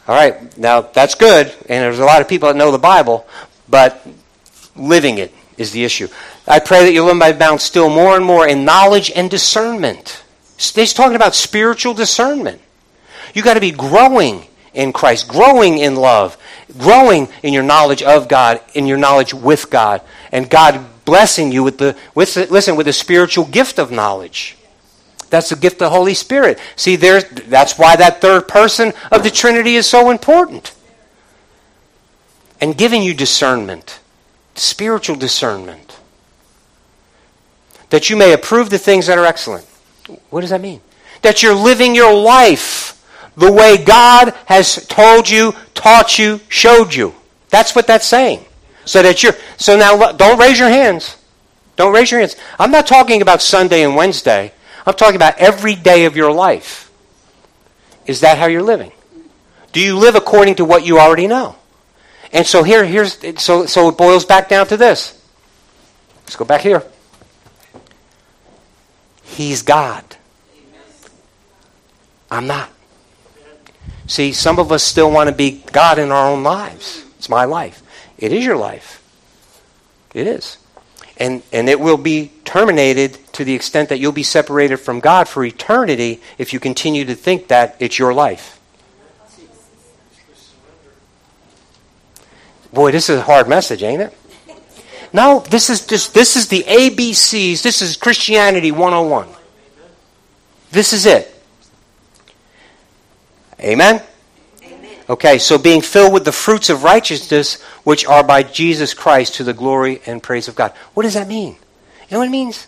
All 0.06 0.14
right, 0.14 0.58
now 0.58 0.82
that's 0.82 1.14
good, 1.14 1.46
and 1.46 1.82
there's 1.82 1.98
a 1.98 2.04
lot 2.04 2.20
of 2.20 2.28
people 2.28 2.48
that 2.48 2.56
know 2.56 2.70
the 2.70 2.78
Bible, 2.78 3.26
but 3.70 4.06
living 4.76 5.16
it 5.16 5.32
is 5.56 5.70
the 5.70 5.82
issue. 5.82 6.08
I 6.46 6.58
pray 6.58 6.84
that 6.84 6.92
you'll 6.92 7.18
by 7.18 7.32
bound 7.32 7.62
still 7.62 7.88
more 7.88 8.16
and 8.16 8.24
more 8.24 8.46
in 8.46 8.66
knowledge 8.66 9.10
and 9.16 9.30
discernment. 9.30 10.24
He's 10.60 10.92
talking 10.92 11.16
about 11.16 11.34
spiritual 11.34 11.94
discernment. 11.94 12.60
You 13.34 13.42
got 13.42 13.54
to 13.54 13.60
be 13.60 13.70
growing 13.70 14.46
in 14.74 14.92
Christ, 14.92 15.26
growing 15.26 15.78
in 15.78 15.96
love, 15.96 16.36
growing 16.78 17.28
in 17.42 17.54
your 17.54 17.62
knowledge 17.62 18.02
of 18.02 18.28
God, 18.28 18.60
in 18.74 18.86
your 18.86 18.98
knowledge 18.98 19.32
with 19.32 19.70
God, 19.70 20.02
and 20.30 20.50
God 20.50 20.84
blessing 21.06 21.50
you 21.50 21.64
with 21.64 21.78
the 21.78 21.96
with 22.14 22.34
the, 22.34 22.46
listen 22.46 22.76
with 22.76 22.86
the 22.86 22.92
spiritual 22.92 23.46
gift 23.46 23.78
of 23.78 23.90
knowledge. 23.90 24.56
That's 25.30 25.48
the 25.48 25.56
gift 25.56 25.76
of 25.76 25.78
the 25.78 25.90
Holy 25.90 26.14
Spirit. 26.14 26.58
See, 26.76 26.96
there's 26.96 27.24
that's 27.24 27.78
why 27.78 27.96
that 27.96 28.20
third 28.20 28.46
person 28.46 28.92
of 29.10 29.22
the 29.22 29.30
Trinity 29.30 29.76
is 29.76 29.86
so 29.86 30.10
important. 30.10 30.74
And 32.60 32.76
giving 32.76 33.02
you 33.02 33.14
discernment, 33.14 34.00
spiritual 34.54 35.16
discernment, 35.16 35.98
that 37.88 38.10
you 38.10 38.16
may 38.16 38.34
approve 38.34 38.68
the 38.68 38.78
things 38.78 39.06
that 39.06 39.16
are 39.16 39.24
excellent 39.24 39.66
what 40.30 40.42
does 40.42 40.50
that 40.50 40.60
mean? 40.60 40.80
That 41.22 41.42
you're 41.42 41.54
living 41.54 41.94
your 41.94 42.14
life 42.14 42.96
the 43.36 43.52
way 43.52 43.76
God 43.76 44.34
has 44.46 44.86
told 44.86 45.28
you, 45.28 45.52
taught 45.74 46.18
you, 46.18 46.40
showed 46.48 46.94
you. 46.94 47.14
That's 47.48 47.74
what 47.74 47.86
that's 47.86 48.06
saying. 48.06 48.44
So 48.84 49.02
that 49.02 49.22
you're 49.22 49.34
so 49.56 49.76
now 49.76 50.12
don't 50.12 50.38
raise 50.38 50.58
your 50.58 50.68
hands. 50.68 51.16
Don't 51.76 51.92
raise 51.92 52.10
your 52.10 52.20
hands. 52.20 52.36
I'm 52.58 52.70
not 52.70 52.86
talking 52.86 53.22
about 53.22 53.40
Sunday 53.40 53.84
and 53.84 53.96
Wednesday. 53.96 54.52
I'm 54.86 54.94
talking 54.94 55.16
about 55.16 55.38
every 55.38 55.74
day 55.74 56.04
of 56.04 56.16
your 56.16 56.32
life. 56.32 56.90
Is 58.06 58.20
that 58.20 58.38
how 58.38 58.46
you're 58.46 58.62
living? 58.62 58.92
Do 59.72 59.80
you 59.80 59.96
live 59.96 60.14
according 60.14 60.56
to 60.56 60.64
what 60.64 60.84
you 60.84 60.98
already 60.98 61.26
know? 61.26 61.56
And 62.32 62.46
so 62.46 62.62
here, 62.62 62.84
here's 62.84 63.18
so 63.42 63.66
so 63.66 63.88
it 63.88 63.96
boils 63.96 64.24
back 64.24 64.48
down 64.48 64.66
to 64.68 64.76
this. 64.76 65.20
Let's 66.24 66.36
go 66.36 66.44
back 66.44 66.60
here. 66.60 66.82
He's 69.30 69.62
God. 69.62 70.04
I'm 72.30 72.46
not. 72.46 72.70
See, 74.06 74.32
some 74.32 74.58
of 74.58 74.72
us 74.72 74.82
still 74.82 75.10
want 75.10 75.28
to 75.28 75.34
be 75.34 75.62
God 75.72 75.98
in 75.98 76.10
our 76.10 76.28
own 76.28 76.42
lives. 76.42 77.04
It's 77.16 77.28
my 77.28 77.44
life. 77.44 77.82
It 78.18 78.32
is 78.32 78.44
your 78.44 78.56
life. 78.56 79.02
It 80.14 80.26
is. 80.26 80.58
And, 81.16 81.42
and 81.52 81.68
it 81.68 81.78
will 81.78 81.96
be 81.96 82.32
terminated 82.44 83.18
to 83.34 83.44
the 83.44 83.54
extent 83.54 83.88
that 83.90 83.98
you'll 83.98 84.10
be 84.10 84.22
separated 84.22 84.78
from 84.78 84.98
God 85.00 85.28
for 85.28 85.44
eternity 85.44 86.20
if 86.38 86.52
you 86.52 86.58
continue 86.58 87.04
to 87.04 87.14
think 87.14 87.48
that 87.48 87.76
it's 87.78 87.98
your 87.98 88.12
life. 88.12 88.60
Boy, 92.72 92.90
this 92.90 93.08
is 93.08 93.18
a 93.18 93.22
hard 93.22 93.48
message, 93.48 93.82
ain't 93.82 94.02
it? 94.02 94.14
No, 95.12 95.40
this 95.50 95.70
is 95.70 95.86
just 95.86 96.14
this 96.14 96.36
is 96.36 96.48
the 96.48 96.62
ABCs. 96.62 97.62
This 97.62 97.82
is 97.82 97.96
Christianity 97.96 98.70
101. 98.70 99.28
This 100.70 100.92
is 100.92 101.06
it. 101.06 101.34
Amen? 103.60 104.02
Amen. 104.62 104.90
Okay, 105.08 105.38
so 105.38 105.58
being 105.58 105.82
filled 105.82 106.12
with 106.12 106.24
the 106.24 106.32
fruits 106.32 106.70
of 106.70 106.84
righteousness 106.84 107.60
which 107.84 108.06
are 108.06 108.22
by 108.22 108.42
Jesus 108.42 108.94
Christ 108.94 109.34
to 109.34 109.44
the 109.44 109.52
glory 109.52 110.00
and 110.06 110.22
praise 110.22 110.48
of 110.48 110.54
God. 110.54 110.72
What 110.94 111.02
does 111.02 111.14
that 111.14 111.28
mean? 111.28 111.54
You 111.54 112.12
know 112.12 112.18
what 112.18 112.28
it 112.28 112.32
means? 112.32 112.66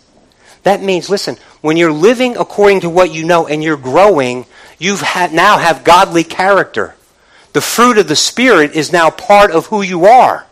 That 0.63 0.81
means, 0.81 1.09
listen, 1.09 1.37
when 1.61 1.77
you're 1.77 1.91
living 1.91 2.37
according 2.37 2.81
to 2.81 2.89
what 2.89 3.13
you 3.13 3.25
know 3.25 3.47
and 3.47 3.63
you're 3.63 3.77
growing, 3.77 4.45
you 4.79 4.95
now 5.31 5.57
have 5.57 5.83
godly 5.83 6.23
character. 6.23 6.95
The 7.53 7.61
fruit 7.61 7.97
of 7.97 8.07
the 8.07 8.15
Spirit 8.15 8.73
is 8.73 8.91
now 8.91 9.09
part 9.09 9.51
of 9.51 9.67
who 9.67 9.81
you 9.81 10.05
are. 10.05 10.45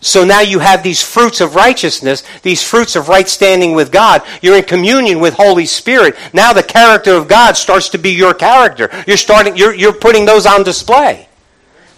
So 0.00 0.24
now 0.24 0.40
you 0.40 0.60
have 0.60 0.82
these 0.82 1.02
fruits 1.02 1.40
of 1.40 1.56
righteousness, 1.56 2.22
these 2.42 2.62
fruits 2.62 2.94
of 2.94 3.08
right 3.08 3.28
standing 3.28 3.74
with 3.74 3.90
God. 3.90 4.22
You're 4.42 4.56
in 4.56 4.64
communion 4.64 5.18
with 5.18 5.34
Holy 5.34 5.66
Spirit. 5.66 6.16
Now 6.32 6.52
the 6.52 6.62
character 6.62 7.14
of 7.14 7.26
God 7.26 7.56
starts 7.56 7.88
to 7.90 7.98
be 7.98 8.10
your 8.10 8.32
character. 8.32 8.90
You're 9.06 9.16
starting, 9.16 9.56
you're, 9.56 9.74
you're 9.74 9.92
putting 9.92 10.24
those 10.24 10.46
on 10.46 10.62
display. 10.62 11.28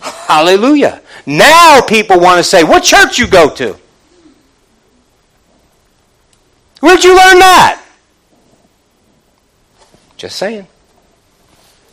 Hallelujah. 0.01 1.03
Now 1.27 1.83
people 1.83 2.19
want 2.19 2.39
to 2.39 2.45
say, 2.45 2.65
what 2.65 2.83
church 2.83 3.19
you 3.19 3.27
go 3.27 3.55
to? 3.57 3.77
Where'd 6.81 7.05
you 7.05 7.15
learn 7.15 7.39
that? 7.39 7.85
Just 10.17 10.37
saying. 10.37 10.67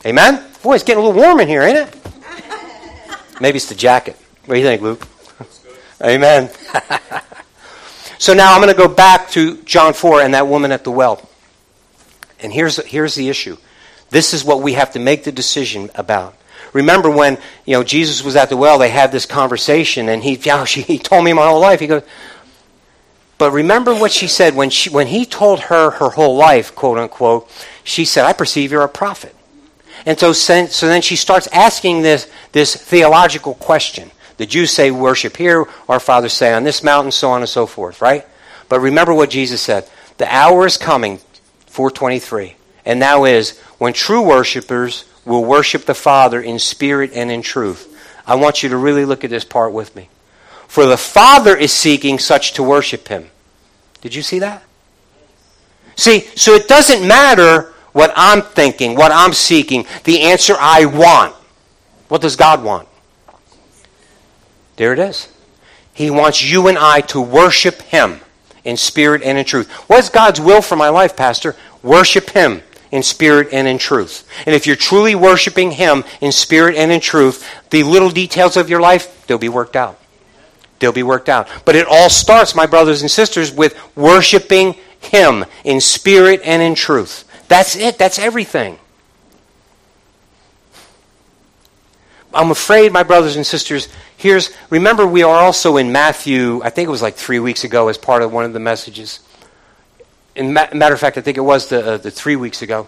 Amen? 0.06 0.41
Boy, 0.63 0.76
it's 0.76 0.86
getting 0.86 1.04
a 1.04 1.06
little 1.06 1.22
warm 1.22 1.41
in 1.41 1.50
here, 1.50 1.63
ain't 1.63 1.78
it? 1.78 1.96
Maybe 3.41 3.58
it's 3.58 3.67
the 3.67 3.76
jacket. 3.76 4.15
What 4.46 4.56
do 4.56 4.62
you 4.62 4.65
think, 4.65 4.82
Luke? 4.82 5.06
Amen. 6.04 6.50
so 8.18 8.34
now 8.34 8.54
I'm 8.54 8.62
going 8.62 8.74
to 8.74 8.78
go 8.78 8.88
back 8.88 9.30
to 9.32 9.62
John 9.64 9.94
4 9.94 10.22
and 10.22 10.34
that 10.34 10.48
woman 10.48 10.72
at 10.72 10.84
the 10.84 10.92
well. 10.92 11.28
And 12.40 12.54
here's, 12.54 12.78
here's 12.86 13.16
the 13.16 13.30
issue. 13.30 13.58
This 14.10 14.34
is 14.34 14.44
what 14.44 14.62
we 14.62 14.74
have 14.74 14.92
to 14.94 15.00
make 15.00 15.24
the 15.24 15.32
decision 15.32 15.90
about. 15.96 16.36
Remember 16.74 17.10
when 17.10 17.38
you 17.66 17.74
know 17.74 17.84
Jesus 17.84 18.24
was 18.24 18.36
at 18.36 18.50
the 18.50 18.58
well, 18.58 18.78
they 18.78 18.90
had 18.90 19.12
this 19.12 19.26
conversation, 19.26 20.10
and 20.10 20.24
he, 20.24 20.36
she, 20.66 20.82
he 20.82 21.00
told 21.00 21.26
me 21.26 21.34
my 21.34 21.48
whole 21.48 21.60
life. 21.60 21.80
He 21.80 21.88
goes, 21.88 22.04
but 23.38 23.52
remember 23.52 23.94
what 23.94 24.12
she 24.12 24.28
said 24.28 24.56
when, 24.56 24.70
she, 24.70 24.90
when 24.90 25.08
he 25.08 25.26
told 25.26 25.60
her 25.62 25.92
her 25.92 26.10
whole 26.10 26.36
life, 26.36 26.74
quote 26.74 26.98
unquote, 26.98 27.50
she 27.84 28.04
said, 28.04 28.26
I 28.26 28.34
perceive 28.34 28.72
you're 28.72 28.84
a 28.84 28.90
prophet. 28.90 29.36
And 30.06 30.20
so, 30.20 30.34
so 30.34 30.88
then 30.88 31.02
she 31.02 31.16
starts 31.16 31.48
asking 31.48 32.02
this, 32.02 32.30
this 32.52 32.76
theological 32.76 33.56
question. 33.56 34.12
The 34.38 34.45
Jews 34.45 34.71
say 34.71 34.91
worship 34.91 35.36
here, 35.36 35.65
our 35.89 36.00
fathers 36.00 36.34
say 36.34 36.54
on 36.54 36.63
this 36.63 36.84
mountain, 36.84 37.12
so 37.12 37.32
on 37.32 37.41
and 37.41 37.50
so 37.50 37.65
forth, 37.65 38.02
right? 38.02 38.26
But 38.69 38.80
remember 38.80 39.13
what 39.13 39.30
Jesus 39.30 39.62
said. 39.62 39.89
The 40.17 40.34
hour 40.34 40.65
is 40.65 40.78
coming, 40.78 41.19
423, 41.67 42.56
and 42.86 43.00
now 43.00 43.26
is 43.26 43.58
when 43.78 43.93
true 43.93 44.21
worshipers 44.21 45.06
will 45.26 45.43
worship 45.43 45.86
the 45.86 45.93
Father 45.93 46.41
in 46.41 46.60
spirit 46.60 47.12
and 47.13 47.30
in 47.32 47.41
truth. 47.41 47.93
I 48.26 48.36
want 48.36 48.63
you 48.63 48.69
to 48.69 48.78
really 48.78 49.06
look 49.06 49.23
at 49.23 49.30
this 49.30 49.45
part 49.45 49.73
with 49.73 49.95
me. 49.95 50.10
For 50.67 50.86
the 50.86 50.97
Father 50.97 51.56
is 51.56 51.71
seeking 51.71 52.19
such 52.19 52.54
to 52.54 52.63
worship 52.63 53.08
him. 53.08 53.30
Did 54.02 54.13
you 54.13 54.21
see 54.21 54.39
that? 54.39 54.63
See, 55.95 56.21
so 56.36 56.54
it 56.54 56.67
doesn't 56.67 57.08
matter 57.08 57.73
what 57.93 58.13
I'm 58.15 58.41
thinking, 58.41 58.95
what 58.95 59.12
I'm 59.12 59.34
seeking, 59.34 59.88
the 60.04 60.21
answer 60.21 60.56
I 60.60 60.86
want. 60.86 61.34
What 62.08 62.21
does 62.21 62.36
God 62.36 62.63
want? 62.63 62.87
There 64.78 64.94
it 64.94 65.00
is. 65.00 65.28
He 65.94 66.10
wants 66.10 66.44
you 66.44 66.68
and 66.68 66.78
I 66.78 67.02
to 67.02 67.20
worship 67.20 67.82
Him 67.82 68.22
in 68.63 68.78
spirit 68.78 69.24
and 69.24 69.38
in 69.38 69.46
truth. 69.46 69.70
What's 69.90 70.10
God's 70.10 70.40
will 70.40 70.62
for 70.62 70.76
my 70.76 70.90
life, 70.90 71.18
Pastor? 71.18 71.56
Worship 71.84 72.30
Him 72.30 72.62
in 72.92 73.04
spirit 73.04 73.50
and 73.52 73.68
in 73.68 73.78
truth. 73.78 74.28
And 74.46 74.56
if 74.56 74.68
you're 74.68 74.76
truly 74.76 75.16
worshiping 75.16 75.72
Him 75.72 76.04
in 76.22 76.32
spirit 76.32 76.76
and 76.76 76.92
in 76.92 77.02
truth, 77.02 77.46
the 77.72 77.84
little 77.84 78.10
details 78.10 78.56
of 78.56 78.70
your 78.70 78.80
life, 78.80 79.26
they'll 79.28 79.38
be 79.38 79.50
worked 79.50 79.76
out. 79.76 80.00
They'll 80.80 80.92
be 80.92 81.04
worked 81.04 81.30
out. 81.30 81.50
But 81.66 81.76
it 81.76 81.88
all 81.90 82.10
starts, 82.10 82.54
my 82.54 82.68
brothers 82.68 83.02
and 83.02 83.10
sisters, 83.10 83.52
with 83.52 83.76
worshiping 83.96 84.76
Him 85.00 85.46
in 85.63 85.82
spirit 85.82 86.42
and 86.44 86.62
in 86.62 86.76
truth. 86.76 87.24
That's 87.48 87.76
it. 87.76 87.98
That's 87.98 88.20
everything. 88.20 88.78
I'm 92.34 92.52
afraid, 92.52 92.92
my 92.92 93.04
brothers 93.04 93.36
and 93.36 93.46
sisters, 93.46 93.88
here's, 94.18 94.52
remember 94.70 95.08
we 95.08 95.24
are 95.24 95.40
also 95.40 95.78
in 95.78 95.92
Matthew, 95.92 96.62
I 96.64 96.70
think 96.70 96.88
it 96.88 96.92
was 96.92 97.02
like 97.02 97.16
three 97.16 97.40
weeks 97.40 97.64
ago 97.64 97.88
as 97.88 97.98
part 97.98 98.22
of 98.22 98.34
one 98.34 98.44
of 98.44 98.52
the 98.52 98.60
messages. 98.60 99.22
In 100.36 100.54
ma- 100.54 100.68
matter 100.74 100.94
of 100.94 101.00
fact, 101.00 101.18
I 101.18 101.22
think 101.22 101.38
it 101.38 101.42
was 101.42 101.70
the, 101.70 101.94
uh, 101.94 101.98
the 101.98 102.12
three 102.12 102.36
weeks 102.36 102.62
ago 102.62 102.88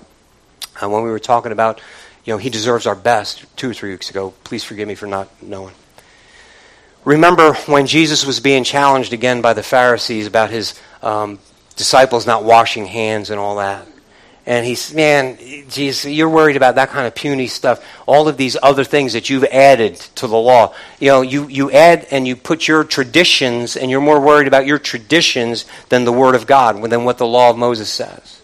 uh, 0.82 0.90
when 0.90 1.04
we 1.04 1.10
were 1.10 1.20
talking 1.20 1.52
about, 1.52 1.80
you 2.26 2.34
know, 2.34 2.38
he 2.38 2.50
deserves 2.50 2.86
our 2.86 2.96
best, 2.96 3.46
two 3.56 3.70
or 3.70 3.74
three 3.74 3.92
weeks 3.92 4.10
ago. 4.10 4.34
Please 4.44 4.64
forgive 4.64 4.88
me 4.88 4.96
for 4.96 5.08
not 5.08 5.30
knowing. 5.42 5.74
Remember 7.06 7.54
when 7.66 7.88
Jesus 7.88 8.26
was 8.26 8.40
being 8.40 8.64
challenged 8.64 9.14
again 9.14 9.42
by 9.42 9.54
the 9.54 9.64
Pharisees 9.64 10.28
about 10.28 10.50
his 10.50 10.80
um, 11.02 11.40
disciples 11.76 12.28
not 12.28 12.44
washing 12.44 12.86
hands 12.86 13.30
and 13.30 13.40
all 13.40 13.56
that. 13.56 13.88
And 14.46 14.66
he's, 14.66 14.94
man, 14.94 15.38
Jesus, 15.70 16.06
you're 16.06 16.30
worried 16.30 16.56
about 16.56 16.76
that 16.76 16.90
kind 16.90 17.06
of 17.06 17.14
puny 17.14 17.48
stuff. 17.48 17.86
All 18.08 18.28
of 18.28 18.38
these 18.38 18.58
other 18.64 18.84
things 18.84 19.14
that 19.14 19.30
you've 19.30 19.44
added 19.44 19.96
to 20.16 20.28
the 20.28 20.38
law. 20.38 20.74
You 21.00 21.10
know, 21.10 21.22
you, 21.22 21.48
you 21.48 21.72
add 21.72 22.08
and 22.10 22.28
you 22.28 22.36
put 22.36 22.68
your 22.68 22.84
traditions, 22.84 23.78
and 23.78 23.92
you're 23.92 24.02
more 24.02 24.20
worried 24.20 24.48
about 24.48 24.66
your 24.66 24.80
traditions 24.80 25.66
than 25.90 26.06
the 26.06 26.12
Word 26.12 26.36
of 26.36 26.48
God, 26.48 26.82
than 26.90 27.04
what 27.04 27.18
the 27.18 27.28
law 27.28 27.52
of 27.52 27.58
Moses 27.58 27.90
says. 27.90 28.42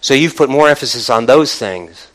So 0.00 0.12
you've 0.14 0.36
put 0.36 0.50
more 0.50 0.68
emphasis 0.68 1.08
on 1.08 1.26
those 1.26 1.54
things. 1.56 2.08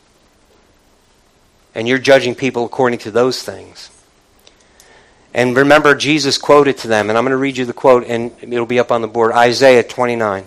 And 1.74 1.88
you're 1.88 1.98
judging 1.98 2.34
people 2.34 2.64
according 2.64 2.98
to 3.00 3.10
those 3.10 3.42
things. 3.42 3.90
And 5.32 5.56
remember, 5.56 5.94
Jesus 5.94 6.36
quoted 6.36 6.78
to 6.78 6.88
them, 6.88 7.08
and 7.08 7.16
I'm 7.16 7.24
going 7.24 7.30
to 7.30 7.36
read 7.36 7.56
you 7.56 7.64
the 7.64 7.72
quote, 7.72 8.04
and 8.06 8.32
it'll 8.42 8.66
be 8.66 8.80
up 8.80 8.90
on 8.90 9.00
the 9.02 9.08
board 9.08 9.32
Isaiah 9.32 9.84
29 9.84 10.44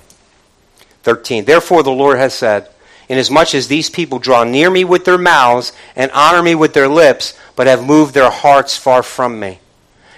13. 1.04 1.46
Therefore, 1.46 1.84
the 1.84 1.92
Lord 1.92 2.18
has 2.18 2.34
said, 2.34 2.70
inasmuch 3.14 3.56
as 3.56 3.68
these 3.68 3.90
people 3.90 4.20
draw 4.20 4.44
near 4.44 4.70
me 4.70 4.84
with 4.84 5.06
their 5.06 5.18
mouths 5.18 5.72
and 5.96 6.12
honor 6.12 6.44
me 6.44 6.56
with 6.56 6.74
their 6.74 6.88
lips, 6.88 7.38
but 7.56 7.68
have 7.68 7.86
moved 7.86 8.14
their 8.14 8.30
hearts 8.30 8.76
far 8.76 9.04
from 9.04 9.40
me. 9.40 9.60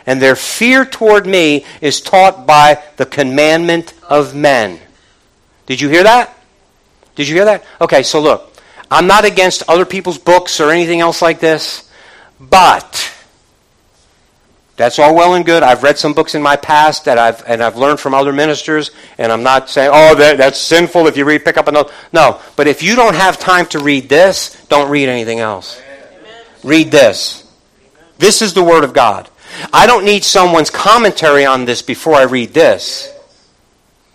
And 0.06 0.22
their 0.22 0.36
fear 0.36 0.86
toward 0.86 1.26
me 1.26 1.66
is 1.82 2.02
taught 2.02 2.48
by 2.48 2.82
the 2.98 3.06
commandment 3.06 3.94
of 4.04 4.36
men. 4.36 4.80
Did 5.66 5.82
you 5.82 5.90
hear 5.90 6.04
that? 6.04 6.36
Did 7.16 7.28
you 7.28 7.36
hear 7.36 7.46
that? 7.46 7.64
Okay, 7.82 8.04
so 8.04 8.22
look, 8.22 8.54
I'm 8.90 9.08
not 9.08 9.26
against 9.26 9.64
other 9.68 9.86
people's 9.86 10.18
books 10.18 10.60
or 10.60 10.72
anything 10.72 11.02
else 11.02 11.22
like 11.22 11.40
this, 11.40 11.90
but 12.40 13.05
that's 14.78 15.00
all 15.00 15.16
well 15.16 15.36
and 15.36 15.46
good. 15.46 15.64
I've 15.64 15.84
read 15.84 15.98
some 15.98 16.14
books 16.14 16.36
in 16.36 16.42
my 16.42 16.58
past 16.58 17.06
that 17.06 17.18
I've 17.18 17.44
and 17.48 17.64
I've 17.64 17.78
learned 17.78 18.00
from 18.00 18.14
other 18.14 18.34
ministers, 18.34 18.92
and 19.18 19.32
I'm 19.32 19.44
not 19.44 19.70
saying, 19.70 19.92
oh, 19.94 20.16
that, 20.16 20.38
that's 20.38 20.60
sinful 20.60 21.08
if 21.08 21.16
you 21.16 21.24
read 21.24 21.46
pick 21.46 21.58
up 21.58 21.68
another. 21.68 21.92
No, 22.12 22.42
but 22.56 22.68
if 22.68 22.84
you 22.84 22.96
don't 22.96 23.16
have 23.16 23.40
time 23.40 23.66
to 23.68 23.80
read 23.80 24.10
this, 24.10 24.62
don't 24.68 24.90
read 24.90 25.08
anything 25.08 25.40
else. 25.40 25.80
Amen. 25.80 26.44
Read 26.64 26.92
this. 26.92 27.50
This 28.18 28.42
is 28.42 28.54
the 28.54 28.64
Word 28.64 28.84
of 28.84 28.94
God. 28.94 29.30
I 29.72 29.88
don't 29.88 30.04
need 30.04 30.26
someone's 30.26 30.70
commentary 30.70 31.46
on 31.46 31.64
this 31.64 31.82
before 31.82 32.16
I 32.16 32.24
read 32.24 32.54
this. 32.54 33.12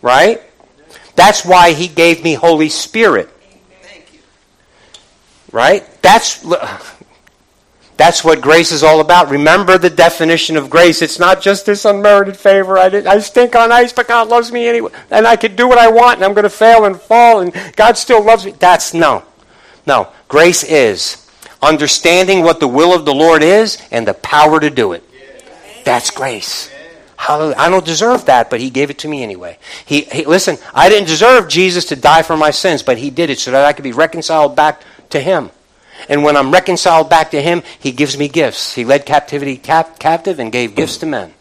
Right? 0.03 0.43
That's 1.17 1.45
why 1.45 1.73
He 1.73 1.89
gave 1.89 2.23
me 2.23 2.35
Holy 2.35 2.69
Spirit. 2.69 3.31
Right? 5.53 5.85
That's 6.03 6.45
That's 8.01 8.25
what 8.25 8.41
grace 8.41 8.73
is 8.73 8.83
all 8.83 9.01
about. 9.01 9.29
Remember 9.29 9.77
the 9.77 9.91
definition 9.91 10.57
of 10.57 10.71
grace. 10.71 11.03
It's 11.03 11.19
not 11.19 11.43
just 11.43 11.67
this 11.67 11.85
unmerited 11.85 12.35
favor. 12.35 12.79
I, 12.79 12.89
did, 12.89 13.07
I 13.07 13.19
stink 13.19 13.55
on 13.55 13.71
ice, 13.71 13.93
but 13.93 14.09
God 14.09 14.29
loves 14.29 14.51
me 14.51 14.67
anyway. 14.67 14.91
And 15.11 15.27
I 15.27 15.37
can 15.37 15.55
do 15.55 15.69
what 15.69 15.77
I 15.77 15.91
want, 15.91 16.15
and 16.15 16.25
I'm 16.25 16.33
going 16.33 16.45
to 16.45 16.49
fail 16.49 16.87
and 16.87 16.99
fall, 16.99 17.41
and 17.41 17.53
God 17.77 17.99
still 17.99 18.25
loves 18.25 18.47
me. 18.47 18.53
That's 18.53 18.95
no. 18.95 19.25
No. 19.87 20.09
Grace 20.29 20.65
is 20.65 21.29
understanding 21.61 22.43
what 22.43 22.59
the 22.59 22.67
will 22.67 22.95
of 22.95 23.05
the 23.05 23.13
Lord 23.13 23.43
is 23.43 23.77
and 23.91 24.09
the 24.09 24.15
power 24.15 24.59
to 24.59 24.71
do 24.71 24.95
it. 24.95 25.05
That's 25.85 26.11
grace. 26.11 26.71
Hallelujah. 27.19 27.57
I 27.59 27.69
don't 27.69 27.85
deserve 27.85 28.25
that, 28.25 28.49
but 28.49 28.63
he 28.63 28.71
gave 28.71 28.89
it 28.89 28.97
to 29.01 29.09
me 29.09 29.23
anyway. 29.23 29.59
He, 29.85 30.05
he, 30.05 30.25
listen, 30.25 30.57
I 30.73 30.89
didn't 30.89 31.09
deserve 31.09 31.49
Jesus 31.49 31.85
to 31.85 31.97
die 31.97 32.23
for 32.23 32.39
my 32.39 32.51
sins, 32.51 32.83
but 32.83 32.97
he 32.97 33.11
did 33.11 33.29
it 33.29 33.39
so 33.39 33.51
that 33.51 33.67
I 33.67 33.75
could 33.75 33.85
be 33.85 33.93
reconciled 33.93 34.57
back 34.57 34.81
to 35.11 35.21
him. 35.21 35.51
And 36.09 36.23
when 36.23 36.37
I'm 36.37 36.51
reconciled 36.51 37.11
back 37.11 37.31
to 37.33 37.43
him, 37.43 37.63
he 37.79 37.93
gives 37.93 38.17
me 38.17 38.29
gifts. 38.29 38.75
He 38.75 38.85
led 38.85 39.07
captivity 39.07 39.57
cap- 39.57 39.99
captive 39.99 40.39
and 40.39 40.51
gave 40.51 40.75
gifts 40.75 40.99
to 40.99 41.07
men. 41.07 41.35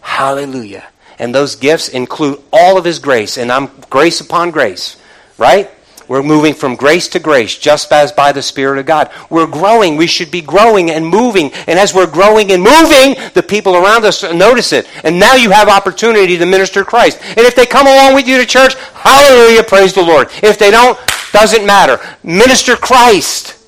Hallelujah. 0.00 0.86
And 1.18 1.34
those 1.34 1.56
gifts 1.56 1.88
include 1.88 2.40
all 2.52 2.78
of 2.78 2.84
his 2.84 2.98
grace, 2.98 3.36
and 3.36 3.50
I'm 3.50 3.70
grace 3.90 4.20
upon 4.20 4.52
grace, 4.52 4.96
right? 5.36 5.70
We're 6.08 6.22
moving 6.22 6.54
from 6.54 6.74
grace 6.74 7.06
to 7.08 7.18
grace, 7.18 7.58
just 7.58 7.92
as 7.92 8.12
by 8.12 8.32
the 8.32 8.40
Spirit 8.40 8.78
of 8.78 8.86
God. 8.86 9.10
We're 9.28 9.46
growing. 9.46 9.96
We 9.96 10.06
should 10.06 10.30
be 10.30 10.40
growing 10.40 10.90
and 10.90 11.06
moving. 11.06 11.52
And 11.66 11.78
as 11.78 11.92
we're 11.92 12.10
growing 12.10 12.50
and 12.50 12.62
moving, 12.62 13.14
the 13.34 13.44
people 13.46 13.76
around 13.76 14.06
us 14.06 14.22
notice 14.22 14.72
it. 14.72 14.88
And 15.04 15.18
now 15.18 15.34
you 15.34 15.50
have 15.50 15.68
opportunity 15.68 16.38
to 16.38 16.46
minister 16.46 16.82
Christ. 16.82 17.18
And 17.22 17.40
if 17.40 17.54
they 17.54 17.66
come 17.66 17.86
along 17.86 18.14
with 18.14 18.26
you 18.26 18.38
to 18.38 18.46
church, 18.46 18.74
hallelujah, 18.94 19.62
praise 19.62 19.92
the 19.92 20.02
Lord. 20.02 20.28
If 20.42 20.58
they 20.58 20.70
don't, 20.70 20.98
doesn't 21.32 21.66
matter. 21.66 22.00
Minister 22.22 22.74
Christ. 22.74 23.58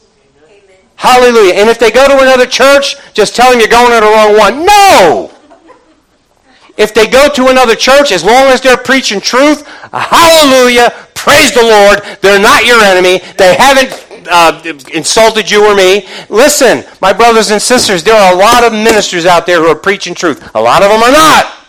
Hallelujah. 0.97 1.55
And 1.55 1.69
if 1.69 1.79
they 1.79 1.91
go 1.91 2.09
to 2.09 2.23
another 2.23 2.47
church, 2.47 2.97
just 3.13 3.37
tell 3.37 3.51
them 3.51 3.61
you're 3.61 3.69
going 3.69 3.89
to 3.89 4.07
the 4.07 4.13
wrong 4.13 4.37
one. 4.37 4.67
No! 4.67 5.31
If 6.77 6.95
they 6.95 7.07
go 7.07 7.29
to 7.29 7.49
another 7.49 7.75
church, 7.75 8.13
as 8.13 8.25
long 8.25 8.47
as 8.47 8.63
they're 8.63 8.79
preaching 8.79 9.21
truth, 9.21 9.67
hallelujah, 9.93 10.93
praise 11.21 11.53
the 11.53 11.63
Lord. 11.63 12.01
They're 12.21 12.41
not 12.41 12.65
your 12.65 12.81
enemy. 12.81 13.21
They 13.37 13.55
haven't 13.55 13.93
uh, 14.31 14.63
insulted 14.93 15.51
you 15.51 15.65
or 15.65 15.75
me. 15.75 16.07
Listen, 16.29 16.85
my 17.01 17.13
brothers 17.13 17.51
and 17.51 17.61
sisters, 17.61 18.03
there 18.03 18.15
are 18.15 18.35
a 18.35 18.37
lot 18.37 18.65
of 18.65 18.73
ministers 18.73 19.27
out 19.27 19.47
there 19.47 19.61
who 19.61 19.67
are 19.67 19.77
preaching 19.77 20.15
truth. 20.15 20.51
A 20.55 20.61
lot 20.61 20.83
of 20.83 20.91
them 20.91 21.03
are 21.03 21.13
not. 21.13 21.60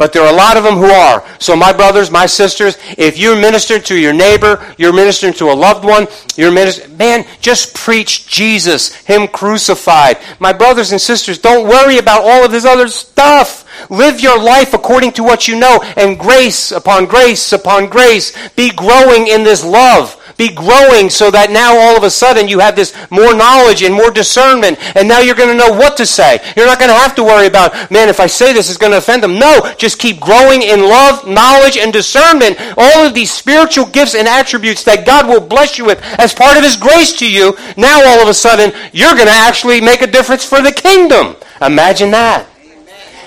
But 0.00 0.14
there 0.14 0.22
are 0.22 0.32
a 0.32 0.36
lot 0.36 0.56
of 0.56 0.64
them 0.64 0.76
who 0.76 0.86
are. 0.86 1.22
So, 1.38 1.54
my 1.54 1.74
brothers, 1.74 2.10
my 2.10 2.24
sisters, 2.24 2.78
if 2.96 3.18
you're 3.18 3.38
ministering 3.38 3.82
to 3.82 3.94
your 3.94 4.14
neighbor, 4.14 4.64
you're 4.78 4.94
ministering 4.94 5.34
to 5.34 5.50
a 5.50 5.52
loved 5.52 5.84
one, 5.84 6.08
you're 6.38 6.50
ministering, 6.50 6.96
man, 6.96 7.26
just 7.42 7.74
preach 7.74 8.26
Jesus, 8.26 8.94
Him 8.94 9.28
crucified. 9.28 10.16
My 10.38 10.54
brothers 10.54 10.92
and 10.92 11.00
sisters, 11.00 11.36
don't 11.36 11.68
worry 11.68 11.98
about 11.98 12.22
all 12.22 12.42
of 12.42 12.50
this 12.50 12.64
other 12.64 12.88
stuff. 12.88 13.66
Live 13.90 14.20
your 14.20 14.42
life 14.42 14.72
according 14.72 15.12
to 15.12 15.22
what 15.22 15.46
you 15.46 15.60
know, 15.60 15.82
and 15.98 16.18
grace 16.18 16.72
upon 16.72 17.04
grace 17.04 17.52
upon 17.52 17.90
grace. 17.90 18.32
Be 18.56 18.70
growing 18.70 19.26
in 19.26 19.44
this 19.44 19.62
love 19.62 20.16
be 20.40 20.48
growing 20.48 21.10
so 21.10 21.30
that 21.30 21.50
now 21.50 21.76
all 21.76 21.94
of 21.94 22.02
a 22.02 22.08
sudden 22.08 22.48
you 22.48 22.58
have 22.60 22.74
this 22.74 22.96
more 23.10 23.34
knowledge 23.34 23.82
and 23.82 23.94
more 23.94 24.10
discernment, 24.10 24.80
and 24.96 25.06
now 25.06 25.20
you're 25.20 25.36
going 25.36 25.52
to 25.52 25.54
know 25.54 25.70
what 25.70 25.98
to 25.98 26.06
say. 26.06 26.40
You're 26.56 26.66
not 26.66 26.78
going 26.78 26.88
to 26.88 26.96
have 26.96 27.14
to 27.16 27.24
worry 27.24 27.46
about, 27.46 27.90
man, 27.90 28.08
if 28.08 28.20
I 28.20 28.26
say 28.26 28.54
this, 28.54 28.70
it's 28.70 28.78
going 28.78 28.92
to 28.92 28.98
offend 28.98 29.22
them. 29.22 29.38
No, 29.38 29.70
just 29.76 29.98
keep 29.98 30.18
growing 30.18 30.62
in 30.62 30.80
love, 30.80 31.28
knowledge, 31.28 31.76
and 31.76 31.92
discernment. 31.92 32.56
All 32.78 33.04
of 33.04 33.12
these 33.12 33.30
spiritual 33.30 33.84
gifts 33.84 34.14
and 34.14 34.26
attributes 34.26 34.82
that 34.84 35.04
God 35.04 35.28
will 35.28 35.46
bless 35.46 35.76
you 35.76 35.84
with 35.84 36.00
as 36.18 36.32
part 36.32 36.56
of 36.56 36.64
His 36.64 36.76
grace 36.76 37.12
to 37.18 37.30
you. 37.30 37.54
Now 37.76 38.00
all 38.02 38.22
of 38.22 38.28
a 38.28 38.34
sudden, 38.34 38.72
you're 38.94 39.14
going 39.14 39.26
to 39.26 39.32
actually 39.32 39.82
make 39.82 40.00
a 40.00 40.06
difference 40.06 40.44
for 40.44 40.62
the 40.62 40.72
kingdom. 40.72 41.36
Imagine 41.60 42.10
that. 42.12 42.46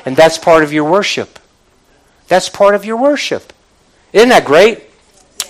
And 0.05 0.17
that's 0.17 0.39
part 0.39 0.63
of 0.63 0.73
your 0.73 0.89
worship. 0.89 1.37
That's 2.27 2.49
part 2.49 2.73
of 2.73 2.85
your 2.85 2.97
worship. 2.97 3.53
Isn't 4.13 4.29
that 4.29 4.45
great? 4.45 4.81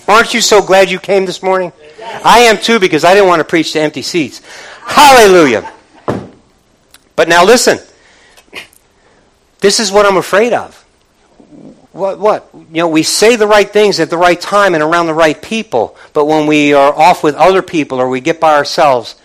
Aren't 0.07 0.33
you 0.33 0.41
so 0.41 0.61
glad 0.61 0.89
you 0.89 0.99
came 0.99 1.25
this 1.25 1.41
morning? 1.41 1.71
I 2.23 2.39
am 2.39 2.57
too 2.57 2.79
because 2.79 3.03
I 3.05 3.13
didn't 3.13 3.27
want 3.27 3.39
to 3.39 3.45
preach 3.45 3.73
to 3.73 3.79
empty 3.79 4.01
seats. 4.01 4.41
Hallelujah. 4.85 5.71
But 7.15 7.29
now 7.29 7.45
listen. 7.45 7.79
This 9.59 9.79
is 9.79 9.91
what 9.91 10.05
I'm 10.05 10.17
afraid 10.17 10.51
of. 10.51 10.79
What, 11.93 12.19
what? 12.19 12.49
You 12.53 12.65
know, 12.81 12.87
we 12.89 13.03
say 13.03 13.35
the 13.35 13.47
right 13.47 13.69
things 13.69 13.99
at 13.99 14.09
the 14.09 14.17
right 14.17 14.39
time 14.39 14.73
and 14.73 14.83
around 14.83 15.05
the 15.05 15.13
right 15.13 15.39
people, 15.39 15.95
but 16.11 16.25
when 16.25 16.47
we 16.47 16.73
are 16.73 16.93
off 16.93 17.23
with 17.23 17.35
other 17.35 17.61
people 17.61 18.01
or 18.01 18.09
we 18.09 18.19
get 18.19 18.39
by 18.39 18.55
ourselves, 18.55 19.15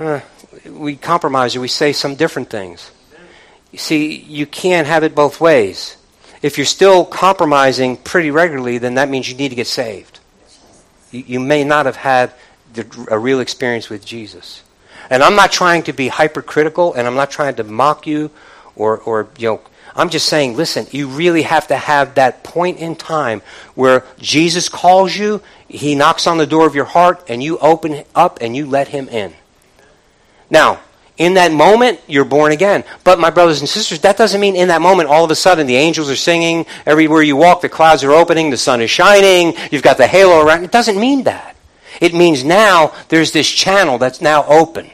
uh, 0.00 0.20
we 0.66 0.96
compromise 0.96 1.54
or 1.54 1.60
we 1.60 1.68
say 1.68 1.92
some 1.92 2.14
different 2.14 2.48
things. 2.50 2.90
You 3.70 3.78
see, 3.78 4.16
you 4.16 4.46
can't 4.46 4.86
have 4.86 5.04
it 5.04 5.14
both 5.14 5.40
ways. 5.40 5.96
If 6.42 6.56
you're 6.58 6.66
still 6.66 7.04
compromising 7.04 7.96
pretty 7.96 8.30
regularly, 8.30 8.78
then 8.78 8.94
that 8.94 9.08
means 9.08 9.28
you 9.28 9.36
need 9.36 9.48
to 9.48 9.56
get 9.56 9.66
saved. 9.66 10.20
You, 11.10 11.24
you 11.26 11.40
may 11.40 11.64
not 11.64 11.86
have 11.86 11.96
had 11.96 12.32
the, 12.72 13.06
a 13.10 13.18
real 13.18 13.40
experience 13.40 13.88
with 13.88 14.04
Jesus. 14.04 14.62
And 15.10 15.22
I'm 15.22 15.36
not 15.36 15.52
trying 15.52 15.84
to 15.84 15.92
be 15.92 16.08
hypercritical, 16.08 16.94
and 16.94 17.06
I'm 17.06 17.14
not 17.14 17.30
trying 17.30 17.54
to 17.56 17.64
mock 17.64 18.06
you 18.06 18.30
or, 18.76 18.98
or 18.98 19.28
you 19.38 19.48
know, 19.48 19.60
I'm 19.96 20.10
just 20.10 20.28
saying, 20.28 20.56
listen, 20.56 20.86
you 20.92 21.08
really 21.08 21.42
have 21.42 21.66
to 21.68 21.76
have 21.76 22.14
that 22.14 22.44
point 22.44 22.78
in 22.78 22.94
time 22.94 23.42
where 23.74 24.04
Jesus 24.18 24.68
calls 24.68 25.16
you, 25.16 25.42
he 25.66 25.96
knocks 25.96 26.26
on 26.26 26.38
the 26.38 26.46
door 26.46 26.66
of 26.66 26.74
your 26.74 26.84
heart, 26.84 27.24
and 27.28 27.42
you 27.42 27.58
open 27.58 28.04
up 28.14 28.38
and 28.40 28.56
you 28.56 28.66
let 28.66 28.88
him 28.88 29.08
in. 29.08 29.34
Now, 30.50 30.80
in 31.18 31.34
that 31.34 31.52
moment, 31.52 32.00
you're 32.06 32.24
born 32.24 32.52
again. 32.52 32.84
But, 33.04 33.18
my 33.18 33.30
brothers 33.30 33.60
and 33.60 33.68
sisters, 33.68 34.00
that 34.00 34.16
doesn't 34.16 34.40
mean 34.40 34.56
in 34.56 34.68
that 34.68 34.80
moment, 34.80 35.08
all 35.08 35.24
of 35.24 35.30
a 35.30 35.34
sudden, 35.34 35.66
the 35.66 35.76
angels 35.76 36.08
are 36.08 36.16
singing, 36.16 36.64
everywhere 36.86 37.22
you 37.22 37.36
walk, 37.36 37.60
the 37.60 37.68
clouds 37.68 38.04
are 38.04 38.12
opening, 38.12 38.50
the 38.50 38.56
sun 38.56 38.80
is 38.80 38.90
shining, 38.90 39.54
you've 39.70 39.82
got 39.82 39.98
the 39.98 40.06
halo 40.06 40.40
around. 40.40 40.64
It 40.64 40.70
doesn't 40.70 40.98
mean 40.98 41.24
that. 41.24 41.56
It 42.00 42.14
means 42.14 42.44
now 42.44 42.94
there's 43.08 43.32
this 43.32 43.50
channel 43.50 43.98
that's 43.98 44.20
now 44.20 44.44
open. 44.46 44.90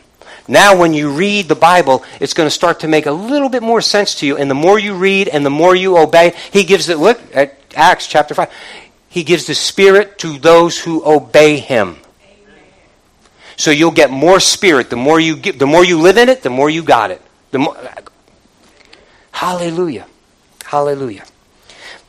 Now, 0.48 0.76
when 0.76 0.92
you 0.92 1.10
read 1.10 1.48
the 1.48 1.54
Bible, 1.54 2.04
it's 2.20 2.34
going 2.34 2.46
to 2.46 2.50
start 2.50 2.80
to 2.80 2.88
make 2.88 3.06
a 3.06 3.12
little 3.12 3.48
bit 3.48 3.62
more 3.62 3.80
sense 3.80 4.14
to 4.16 4.26
you. 4.26 4.36
And 4.36 4.50
the 4.50 4.54
more 4.54 4.78
you 4.78 4.94
read 4.94 5.28
and 5.28 5.44
the 5.44 5.50
more 5.50 5.74
you 5.74 5.96
obey, 5.96 6.34
He 6.52 6.64
gives 6.64 6.88
it, 6.88 6.98
look 6.98 7.20
at 7.34 7.58
Acts 7.74 8.06
chapter 8.06 8.34
5. 8.34 8.50
He 9.08 9.24
gives 9.24 9.46
the 9.46 9.54
Spirit 9.54 10.18
to 10.18 10.38
those 10.38 10.78
who 10.78 11.04
obey 11.04 11.58
Him. 11.58 11.96
So 13.56 13.70
you'll 13.70 13.92
get 13.92 14.10
more 14.10 14.40
spirit. 14.40 14.90
The 14.90 14.96
more 14.96 15.20
you 15.20 15.36
get, 15.36 15.58
the 15.58 15.66
more 15.66 15.84
you 15.84 16.00
live 16.00 16.18
in 16.18 16.28
it, 16.28 16.42
the 16.42 16.50
more 16.50 16.68
you 16.68 16.82
got 16.82 17.10
it. 17.10 17.22
The 17.50 17.58
more, 17.58 17.76
hallelujah. 19.32 20.06
Hallelujah. 20.64 21.24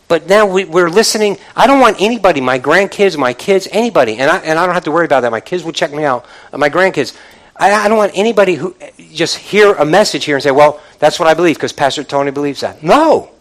But 0.08 0.28
now 0.28 0.46
we, 0.46 0.64
are 0.64 0.90
listening. 0.90 1.38
I 1.56 1.66
don't 1.68 1.80
want 1.80 2.00
anybody, 2.00 2.40
my 2.40 2.60
grandkids, 2.60 3.18
my 3.18 3.34
kids, 3.34 3.68
anybody, 3.72 4.18
and 4.18 4.30
I, 4.30 4.38
and 4.40 4.60
I 4.60 4.66
don't 4.66 4.76
have 4.76 4.84
to 4.84 4.92
worry 4.92 5.06
about 5.06 5.22
that. 5.22 5.32
My 5.32 5.40
kids 5.40 5.64
will 5.64 5.72
check 5.72 5.92
me 5.92 6.04
out. 6.04 6.26
Uh, 6.54 6.58
my 6.58 6.70
grandkids. 6.70 7.18
I, 7.56 7.72
I 7.72 7.88
don't 7.88 7.98
want 7.98 8.12
anybody 8.16 8.56
who 8.56 8.76
just 9.14 9.38
hear 9.38 9.74
a 9.74 9.86
message 9.86 10.26
here 10.26 10.36
and 10.36 10.44
say, 10.44 10.52
well, 10.52 10.82
that's 11.00 11.20
what 11.20 11.28
I 11.28 11.34
believe 11.34 11.56
because 11.56 11.74
Pastor 11.74 12.04
Tony 12.04 12.32
believes 12.32 12.62
that. 12.62 12.84
No. 12.84 13.32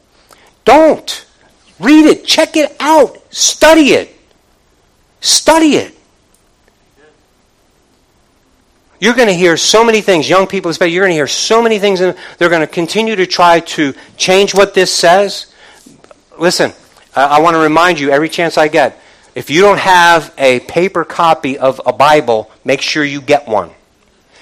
Don't. 0.65 1.27
Read 1.81 2.07
it. 2.07 2.25
Check 2.25 2.57
it 2.57 2.75
out. 2.81 3.19
Study 3.35 3.89
it. 3.89 4.15
Study 5.21 5.77
it. 5.77 5.99
You're 9.01 9.15
going 9.15 9.29
to 9.29 9.35
hear 9.35 9.57
so 9.57 9.85
many 9.85 10.01
things, 10.01 10.29
young 10.29 10.47
people 10.47 10.71
especially, 10.71 10.95
you're 10.95 11.03
going 11.03 11.13
to 11.13 11.17
hear 11.17 11.27
so 11.27 11.63
many 11.63 11.79
things, 11.79 12.01
and 12.01 12.17
they're 12.39 12.49
going 12.49 12.61
to 12.61 12.67
continue 12.67 13.17
to 13.17 13.27
try 13.27 13.61
to 13.61 13.95
change 14.17 14.55
what 14.55 14.75
this 14.75 14.95
says. 14.95 15.53
Listen, 16.39 16.73
I, 17.15 17.41
want 17.41 17.55
to 17.55 17.61
remind 17.61 18.01
you 18.01 18.11
every 18.11 18.29
chance 18.29 18.57
I 18.59 18.69
get 18.69 19.01
if 19.35 19.51
you 19.51 19.63
don't 19.63 19.79
have 19.79 20.33
a 20.39 20.61
paper 20.61 21.05
copy 21.05 21.59
of 21.59 21.81
a 21.85 21.93
Bible, 21.93 22.51
make 22.65 22.81
sure 22.81 23.05
you 23.05 23.21
get 23.21 23.49
one. 23.49 23.71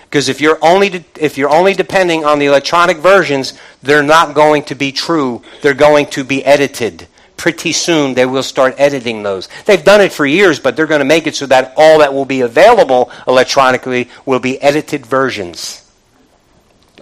Because 0.04 0.28
if 0.28 0.42
you're 0.42 0.58
only 0.60 0.90
de- 0.90 1.04
if 1.18 1.38
you're 1.38 1.48
only 1.48 1.72
depending 1.72 2.26
on 2.26 2.38
the 2.38 2.44
electronic 2.44 2.98
versions, 2.98 3.54
they're 3.82 4.02
not 4.02 4.34
going 4.34 4.64
to 4.64 4.74
be 4.74 4.92
true. 4.92 5.42
They're 5.62 5.72
going 5.72 6.06
to 6.08 6.24
be 6.24 6.44
edited 6.44 7.08
pretty 7.42 7.72
soon 7.72 8.14
they 8.14 8.24
will 8.24 8.44
start 8.44 8.72
editing 8.78 9.24
those. 9.24 9.48
They've 9.66 9.82
done 9.82 10.00
it 10.00 10.12
for 10.12 10.24
years, 10.24 10.60
but 10.60 10.76
they're 10.76 10.86
going 10.86 11.00
to 11.00 11.04
make 11.04 11.26
it 11.26 11.34
so 11.34 11.46
that 11.46 11.74
all 11.76 11.98
that 11.98 12.14
will 12.14 12.24
be 12.24 12.42
available 12.42 13.10
electronically 13.26 14.08
will 14.24 14.38
be 14.38 14.62
edited 14.62 15.04
versions. 15.04 15.82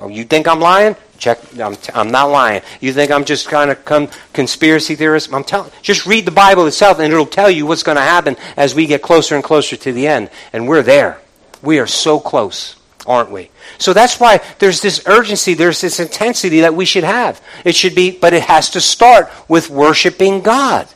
Oh, 0.00 0.08
you 0.08 0.24
think 0.24 0.48
I'm 0.48 0.58
lying? 0.58 0.96
Check. 1.18 1.40
I'm, 1.58 1.76
t- 1.76 1.92
I'm 1.94 2.10
not 2.10 2.30
lying. 2.30 2.62
You 2.80 2.90
think 2.94 3.10
I'm 3.10 3.26
just 3.26 3.50
kind 3.50 3.70
of 3.70 3.84
come 3.84 4.08
conspiracy 4.32 4.94
theorist? 4.94 5.30
I'm 5.30 5.44
telling. 5.44 5.70
Just 5.82 6.06
read 6.06 6.24
the 6.24 6.30
Bible 6.30 6.66
itself, 6.66 7.00
and 7.00 7.12
it'll 7.12 7.26
tell 7.26 7.50
you 7.50 7.66
what's 7.66 7.82
going 7.82 7.98
to 7.98 8.02
happen 8.02 8.38
as 8.56 8.74
we 8.74 8.86
get 8.86 9.02
closer 9.02 9.34
and 9.34 9.44
closer 9.44 9.76
to 9.76 9.92
the 9.92 10.06
end. 10.06 10.30
And 10.54 10.66
we're 10.66 10.82
there. 10.82 11.20
We 11.60 11.80
are 11.80 11.86
so 11.86 12.18
close 12.18 12.79
aren't 13.06 13.30
we? 13.30 13.50
So 13.78 13.92
that's 13.92 14.20
why 14.20 14.40
there's 14.58 14.80
this 14.80 15.02
urgency, 15.06 15.54
there's 15.54 15.80
this 15.80 16.00
intensity 16.00 16.60
that 16.60 16.74
we 16.74 16.84
should 16.84 17.04
have. 17.04 17.42
It 17.64 17.74
should 17.74 17.94
be, 17.94 18.10
but 18.10 18.32
it 18.32 18.42
has 18.42 18.70
to 18.70 18.80
start 18.80 19.30
with 19.48 19.70
worshiping 19.70 20.40
God. 20.40 20.88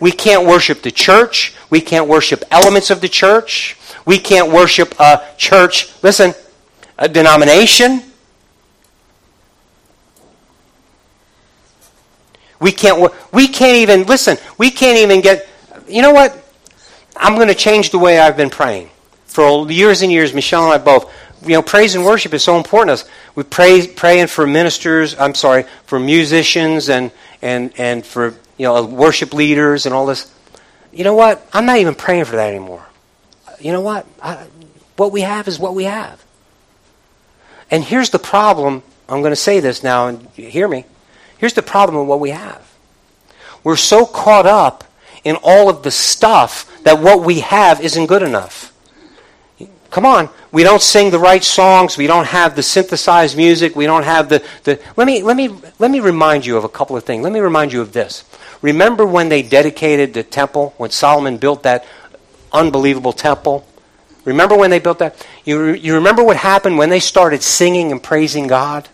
We 0.00 0.12
can't 0.12 0.46
worship 0.46 0.82
the 0.82 0.90
church. 0.90 1.54
We 1.70 1.80
can't 1.80 2.08
worship 2.08 2.44
elements 2.50 2.90
of 2.90 3.00
the 3.00 3.08
church. 3.08 3.76
We 4.04 4.18
can't 4.18 4.52
worship 4.52 4.94
a 5.00 5.22
church, 5.36 5.92
listen, 6.02 6.34
a 6.96 7.08
denomination. 7.08 8.02
We 12.60 12.72
can't, 12.72 13.12
we 13.32 13.48
can't 13.48 13.76
even, 13.76 14.04
listen, 14.04 14.36
we 14.56 14.70
can't 14.70 14.98
even 14.98 15.20
get, 15.20 15.48
you 15.86 16.02
know 16.02 16.12
what? 16.12 16.44
I'm 17.16 17.34
going 17.36 17.48
to 17.48 17.54
change 17.54 17.90
the 17.90 17.98
way 17.98 18.18
I've 18.18 18.36
been 18.36 18.50
praying. 18.50 18.90
For 19.26 19.70
years 19.70 20.02
and 20.02 20.10
years, 20.10 20.34
Michelle 20.34 20.64
and 20.64 20.72
I 20.72 20.78
both, 20.78 21.12
you 21.42 21.54
know, 21.54 21.62
praise 21.62 21.94
and 21.94 22.04
worship 22.04 22.34
is 22.34 22.42
so 22.42 22.56
important 22.56 22.88
to 22.88 23.04
us. 23.04 23.10
We 23.34 23.42
pray 23.44 23.86
praying 23.86 24.28
for 24.28 24.46
ministers, 24.46 25.18
I'm 25.18 25.34
sorry, 25.34 25.64
for 25.84 25.98
musicians 26.00 26.88
and, 26.88 27.10
and, 27.42 27.72
and 27.78 28.04
for, 28.04 28.34
you 28.56 28.66
know, 28.66 28.84
worship 28.84 29.32
leaders 29.32 29.86
and 29.86 29.94
all 29.94 30.06
this. 30.06 30.32
You 30.92 31.04
know 31.04 31.14
what? 31.14 31.46
I'm 31.52 31.66
not 31.66 31.78
even 31.78 31.94
praying 31.94 32.24
for 32.24 32.36
that 32.36 32.48
anymore. 32.48 32.84
You 33.60 33.72
know 33.72 33.80
what? 33.80 34.06
I, 34.22 34.46
what 34.96 35.12
we 35.12 35.20
have 35.20 35.48
is 35.48 35.58
what 35.58 35.74
we 35.74 35.84
have. 35.84 36.24
And 37.70 37.84
here's 37.84 38.10
the 38.10 38.18
problem. 38.18 38.82
I'm 39.08 39.20
going 39.20 39.32
to 39.32 39.36
say 39.36 39.60
this 39.60 39.82
now 39.82 40.08
and 40.08 40.26
hear 40.30 40.68
me. 40.68 40.84
Here's 41.38 41.52
the 41.52 41.62
problem 41.62 41.98
with 42.00 42.08
what 42.08 42.20
we 42.20 42.30
have. 42.30 42.68
We're 43.62 43.76
so 43.76 44.06
caught 44.06 44.46
up 44.46 44.84
in 45.24 45.36
all 45.42 45.68
of 45.68 45.82
the 45.82 45.90
stuff 45.90 46.82
that 46.84 47.00
what 47.00 47.22
we 47.22 47.40
have 47.40 47.80
isn't 47.80 48.06
good 48.06 48.22
enough. 48.22 48.72
Come 49.90 50.04
on. 50.04 50.28
We 50.52 50.62
don't 50.62 50.82
sing 50.82 51.10
the 51.10 51.18
right 51.18 51.42
songs. 51.42 51.96
We 51.96 52.06
don't 52.06 52.26
have 52.26 52.56
the 52.56 52.62
synthesized 52.62 53.36
music. 53.36 53.74
We 53.74 53.86
don't 53.86 54.04
have 54.04 54.28
the, 54.28 54.44
the 54.64 54.80
let 54.96 55.06
me 55.06 55.22
let 55.22 55.36
me 55.36 55.50
let 55.78 55.90
me 55.90 56.00
remind 56.00 56.44
you 56.44 56.56
of 56.56 56.64
a 56.64 56.68
couple 56.68 56.96
of 56.96 57.04
things. 57.04 57.22
Let 57.22 57.32
me 57.32 57.40
remind 57.40 57.72
you 57.72 57.80
of 57.80 57.92
this. 57.92 58.24
Remember 58.60 59.06
when 59.06 59.28
they 59.28 59.42
dedicated 59.42 60.14
the 60.14 60.22
temple, 60.22 60.74
when 60.76 60.90
Solomon 60.90 61.38
built 61.38 61.62
that 61.62 61.86
unbelievable 62.52 63.12
temple? 63.12 63.66
Remember 64.24 64.56
when 64.56 64.70
they 64.70 64.78
built 64.78 64.98
that? 64.98 65.26
You, 65.44 65.68
you 65.70 65.94
remember 65.94 66.22
what 66.22 66.36
happened 66.36 66.76
when 66.76 66.90
they 66.90 67.00
started 67.00 67.42
singing 67.42 67.92
and 67.92 68.02
praising 68.02 68.46
God? 68.46 68.88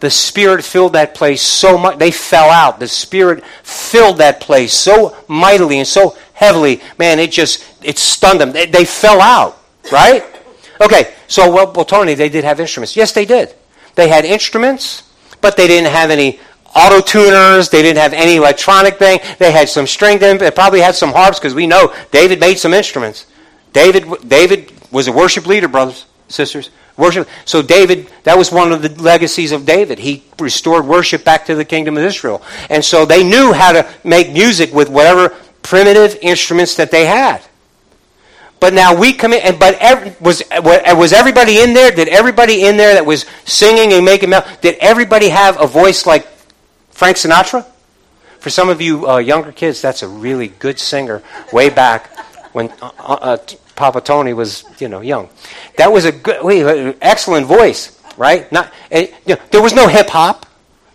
The 0.00 0.10
Spirit 0.10 0.62
filled 0.62 0.92
that 0.92 1.14
place 1.14 1.40
so 1.42 1.78
much. 1.78 1.98
They 1.98 2.10
fell 2.10 2.50
out. 2.50 2.78
The 2.78 2.86
Spirit 2.86 3.44
filled 3.62 4.18
that 4.18 4.40
place 4.40 4.74
so 4.74 5.16
mightily 5.26 5.78
and 5.78 5.88
so 5.88 6.16
heavily. 6.34 6.82
Man, 6.98 7.18
it 7.18 7.32
just, 7.32 7.64
it 7.82 7.98
stunned 7.98 8.40
them. 8.40 8.52
They, 8.52 8.66
they 8.66 8.84
fell 8.84 9.20
out, 9.22 9.58
right? 9.92 10.24
Okay, 10.80 11.14
so, 11.26 11.52
well, 11.52 11.72
well, 11.72 11.84
Tony, 11.84 12.14
they 12.14 12.28
did 12.28 12.44
have 12.44 12.60
instruments. 12.60 12.96
Yes, 12.96 13.12
they 13.12 13.24
did. 13.24 13.54
They 13.94 14.08
had 14.08 14.24
instruments, 14.24 15.02
but 15.40 15.56
they 15.56 15.66
didn't 15.66 15.90
have 15.90 16.10
any 16.10 16.38
auto 16.74 17.00
tuners. 17.00 17.70
They 17.70 17.82
didn't 17.82 17.98
have 17.98 18.12
any 18.12 18.36
electronic 18.36 18.98
thing. 18.98 19.20
They 19.38 19.52
had 19.52 19.68
some 19.68 19.86
string. 19.86 20.18
They 20.18 20.50
probably 20.50 20.80
had 20.80 20.94
some 20.94 21.12
harps 21.12 21.38
because 21.38 21.54
we 21.54 21.66
know 21.66 21.94
David 22.10 22.40
made 22.40 22.58
some 22.58 22.74
instruments. 22.74 23.26
David, 23.72 24.04
David 24.28 24.72
was 24.92 25.08
a 25.08 25.12
worship 25.12 25.46
leader, 25.46 25.68
brothers, 25.68 26.06
sisters. 26.28 26.70
Worship. 26.96 27.28
So 27.44 27.60
David, 27.60 28.10
that 28.24 28.38
was 28.38 28.50
one 28.50 28.72
of 28.72 28.80
the 28.80 28.88
legacies 29.02 29.52
of 29.52 29.66
David. 29.66 29.98
He 29.98 30.24
restored 30.38 30.86
worship 30.86 31.24
back 31.24 31.44
to 31.46 31.54
the 31.54 31.64
kingdom 31.64 31.98
of 31.98 32.04
Israel. 32.04 32.42
And 32.70 32.82
so 32.82 33.04
they 33.04 33.22
knew 33.22 33.52
how 33.52 33.72
to 33.72 33.86
make 34.02 34.32
music 34.32 34.72
with 34.72 34.88
whatever 34.88 35.36
primitive 35.62 36.16
instruments 36.22 36.76
that 36.76 36.90
they 36.90 37.04
had. 37.04 37.42
But 38.58 38.72
now 38.72 38.98
we 38.98 39.12
come 39.12 39.32
in, 39.32 39.42
and 39.42 39.58
but 39.58 39.76
every, 39.80 40.14
was 40.20 40.42
was 40.62 41.12
everybody 41.12 41.58
in 41.60 41.74
there? 41.74 41.90
Did 41.90 42.08
everybody 42.08 42.64
in 42.66 42.76
there 42.76 42.94
that 42.94 43.04
was 43.04 43.26
singing 43.44 43.92
and 43.92 44.04
making 44.04 44.30
melody? 44.30 44.50
Did 44.62 44.76
everybody 44.80 45.28
have 45.28 45.60
a 45.60 45.66
voice 45.66 46.06
like 46.06 46.26
Frank 46.90 47.18
Sinatra? 47.18 47.66
For 48.38 48.50
some 48.50 48.68
of 48.68 48.80
you 48.80 49.08
uh, 49.08 49.18
younger 49.18 49.52
kids, 49.52 49.82
that's 49.82 50.02
a 50.02 50.08
really 50.08 50.48
good 50.48 50.78
singer. 50.78 51.22
Way 51.52 51.68
back 51.68 52.16
when 52.54 52.70
uh, 52.80 52.90
uh, 52.98 53.36
Papa 53.74 54.00
Tony 54.00 54.32
was, 54.32 54.64
you 54.78 54.88
know, 54.88 55.02
young. 55.02 55.28
That 55.76 55.92
was 55.92 56.06
a 56.06 56.12
good, 56.12 56.96
excellent 57.02 57.46
voice, 57.46 58.00
right? 58.16 58.50
Not, 58.50 58.72
it, 58.90 59.14
you 59.26 59.34
know, 59.34 59.42
there 59.50 59.60
was 59.60 59.74
no 59.74 59.86
hip 59.86 60.08
hop. 60.08 60.45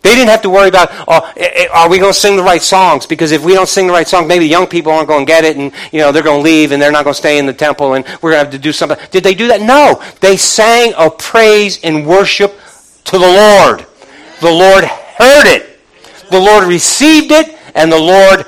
They 0.02 0.16
didn't 0.16 0.30
have 0.30 0.42
to 0.42 0.50
worry 0.50 0.68
about, 0.68 0.90
oh, 1.08 1.32
eh, 1.38 1.48
eh, 1.54 1.68
are 1.72 1.88
we 1.88 2.00
going 2.00 2.14
to 2.14 2.20
sing 2.20 2.36
the 2.36 2.44
right 2.44 2.62
songs? 2.62 3.06
Because 3.06 3.32
if 3.32 3.44
we 3.46 3.54
don't 3.54 3.70
sing 3.70 3.86
the 3.86 3.94
right 3.94 4.08
songs, 4.08 4.28
maybe 4.28 4.46
the 4.46 4.50
young 4.50 4.66
people 4.66 4.92
aren't 4.92 5.08
going 5.08 5.26
to 5.26 5.30
get 5.30 5.44
it, 5.44 5.58
and 5.58 5.72
you 5.92 6.00
know 6.00 6.12
they're 6.12 6.24
going 6.24 6.40
to 6.40 6.44
leave, 6.44 6.72
and 6.72 6.82
they're 6.82 6.92
not 6.92 7.04
going 7.04 7.14
to 7.14 7.20
stay 7.20 7.38
in 7.38 7.46
the 7.46 7.54
temple, 7.54 7.94
and 7.94 8.06
we're 8.22 8.32
going 8.32 8.40
to 8.40 8.46
have 8.46 8.52
to 8.52 8.60
do 8.60 8.72
something. 8.72 8.98
Did 9.12 9.24
they 9.24 9.36
do 9.36 9.48
that? 9.50 9.62
No. 9.62 10.02
They 10.20 10.38
sang 10.38 10.94
a 10.98 11.10
praise 11.12 11.80
and 11.84 12.08
worship 12.08 12.60
to 13.06 13.20
the 13.20 13.20
Lord. 13.20 13.86
The 14.42 14.52
Lord 14.52 14.86
heard 14.86 15.46
it. 15.46 15.80
The 16.32 16.40
Lord 16.40 16.68
received 16.68 17.32
it, 17.32 17.56
and 17.76 17.92
the 17.92 18.00
Lord 18.00 18.46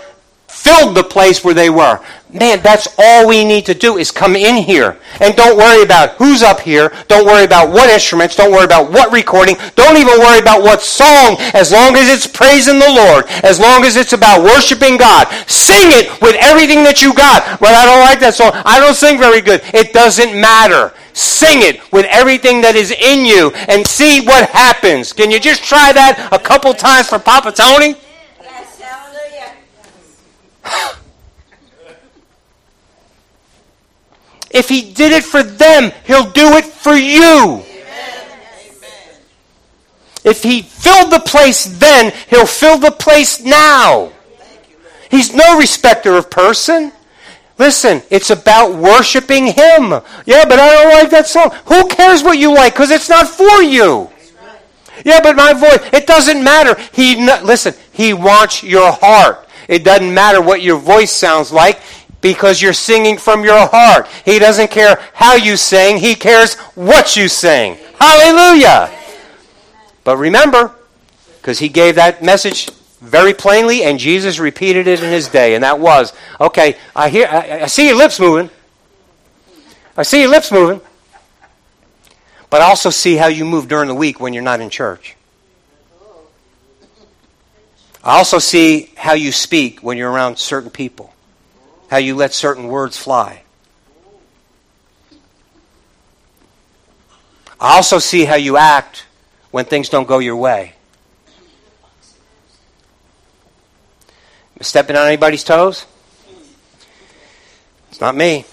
filled 0.48 0.96
the 0.96 1.04
place 1.04 1.44
where 1.44 1.54
they 1.54 1.70
were. 1.70 2.00
Man, 2.34 2.64
that's 2.64 2.88
all 2.98 3.28
we 3.28 3.46
need 3.46 3.64
to 3.68 3.76
do 3.76 3.98
is 3.98 4.10
come 4.10 4.36
in 4.36 4.56
here. 4.56 4.98
And 5.22 5.36
don't 5.36 5.56
worry 5.56 5.84
about 5.84 6.16
who's 6.18 6.42
up 6.42 6.60
here. 6.60 6.92
Don't 7.08 7.28
worry 7.28 7.46
about 7.46 7.70
what 7.70 7.92
instruments. 7.92 8.36
Don't 8.36 8.52
worry 8.52 8.66
about 8.66 8.92
what 8.92 9.14
recording. 9.14 9.56
Don't 9.76 9.98
even 9.98 10.18
worry 10.18 10.40
about 10.40 10.64
what 10.64 10.82
song. 10.82 11.38
As 11.54 11.72
long 11.72 11.96
as 11.96 12.10
it's 12.10 12.26
praising 12.26 12.80
the 12.80 12.90
Lord. 12.90 13.26
As 13.44 13.60
long 13.60 13.84
as 13.84 13.98
it's 13.98 14.14
about 14.14 14.42
worshiping 14.42 14.98
God. 14.98 15.28
Sing 15.46 15.92
it 15.92 16.10
with 16.24 16.36
everything 16.40 16.84
that 16.84 17.04
you 17.04 17.14
got. 17.14 17.62
Well, 17.62 17.80
I 17.80 17.86
don't 17.86 18.02
like 18.02 18.20
that 18.22 18.34
song. 18.34 18.52
I 18.66 18.80
don't 18.80 18.96
sing 18.96 19.20
very 19.20 19.42
good. 19.42 19.62
It 19.72 19.94
doesn't 19.94 20.34
matter. 20.34 20.92
Sing 21.14 21.62
it 21.62 21.82
with 21.94 22.08
everything 22.10 22.62
that 22.62 22.76
is 22.76 22.90
in 22.90 23.26
you 23.26 23.52
and 23.70 23.86
see 23.86 24.26
what 24.26 24.50
happens. 24.50 25.14
Can 25.14 25.30
you 25.30 25.40
just 25.40 25.64
try 25.64 25.94
that 25.94 26.30
a 26.32 26.40
couple 26.40 26.74
times 26.74 27.10
for 27.10 27.20
Papa 27.20 27.52
Tony? 27.52 27.96
Yes, 28.42 28.82
hallelujah. 28.82 29.54
If 34.54 34.70
he 34.70 34.94
did 34.94 35.12
it 35.12 35.24
for 35.24 35.42
them, 35.42 35.92
he'll 36.06 36.30
do 36.30 36.56
it 36.58 36.66
for 36.66 36.94
you. 36.94 37.64
Amen. 37.64 37.64
If 40.24 40.44
he 40.44 40.62
filled 40.62 41.12
the 41.12 41.20
place 41.20 41.66
then, 41.66 42.14
he'll 42.30 42.46
fill 42.46 42.78
the 42.78 42.92
place 42.92 43.42
now. 43.42 44.12
He's 45.10 45.34
no 45.34 45.58
respecter 45.60 46.16
of 46.16 46.30
person. 46.30 46.92
Listen, 47.58 48.02
it's 48.10 48.30
about 48.30 48.76
worshiping 48.76 49.48
him. 49.48 49.92
Yeah, 50.26 50.46
but 50.46 50.60
I 50.60 50.74
don't 50.74 50.94
like 50.94 51.10
that 51.12 51.28
song. 51.28 51.52
Who 51.66 51.88
cares 51.88 52.24
what 52.24 52.38
you 52.38 52.54
like? 52.54 52.74
Because 52.74 52.92
it's 52.92 53.10
not 53.10 53.28
for 53.28 53.62
you. 53.62 54.10
Yeah, 55.06 55.20
but 55.22 55.36
my 55.36 55.54
voice, 55.54 55.80
it 55.92 56.08
doesn't 56.08 56.44
matter. 56.44 56.80
He 56.94 57.16
listen, 57.16 57.74
he 57.92 58.14
wants 58.14 58.64
your 58.64 58.92
heart. 58.92 59.48
It 59.68 59.84
doesn't 59.84 60.14
matter 60.14 60.42
what 60.42 60.62
your 60.62 60.78
voice 60.78 61.12
sounds 61.12 61.52
like 61.52 61.80
because 62.24 62.62
you're 62.62 62.74
singing 62.74 63.18
from 63.18 63.44
your 63.44 63.68
heart. 63.68 64.08
He 64.26 64.40
doesn't 64.40 64.72
care 64.72 65.00
how 65.14 65.36
you 65.36 65.58
sing, 65.58 65.98
He 65.98 66.16
cares 66.16 66.56
what 66.74 67.16
you 67.16 67.28
sing. 67.28 67.78
Hallelujah! 68.00 68.90
But 70.04 70.18
remember, 70.18 70.74
because 71.38 71.60
He 71.60 71.70
gave 71.70 71.96
that 71.96 72.24
message 72.24 72.72
very 73.02 73.34
plainly, 73.34 73.84
and 73.84 74.00
Jesus 74.00 74.40
repeated 74.40 74.88
it 74.88 75.04
in 75.04 75.12
His 75.12 75.28
day, 75.28 75.54
and 75.54 75.64
that 75.64 75.80
was 75.80 76.14
okay, 76.42 76.78
I, 76.96 77.10
hear, 77.10 77.28
I, 77.30 77.64
I 77.64 77.66
see 77.68 77.88
your 77.88 77.98
lips 77.98 78.20
moving. 78.20 78.50
I 79.96 80.02
see 80.02 80.22
your 80.22 80.32
lips 80.32 80.52
moving. 80.52 80.82
But 82.50 82.62
I 82.62 82.66
also 82.66 82.90
see 82.90 83.16
how 83.16 83.28
you 83.28 83.46
move 83.46 83.68
during 83.68 83.90
the 83.90 83.96
week 83.96 84.20
when 84.20 84.34
you're 84.34 84.44
not 84.44 84.62
in 84.62 84.70
church. 84.70 85.18
I 88.04 88.18
also 88.18 88.40
see 88.40 88.92
how 88.96 89.14
you 89.14 89.32
speak 89.32 89.82
when 89.82 89.98
you're 89.98 90.12
around 90.12 90.38
certain 90.38 90.70
people 90.70 91.13
how 91.94 92.00
you 92.00 92.16
let 92.16 92.34
certain 92.34 92.70
words 92.70 92.98
fly. 92.98 93.44
I 97.62 97.76
also 97.76 98.00
see 98.00 98.26
how 98.26 98.34
you 98.34 98.58
act 98.58 99.06
when 99.52 99.66
things 99.66 99.90
don't 99.90 100.08
go 100.08 100.18
your 100.18 100.36
way. 100.36 100.74
Stepping 104.60 104.96
on 104.96 105.06
anybody's 105.06 105.44
toes? 105.44 105.86
It's 107.92 108.02
not 108.02 108.16
me. 108.16 108.46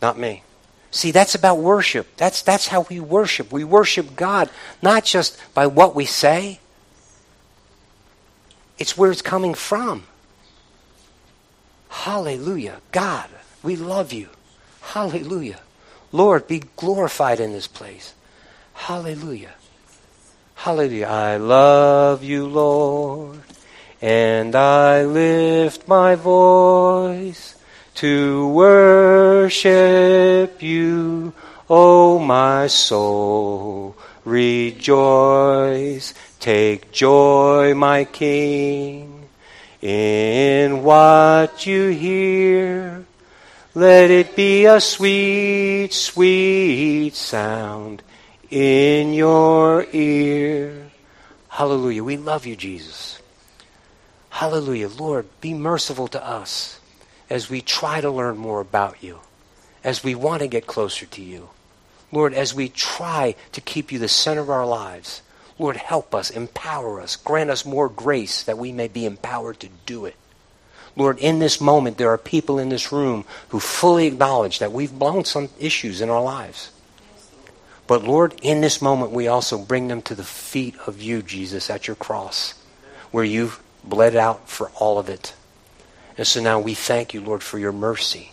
Not 0.00 0.18
me. 0.18 0.44
See, 0.92 1.10
that's 1.10 1.34
about 1.34 1.58
worship. 1.58 2.06
That's, 2.16 2.40
that's 2.40 2.68
how 2.68 2.86
we 2.88 3.00
worship. 3.00 3.52
We 3.52 3.64
worship 3.64 4.16
God, 4.16 4.48
not 4.80 5.04
just 5.04 5.38
by 5.52 5.66
what 5.66 5.94
we 5.94 6.06
say, 6.06 6.58
it's 8.78 8.96
where 8.96 9.10
it's 9.10 9.20
coming 9.20 9.52
from. 9.52 10.04
Hallelujah. 11.94 12.82
God, 12.92 13.30
we 13.62 13.76
love 13.76 14.12
you. 14.12 14.28
Hallelujah. 14.82 15.60
Lord, 16.12 16.46
be 16.46 16.64
glorified 16.76 17.40
in 17.40 17.52
this 17.52 17.66
place. 17.66 18.12
Hallelujah. 18.74 19.54
Hallelujah. 20.54 21.06
I 21.06 21.38
love 21.38 22.22
you, 22.22 22.46
Lord, 22.46 23.40
and 24.02 24.54
I 24.54 25.04
lift 25.04 25.88
my 25.88 26.16
voice 26.16 27.54
to 27.94 28.48
worship 28.48 30.62
you, 30.62 31.32
O 31.70 32.18
my 32.18 32.66
soul. 32.66 33.96
Rejoice, 34.26 36.12
take 36.38 36.92
joy, 36.92 37.72
my 37.72 38.04
King 38.04 39.13
in 39.84 40.82
what 40.82 41.66
you 41.66 41.88
hear. 41.88 43.04
Let 43.74 44.10
it 44.10 44.34
be 44.34 44.64
a 44.64 44.80
sweet, 44.80 45.92
sweet 45.92 47.14
sound 47.14 48.02
in 48.50 49.12
your 49.12 49.86
ear. 49.92 50.90
Hallelujah. 51.48 52.02
We 52.02 52.16
love 52.16 52.46
you, 52.46 52.56
Jesus. 52.56 53.20
Hallelujah. 54.30 54.88
Lord, 54.88 55.26
be 55.42 55.52
merciful 55.52 56.08
to 56.08 56.26
us 56.26 56.80
as 57.28 57.50
we 57.50 57.60
try 57.60 58.00
to 58.00 58.10
learn 58.10 58.38
more 58.38 58.60
about 58.60 59.02
you, 59.02 59.18
as 59.84 60.02
we 60.02 60.14
want 60.14 60.40
to 60.40 60.48
get 60.48 60.66
closer 60.66 61.04
to 61.06 61.22
you. 61.22 61.50
Lord, 62.10 62.32
as 62.32 62.54
we 62.54 62.70
try 62.70 63.34
to 63.52 63.60
keep 63.60 63.92
you 63.92 63.98
the 63.98 64.08
center 64.08 64.40
of 64.40 64.50
our 64.50 64.66
lives, 64.66 65.20
Lord, 65.58 65.76
help 65.76 66.14
us, 66.14 66.30
empower 66.30 67.00
us, 67.00 67.16
grant 67.16 67.50
us 67.50 67.64
more 67.64 67.88
grace 67.88 68.42
that 68.42 68.58
we 68.58 68.72
may 68.72 68.88
be 68.88 69.06
empowered 69.06 69.60
to 69.60 69.68
do 69.86 70.04
it. 70.04 70.16
Lord, 70.96 71.18
in 71.18 71.38
this 71.38 71.60
moment, 71.60 71.98
there 71.98 72.10
are 72.10 72.18
people 72.18 72.58
in 72.58 72.68
this 72.68 72.92
room 72.92 73.24
who 73.48 73.60
fully 73.60 74.06
acknowledge 74.06 74.58
that 74.60 74.72
we've 74.72 74.96
blown 74.96 75.24
some 75.24 75.48
issues 75.58 76.00
in 76.00 76.10
our 76.10 76.22
lives. 76.22 76.70
But 77.86 78.04
Lord, 78.04 78.34
in 78.42 78.60
this 78.60 78.80
moment, 78.80 79.10
we 79.10 79.28
also 79.28 79.58
bring 79.58 79.88
them 79.88 80.02
to 80.02 80.14
the 80.14 80.24
feet 80.24 80.74
of 80.86 81.02
you, 81.02 81.22
Jesus, 81.22 81.68
at 81.68 81.86
your 81.86 81.96
cross, 81.96 82.54
where 83.10 83.24
you've 83.24 83.60
bled 83.82 84.16
out 84.16 84.48
for 84.48 84.70
all 84.76 84.98
of 84.98 85.08
it. 85.08 85.34
And 86.16 86.26
so 86.26 86.40
now 86.40 86.60
we 86.60 86.74
thank 86.74 87.12
you, 87.12 87.20
Lord, 87.20 87.42
for 87.42 87.58
your 87.58 87.72
mercy. 87.72 88.32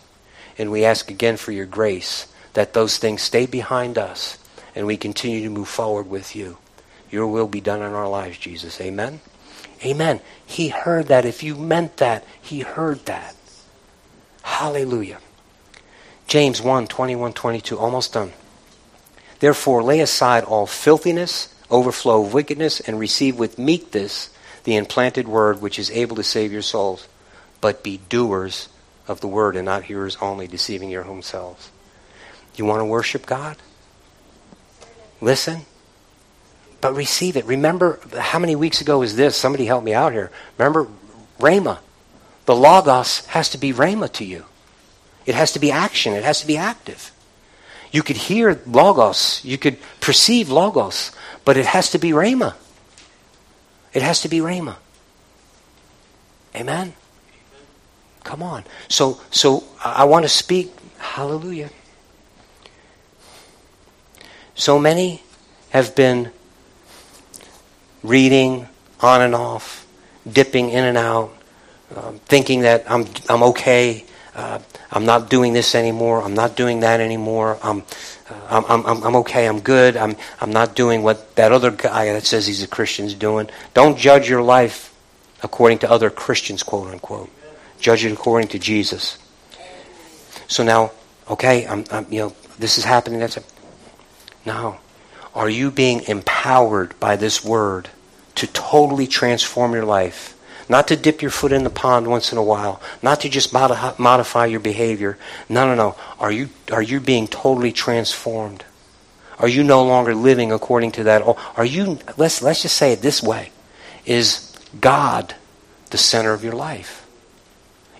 And 0.56 0.70
we 0.70 0.84
ask 0.84 1.10
again 1.10 1.36
for 1.36 1.52
your 1.52 1.66
grace 1.66 2.32
that 2.54 2.74
those 2.74 2.98
things 2.98 3.22
stay 3.22 3.46
behind 3.46 3.98
us 3.98 4.38
and 4.74 4.86
we 4.86 4.96
continue 4.96 5.42
to 5.42 5.50
move 5.50 5.68
forward 5.68 6.08
with 6.08 6.36
you. 6.36 6.58
Your 7.12 7.26
will 7.26 7.46
be 7.46 7.60
done 7.60 7.82
in 7.82 7.92
our 7.92 8.08
lives, 8.08 8.38
Jesus. 8.38 8.80
Amen. 8.80 9.20
Amen. 9.84 10.20
He 10.44 10.68
heard 10.68 11.08
that. 11.08 11.26
If 11.26 11.42
you 11.42 11.54
meant 11.54 11.98
that, 11.98 12.24
he 12.40 12.60
heard 12.60 13.04
that. 13.04 13.36
Hallelujah. 14.42 15.18
James 16.26 16.62
1 16.62 16.86
21 16.86 17.34
22. 17.34 17.78
Almost 17.78 18.14
done. 18.14 18.32
Therefore, 19.40 19.82
lay 19.82 20.00
aside 20.00 20.44
all 20.44 20.66
filthiness, 20.66 21.54
overflow 21.70 22.24
of 22.24 22.32
wickedness, 22.32 22.80
and 22.80 22.98
receive 22.98 23.38
with 23.38 23.58
meekness 23.58 24.30
the 24.64 24.76
implanted 24.76 25.28
word 25.28 25.60
which 25.60 25.78
is 25.78 25.90
able 25.90 26.16
to 26.16 26.22
save 26.22 26.50
your 26.50 26.62
souls. 26.62 27.08
But 27.60 27.84
be 27.84 28.00
doers 28.08 28.70
of 29.06 29.20
the 29.20 29.28
word 29.28 29.54
and 29.54 29.66
not 29.66 29.84
hearers 29.84 30.16
only, 30.22 30.46
deceiving 30.46 30.88
your 30.88 31.04
own 31.04 31.22
selves. 31.22 31.70
You 32.56 32.64
want 32.64 32.80
to 32.80 32.86
worship 32.86 33.26
God? 33.26 33.58
Listen 35.20 35.66
but 36.82 36.94
receive 36.96 37.36
it. 37.36 37.46
Remember, 37.46 38.00
how 38.18 38.40
many 38.40 38.56
weeks 38.56 38.82
ago 38.82 38.98
was 38.98 39.16
this? 39.16 39.36
Somebody 39.36 39.64
help 39.64 39.84
me 39.84 39.94
out 39.94 40.12
here. 40.12 40.30
Remember, 40.58 40.88
Rhema. 41.38 41.78
The 42.44 42.56
Logos 42.56 43.24
has 43.26 43.50
to 43.50 43.58
be 43.58 43.72
Rhema 43.72 44.12
to 44.14 44.24
you. 44.24 44.44
It 45.24 45.36
has 45.36 45.52
to 45.52 45.60
be 45.60 45.70
action. 45.70 46.12
It 46.12 46.24
has 46.24 46.40
to 46.40 46.46
be 46.46 46.56
active. 46.56 47.12
You 47.92 48.02
could 48.02 48.16
hear 48.16 48.60
Logos. 48.66 49.44
You 49.44 49.58
could 49.58 49.78
perceive 50.00 50.50
Logos. 50.50 51.12
But 51.44 51.56
it 51.56 51.66
has 51.66 51.92
to 51.92 51.98
be 51.98 52.10
Rhema. 52.10 52.54
It 53.94 54.02
has 54.02 54.22
to 54.22 54.28
be 54.28 54.38
Rhema. 54.38 54.74
Amen? 56.56 56.94
Come 58.24 58.42
on. 58.42 58.64
So, 58.88 59.20
so 59.30 59.62
uh, 59.84 59.94
I 59.98 60.04
want 60.04 60.24
to 60.24 60.28
speak. 60.28 60.72
Hallelujah. 60.98 61.70
So 64.56 64.80
many 64.80 65.22
have 65.70 65.94
been 65.94 66.32
reading 68.02 68.68
on 69.00 69.20
and 69.22 69.34
off, 69.34 69.86
dipping 70.30 70.70
in 70.70 70.84
and 70.84 70.96
out, 70.96 71.32
um, 71.96 72.18
thinking 72.26 72.62
that 72.62 72.90
I'm, 72.90 73.06
I'm 73.28 73.42
okay. 73.44 74.04
Uh, 74.34 74.60
I'm 74.90 75.04
not 75.04 75.28
doing 75.28 75.52
this 75.52 75.74
anymore. 75.74 76.22
I'm 76.22 76.34
not 76.34 76.56
doing 76.56 76.80
that 76.80 77.00
anymore. 77.00 77.58
I'm, 77.62 77.82
uh, 78.30 78.64
I'm, 78.68 78.86
I'm, 78.86 79.02
I'm 79.02 79.16
okay. 79.16 79.46
I'm 79.46 79.60
good. 79.60 79.96
I'm, 79.96 80.16
I'm 80.40 80.50
not 80.50 80.74
doing 80.74 81.02
what 81.02 81.36
that 81.36 81.52
other 81.52 81.70
guy 81.70 82.06
that 82.06 82.24
says 82.24 82.46
he's 82.46 82.62
a 82.62 82.68
Christian 82.68 83.06
is 83.06 83.14
doing. 83.14 83.50
Don't 83.74 83.98
judge 83.98 84.28
your 84.28 84.42
life 84.42 84.94
according 85.42 85.78
to 85.80 85.90
other 85.90 86.08
Christians, 86.08 86.62
quote 86.62 86.88
unquote. 86.88 87.30
Judge 87.80 88.04
it 88.04 88.12
according 88.12 88.48
to 88.48 88.58
Jesus. 88.58 89.18
So 90.46 90.62
now, 90.62 90.92
okay, 91.28 91.66
I'm, 91.66 91.84
I'm 91.90 92.06
you 92.10 92.20
know, 92.20 92.36
this 92.58 92.78
is 92.78 92.84
happening. 92.84 93.20
That's 93.20 93.36
it. 93.36 93.44
No. 94.46 94.78
Are 95.34 95.48
you 95.48 95.70
being 95.70 96.02
empowered 96.02 96.98
by 97.00 97.16
this 97.16 97.44
word 97.44 97.88
to 98.34 98.46
totally 98.46 99.06
transform 99.06 99.72
your 99.72 99.84
life? 99.84 100.38
Not 100.68 100.88
to 100.88 100.96
dip 100.96 101.22
your 101.22 101.30
foot 101.30 101.52
in 101.52 101.64
the 101.64 101.70
pond 101.70 102.06
once 102.06 102.32
in 102.32 102.38
a 102.38 102.42
while. 102.42 102.80
Not 103.02 103.20
to 103.20 103.28
just 103.28 103.52
modify 103.52 104.46
your 104.46 104.60
behavior. 104.60 105.18
No, 105.48 105.66
no, 105.66 105.74
no. 105.74 105.96
Are 106.18 106.32
you, 106.32 106.48
are 106.70 106.82
you 106.82 107.00
being 107.00 107.26
totally 107.26 107.72
transformed? 107.72 108.64
Are 109.38 109.48
you 109.48 109.64
no 109.64 109.84
longer 109.84 110.14
living 110.14 110.52
according 110.52 110.92
to 110.92 111.04
that? 111.04 111.22
Are 111.56 111.64
you, 111.64 111.98
let's, 112.16 112.42
let's 112.42 112.62
just 112.62 112.76
say 112.76 112.92
it 112.92 113.02
this 113.02 113.22
way. 113.22 113.50
Is 114.04 114.56
God 114.80 115.34
the 115.90 115.98
center 115.98 116.32
of 116.32 116.44
your 116.44 116.54
life? 116.54 117.06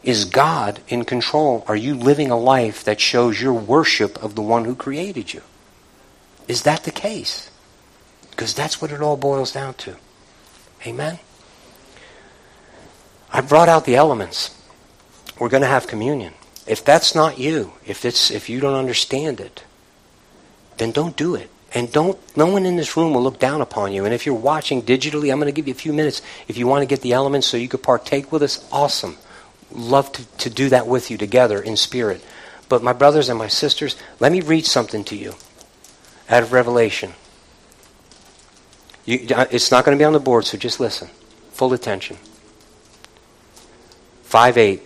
Is 0.02 0.24
God 0.24 0.80
in 0.88 1.04
control? 1.04 1.64
Are 1.68 1.76
you 1.76 1.94
living 1.94 2.30
a 2.30 2.38
life 2.38 2.84
that 2.84 3.00
shows 3.00 3.40
your 3.40 3.54
worship 3.54 4.22
of 4.22 4.34
the 4.34 4.42
one 4.42 4.64
who 4.64 4.74
created 4.74 5.32
you? 5.32 5.42
Is 6.48 6.62
that 6.62 6.84
the 6.84 6.90
case? 6.90 7.50
Because 8.30 8.54
that's 8.54 8.80
what 8.80 8.90
it 8.90 9.00
all 9.00 9.16
boils 9.16 9.52
down 9.52 9.74
to. 9.74 9.96
Amen? 10.86 11.18
I 13.32 13.40
brought 13.40 13.68
out 13.68 13.84
the 13.84 13.96
elements. 13.96 14.56
We're 15.38 15.48
going 15.48 15.62
to 15.62 15.68
have 15.68 15.86
communion. 15.86 16.34
If 16.66 16.84
that's 16.84 17.14
not 17.14 17.38
you, 17.38 17.72
if 17.86 18.04
it's 18.04 18.30
if 18.30 18.48
you 18.48 18.60
don't 18.60 18.74
understand 18.74 19.40
it, 19.40 19.64
then 20.76 20.92
don't 20.92 21.16
do 21.16 21.34
it. 21.34 21.50
And 21.74 21.90
don't 21.90 22.18
no 22.36 22.46
one 22.46 22.66
in 22.66 22.76
this 22.76 22.96
room 22.96 23.14
will 23.14 23.22
look 23.22 23.38
down 23.38 23.60
upon 23.60 23.92
you. 23.92 24.04
And 24.04 24.14
if 24.14 24.26
you're 24.26 24.34
watching 24.34 24.82
digitally, 24.82 25.32
I'm 25.32 25.38
going 25.38 25.52
to 25.52 25.52
give 25.52 25.66
you 25.66 25.72
a 25.72 25.76
few 25.76 25.92
minutes. 25.92 26.22
If 26.46 26.56
you 26.58 26.66
want 26.66 26.82
to 26.82 26.86
get 26.86 27.00
the 27.00 27.12
elements 27.12 27.46
so 27.46 27.56
you 27.56 27.68
could 27.68 27.82
partake 27.82 28.30
with 28.30 28.42
us, 28.42 28.66
awesome. 28.70 29.16
Love 29.72 30.12
to, 30.12 30.24
to 30.38 30.50
do 30.50 30.68
that 30.68 30.86
with 30.86 31.10
you 31.10 31.16
together 31.16 31.60
in 31.60 31.76
spirit. 31.76 32.22
But 32.68 32.82
my 32.82 32.92
brothers 32.92 33.28
and 33.28 33.38
my 33.38 33.48
sisters, 33.48 33.96
let 34.20 34.32
me 34.32 34.40
read 34.40 34.66
something 34.66 35.04
to 35.04 35.16
you 35.16 35.34
out 36.32 36.42
of 36.42 36.52
Revelation. 36.52 37.12
You, 39.04 39.26
uh, 39.34 39.46
it's 39.50 39.70
not 39.70 39.84
going 39.84 39.96
to 39.96 40.00
be 40.00 40.04
on 40.04 40.12
the 40.12 40.20
board, 40.20 40.44
so 40.46 40.56
just 40.56 40.80
listen. 40.80 41.08
Full 41.52 41.72
attention. 41.72 42.16
5 44.22 44.56
8. 44.56 44.82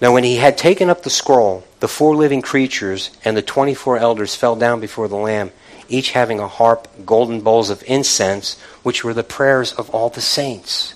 Now, 0.00 0.12
when 0.12 0.24
he 0.24 0.36
had 0.36 0.58
taken 0.58 0.90
up 0.90 1.02
the 1.02 1.10
scroll, 1.10 1.64
the 1.80 1.88
four 1.88 2.14
living 2.14 2.42
creatures 2.42 3.10
and 3.24 3.36
the 3.36 3.42
24 3.42 3.96
elders 3.96 4.34
fell 4.34 4.56
down 4.56 4.80
before 4.80 5.08
the 5.08 5.16
Lamb, 5.16 5.50
each 5.88 6.10
having 6.10 6.40
a 6.40 6.48
harp, 6.48 6.88
golden 7.06 7.40
bowls 7.40 7.70
of 7.70 7.82
incense, 7.86 8.60
which 8.82 9.04
were 9.04 9.14
the 9.14 9.22
prayers 9.22 9.72
of 9.72 9.88
all 9.90 10.10
the 10.10 10.20
saints. 10.20 10.94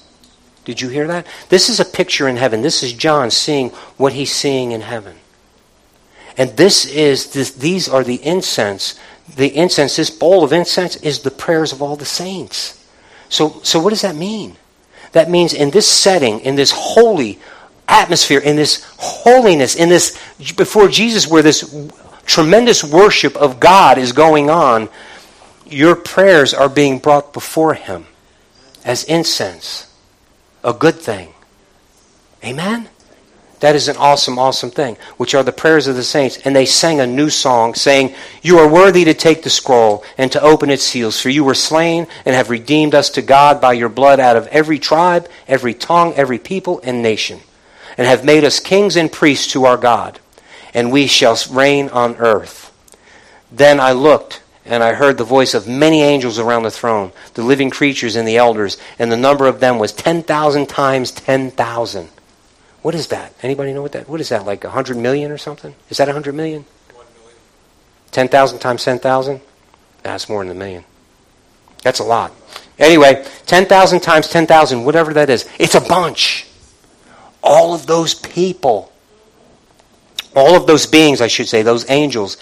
Did 0.66 0.82
you 0.82 0.90
hear 0.90 1.06
that? 1.06 1.26
This 1.48 1.70
is 1.70 1.80
a 1.80 1.84
picture 1.86 2.28
in 2.28 2.36
heaven. 2.36 2.60
This 2.60 2.82
is 2.82 2.92
John 2.92 3.30
seeing 3.30 3.70
what 3.96 4.12
he's 4.12 4.32
seeing 4.32 4.72
in 4.72 4.82
heaven. 4.82 5.16
And 6.38 6.56
this 6.56 6.86
is 6.86 7.32
this, 7.32 7.50
these 7.50 7.88
are 7.88 8.04
the 8.04 8.24
incense. 8.24 8.98
The 9.36 9.54
incense, 9.54 9.96
this 9.96 10.08
bowl 10.08 10.44
of 10.44 10.52
incense, 10.52 10.96
is 10.96 11.20
the 11.20 11.32
prayers 11.32 11.72
of 11.72 11.82
all 11.82 11.96
the 11.96 12.06
saints. 12.06 12.86
So, 13.28 13.60
so 13.62 13.80
what 13.80 13.90
does 13.90 14.02
that 14.02 14.14
mean? 14.14 14.56
That 15.12 15.28
means 15.28 15.52
in 15.52 15.70
this 15.70 15.90
setting, 15.90 16.40
in 16.40 16.54
this 16.54 16.70
holy 16.70 17.40
atmosphere, 17.88 18.38
in 18.38 18.56
this 18.56 18.86
holiness, 18.98 19.74
in 19.74 19.88
this 19.88 20.18
before 20.56 20.88
Jesus, 20.88 21.26
where 21.26 21.42
this 21.42 21.88
tremendous 22.24 22.84
worship 22.84 23.36
of 23.36 23.58
God 23.58 23.98
is 23.98 24.12
going 24.12 24.48
on, 24.48 24.88
your 25.66 25.96
prayers 25.96 26.54
are 26.54 26.68
being 26.68 26.98
brought 26.98 27.32
before 27.32 27.74
Him 27.74 28.06
as 28.84 29.04
incense, 29.04 29.92
a 30.62 30.72
good 30.72 30.96
thing. 30.96 31.34
Amen? 32.44 32.88
That 33.60 33.74
is 33.74 33.88
an 33.88 33.96
awesome, 33.96 34.38
awesome 34.38 34.70
thing, 34.70 34.96
which 35.16 35.34
are 35.34 35.42
the 35.42 35.52
prayers 35.52 35.88
of 35.88 35.96
the 35.96 36.04
saints. 36.04 36.38
And 36.44 36.54
they 36.54 36.66
sang 36.66 37.00
a 37.00 37.06
new 37.06 37.28
song, 37.28 37.74
saying, 37.74 38.14
You 38.40 38.58
are 38.58 38.68
worthy 38.68 39.04
to 39.04 39.14
take 39.14 39.42
the 39.42 39.50
scroll 39.50 40.04
and 40.16 40.30
to 40.32 40.42
open 40.42 40.70
its 40.70 40.84
seals, 40.84 41.20
for 41.20 41.28
you 41.28 41.42
were 41.42 41.54
slain 41.54 42.06
and 42.24 42.36
have 42.36 42.50
redeemed 42.50 42.94
us 42.94 43.10
to 43.10 43.22
God 43.22 43.60
by 43.60 43.72
your 43.72 43.88
blood 43.88 44.20
out 44.20 44.36
of 44.36 44.46
every 44.48 44.78
tribe, 44.78 45.28
every 45.48 45.74
tongue, 45.74 46.14
every 46.14 46.38
people, 46.38 46.80
and 46.84 47.02
nation, 47.02 47.40
and 47.96 48.06
have 48.06 48.24
made 48.24 48.44
us 48.44 48.60
kings 48.60 48.96
and 48.96 49.10
priests 49.10 49.52
to 49.52 49.64
our 49.64 49.76
God, 49.76 50.20
and 50.72 50.92
we 50.92 51.08
shall 51.08 51.36
reign 51.50 51.88
on 51.88 52.14
earth. 52.16 52.72
Then 53.50 53.80
I 53.80 53.90
looked, 53.90 54.40
and 54.64 54.84
I 54.84 54.92
heard 54.92 55.18
the 55.18 55.24
voice 55.24 55.54
of 55.54 55.66
many 55.66 56.02
angels 56.02 56.38
around 56.38 56.62
the 56.62 56.70
throne, 56.70 57.10
the 57.34 57.42
living 57.42 57.70
creatures 57.70 58.14
and 58.14 58.28
the 58.28 58.36
elders, 58.36 58.76
and 59.00 59.10
the 59.10 59.16
number 59.16 59.48
of 59.48 59.58
them 59.58 59.80
was 59.80 59.92
10,000 59.92 60.68
times 60.68 61.10
10,000 61.10 62.10
what 62.82 62.94
is 62.94 63.08
that? 63.08 63.34
Anybody 63.42 63.72
know 63.72 63.82
what 63.82 63.92
that? 63.92 64.08
What 64.08 64.20
is 64.20 64.28
that? 64.28 64.46
Like 64.46 64.64
a 64.64 64.70
hundred 64.70 64.96
million 64.96 65.30
or 65.30 65.38
something? 65.38 65.74
Is 65.90 65.98
that 65.98 66.08
a 66.08 66.12
hundred 66.12 66.34
million? 66.34 66.64
Ten 68.10 68.28
thousand 68.28 68.60
times 68.60 68.84
ten 68.84 68.98
thousand? 68.98 69.40
That's 70.02 70.28
more 70.28 70.44
than 70.44 70.56
a 70.56 70.58
million. 70.58 70.84
That's 71.82 71.98
a 71.98 72.04
lot. 72.04 72.32
Anyway, 72.78 73.24
ten 73.46 73.66
thousand 73.66 74.00
times 74.00 74.28
ten 74.28 74.46
thousand, 74.46 74.84
whatever 74.84 75.12
that 75.14 75.30
is, 75.30 75.48
it's 75.58 75.74
a 75.74 75.80
bunch. 75.80 76.46
All 77.42 77.74
of 77.74 77.86
those 77.86 78.14
people 78.14 78.92
all 80.38 80.54
of 80.54 80.66
those 80.66 80.86
beings, 80.86 81.20
I 81.20 81.26
should 81.26 81.48
say, 81.48 81.62
those 81.62 81.88
angels, 81.90 82.36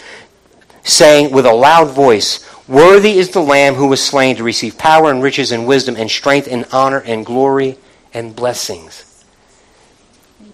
saying 0.83 1.31
with 1.31 1.45
a 1.45 1.53
loud 1.53 1.89
voice, 1.89 2.45
Worthy 2.67 3.17
is 3.17 3.29
the 3.29 3.41
Lamb 3.41 3.75
who 3.75 3.87
was 3.87 4.03
slain 4.03 4.35
to 4.35 4.43
receive 4.43 4.77
power 4.77 5.09
and 5.09 5.23
riches 5.23 5.51
and 5.51 5.65
wisdom 5.65 5.95
and 5.97 6.11
strength 6.11 6.47
and 6.49 6.65
honor 6.71 6.99
and 6.99 7.25
glory 7.25 7.77
and 8.13 8.35
blessings. 8.35 9.06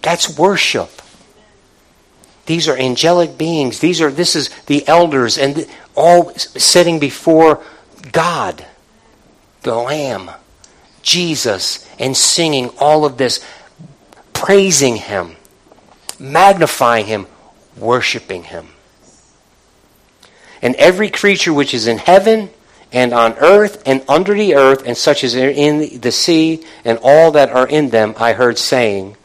That's 0.04 0.38
worship. 0.38 1.00
These 2.44 2.68
are 2.68 2.76
angelic 2.76 3.38
beings. 3.38 3.78
These 3.78 4.02
are 4.02 4.10
this 4.10 4.36
is 4.36 4.50
the 4.66 4.86
elders 4.86 5.38
and 5.38 5.66
all 5.96 6.30
sitting 6.34 6.98
before 6.98 7.64
God, 8.12 8.66
the 9.62 9.74
Lamb, 9.74 10.30
Jesus, 11.00 11.88
and 11.98 12.14
singing 12.14 12.68
all 12.78 13.06
of 13.06 13.16
this, 13.16 13.42
praising 14.34 14.96
Him, 14.96 15.36
magnifying 16.18 17.06
Him, 17.06 17.26
worshiping 17.78 18.44
Him. 18.44 18.68
And 20.60 20.74
every 20.74 21.08
creature 21.08 21.54
which 21.54 21.72
is 21.72 21.86
in 21.86 21.96
heaven 21.96 22.50
and 22.92 23.14
on 23.14 23.32
earth 23.38 23.82
and 23.86 24.04
under 24.06 24.34
the 24.34 24.54
earth 24.54 24.82
and 24.84 24.98
such 24.98 25.24
as 25.24 25.34
are 25.34 25.48
in 25.48 26.00
the 26.02 26.12
sea 26.12 26.62
and 26.84 26.98
all 27.02 27.30
that 27.30 27.48
are 27.48 27.66
in 27.66 27.88
them, 27.88 28.14
I 28.18 28.34
heard 28.34 28.58
saying, 28.58 29.16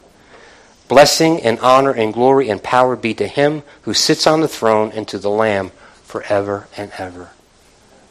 Blessing 0.90 1.40
and 1.42 1.60
honor 1.60 1.92
and 1.92 2.12
glory 2.12 2.50
and 2.50 2.60
power 2.60 2.96
be 2.96 3.14
to 3.14 3.28
him 3.28 3.62
who 3.82 3.94
sits 3.94 4.26
on 4.26 4.40
the 4.40 4.48
throne 4.48 4.90
and 4.92 5.06
to 5.06 5.20
the 5.20 5.30
Lamb 5.30 5.70
forever 6.02 6.66
and 6.76 6.90
ever. 6.98 7.30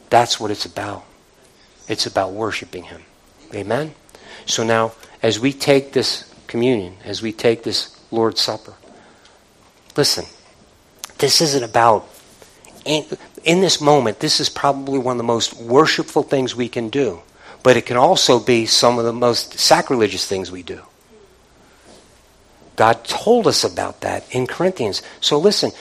That's 0.08 0.40
what 0.40 0.50
it's 0.50 0.64
about. 0.64 1.04
It's 1.88 2.06
about 2.06 2.32
worshiping 2.32 2.84
him. 2.84 3.02
Amen? 3.54 3.94
So 4.46 4.64
now, 4.64 4.92
as 5.22 5.38
we 5.38 5.52
take 5.52 5.92
this 5.92 6.32
communion, 6.46 6.96
as 7.04 7.20
we 7.20 7.32
take 7.32 7.64
this 7.64 8.00
Lord's 8.10 8.40
Supper, 8.40 8.72
listen, 9.94 10.24
this 11.18 11.42
isn't 11.42 11.62
about, 11.62 12.08
in, 12.86 13.04
in 13.44 13.60
this 13.60 13.82
moment, 13.82 14.20
this 14.20 14.40
is 14.40 14.48
probably 14.48 14.98
one 14.98 15.16
of 15.16 15.18
the 15.18 15.24
most 15.24 15.54
worshipful 15.60 16.22
things 16.22 16.56
we 16.56 16.70
can 16.70 16.88
do. 16.88 17.20
But 17.62 17.76
it 17.76 17.84
can 17.84 17.98
also 17.98 18.40
be 18.40 18.64
some 18.64 18.98
of 18.98 19.04
the 19.04 19.12
most 19.12 19.58
sacrilegious 19.58 20.26
things 20.26 20.50
we 20.50 20.62
do. 20.62 20.80
God 22.80 23.04
told 23.04 23.46
us 23.46 23.62
about 23.62 24.00
that 24.00 24.24
in 24.34 24.46
Corinthians. 24.46 25.02
So 25.20 25.38
listen, 25.38 25.72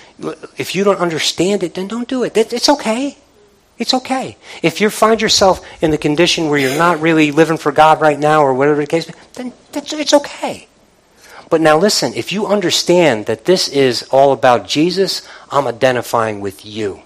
if 0.57 0.75
you 0.75 0.83
don't 0.83 0.99
understand 0.99 1.63
it, 1.63 1.73
then 1.73 1.87
don't 1.87 2.09
do 2.09 2.25
it. 2.25 2.35
It's 2.35 2.67
okay. 2.67 3.17
It's 3.77 3.93
okay. 3.93 4.35
If 4.61 4.81
you 4.81 4.89
find 4.89 5.21
yourself 5.21 5.65
in 5.81 5.91
the 5.91 5.97
condition 5.97 6.49
where 6.49 6.59
you're 6.59 6.77
not 6.77 6.99
really 6.99 7.31
living 7.31 7.55
for 7.55 7.71
God 7.71 8.01
right 8.01 8.19
now 8.19 8.41
or 8.41 8.53
whatever 8.53 8.81
the 8.81 8.85
case, 8.85 9.09
then 9.35 9.53
it's 9.73 10.13
okay. 10.13 10.67
But 11.49 11.61
now 11.61 11.77
listen, 11.77 12.13
if 12.15 12.33
you 12.33 12.47
understand 12.47 13.27
that 13.27 13.45
this 13.45 13.69
is 13.69 14.03
all 14.11 14.33
about 14.33 14.67
Jesus, 14.67 15.25
I'm 15.49 15.67
identifying 15.67 16.41
with 16.41 16.65
you. 16.65 17.03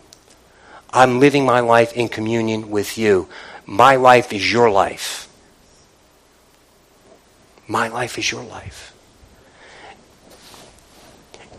I'm 0.90 1.20
living 1.20 1.46
my 1.46 1.60
life 1.60 1.94
in 1.94 2.10
communion 2.10 2.72
with 2.72 2.98
you. 2.98 3.30
My 3.68 3.96
life 3.96 4.34
is 4.34 4.52
your 4.52 4.72
life. 4.72 5.30
My 7.68 7.90
life 7.90 8.18
is 8.18 8.32
your 8.32 8.42
life 8.44 8.93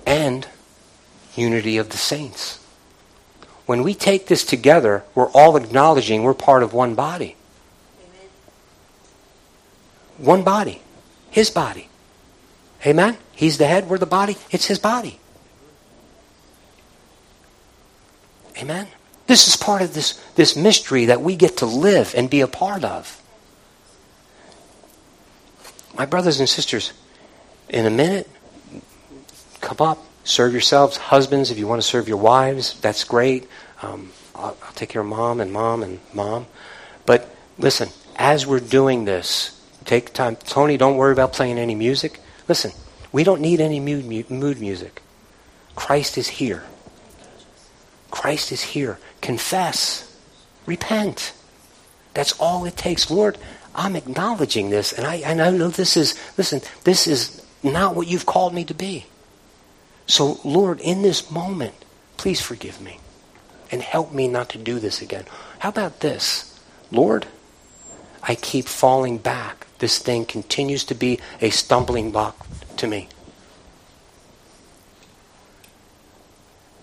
and 0.06 0.46
unity 1.34 1.76
of 1.76 1.90
the 1.90 1.96
saints. 1.96 2.64
When 3.66 3.82
we 3.82 3.94
take 3.94 4.26
this 4.26 4.44
together, 4.44 5.04
we're 5.14 5.30
all 5.30 5.56
acknowledging 5.56 6.22
we're 6.22 6.34
part 6.34 6.62
of 6.62 6.72
one 6.72 6.94
body. 6.94 7.36
Amen. 7.98 8.28
One 10.18 10.42
body. 10.42 10.82
His 11.30 11.50
body. 11.50 11.88
Amen? 12.86 13.16
He's 13.34 13.58
the 13.58 13.66
head, 13.66 13.88
we're 13.88 13.98
the 13.98 14.06
body. 14.06 14.36
It's 14.50 14.66
his 14.66 14.78
body. 14.78 15.18
Amen? 18.58 18.86
This 19.26 19.48
is 19.48 19.56
part 19.56 19.82
of 19.82 19.94
this, 19.94 20.12
this 20.34 20.54
mystery 20.54 21.06
that 21.06 21.22
we 21.22 21.34
get 21.34 21.56
to 21.58 21.66
live 21.66 22.14
and 22.14 22.28
be 22.28 22.42
a 22.42 22.46
part 22.46 22.84
of. 22.84 23.20
My 25.96 26.06
brothers 26.06 26.40
and 26.40 26.48
sisters, 26.48 26.92
in 27.68 27.86
a 27.86 27.90
minute, 27.90 28.28
come 29.64 29.86
up, 29.86 29.98
serve 30.24 30.52
yourselves. 30.52 30.96
Husbands, 30.96 31.50
if 31.50 31.58
you 31.58 31.66
want 31.66 31.80
to 31.82 31.86
serve 31.86 32.06
your 32.06 32.18
wives, 32.18 32.78
that's 32.80 33.02
great. 33.04 33.48
Um, 33.82 34.12
I'll, 34.34 34.56
I'll 34.62 34.72
take 34.74 34.90
care 34.90 35.02
of 35.02 35.08
mom 35.08 35.40
and 35.40 35.52
mom 35.52 35.82
and 35.82 36.00
mom. 36.12 36.46
But 37.06 37.34
listen, 37.58 37.88
as 38.16 38.46
we're 38.46 38.60
doing 38.60 39.04
this, 39.04 39.60
take 39.84 40.12
time. 40.12 40.36
Tony, 40.36 40.76
don't 40.76 40.96
worry 40.96 41.12
about 41.12 41.32
playing 41.32 41.58
any 41.58 41.74
music. 41.74 42.20
Listen, 42.48 42.72
we 43.10 43.24
don't 43.24 43.40
need 43.40 43.60
any 43.60 43.80
mood, 43.80 44.30
mood 44.30 44.60
music. 44.60 45.02
Christ 45.74 46.18
is 46.18 46.28
here. 46.28 46.62
Christ 48.10 48.52
is 48.52 48.62
here. 48.62 48.98
Confess. 49.20 50.16
Repent. 50.66 51.32
That's 52.12 52.32
all 52.38 52.64
it 52.64 52.76
takes. 52.76 53.10
Lord, 53.10 53.38
I'm 53.74 53.96
acknowledging 53.96 54.70
this, 54.70 54.92
and 54.92 55.06
I, 55.06 55.16
and 55.16 55.42
I 55.42 55.50
know 55.50 55.68
this 55.68 55.96
is, 55.96 56.18
listen, 56.38 56.60
this 56.84 57.08
is 57.08 57.44
not 57.62 57.96
what 57.96 58.06
you've 58.06 58.26
called 58.26 58.54
me 58.54 58.64
to 58.64 58.74
be. 58.74 59.06
So, 60.06 60.38
Lord, 60.44 60.80
in 60.80 61.02
this 61.02 61.30
moment, 61.30 61.74
please 62.16 62.40
forgive 62.40 62.80
me 62.80 63.00
and 63.70 63.82
help 63.82 64.12
me 64.12 64.28
not 64.28 64.50
to 64.50 64.58
do 64.58 64.78
this 64.78 65.00
again. 65.00 65.24
How 65.60 65.70
about 65.70 66.00
this? 66.00 66.58
Lord, 66.90 67.26
I 68.22 68.34
keep 68.34 68.66
falling 68.66 69.18
back. 69.18 69.66
This 69.78 69.98
thing 69.98 70.24
continues 70.24 70.84
to 70.84 70.94
be 70.94 71.20
a 71.40 71.50
stumbling 71.50 72.10
block 72.10 72.46
to 72.76 72.86
me. 72.86 73.08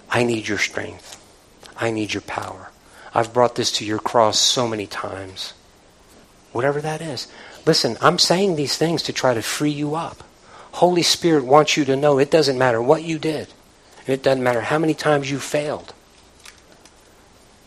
I 0.09 0.23
need 0.23 0.47
your 0.47 0.57
strength. 0.57 1.17
I 1.77 1.89
need 1.91 2.13
your 2.13 2.21
power. 2.21 2.69
I've 3.13 3.33
brought 3.33 3.55
this 3.55 3.71
to 3.73 3.85
your 3.85 3.99
cross 3.99 4.37
so 4.37 4.67
many 4.67 4.87
times. 4.87 5.53
Whatever 6.51 6.81
that 6.81 7.01
is. 7.01 7.27
Listen, 7.65 7.97
I'm 8.01 8.19
saying 8.19 8.55
these 8.55 8.77
things 8.77 9.03
to 9.03 9.13
try 9.13 9.33
to 9.33 9.41
free 9.41 9.71
you 9.71 9.95
up. 9.95 10.23
Holy 10.71 11.03
Spirit 11.03 11.45
wants 11.45 11.77
you 11.77 11.85
to 11.85 11.95
know 11.95 12.17
it 12.17 12.31
doesn't 12.31 12.57
matter 12.57 12.81
what 12.81 13.03
you 13.03 13.19
did. 13.19 13.47
And 13.99 14.09
it 14.09 14.23
doesn't 14.23 14.43
matter 14.43 14.61
how 14.61 14.79
many 14.79 14.93
times 14.93 15.29
you 15.29 15.39
failed. 15.39 15.93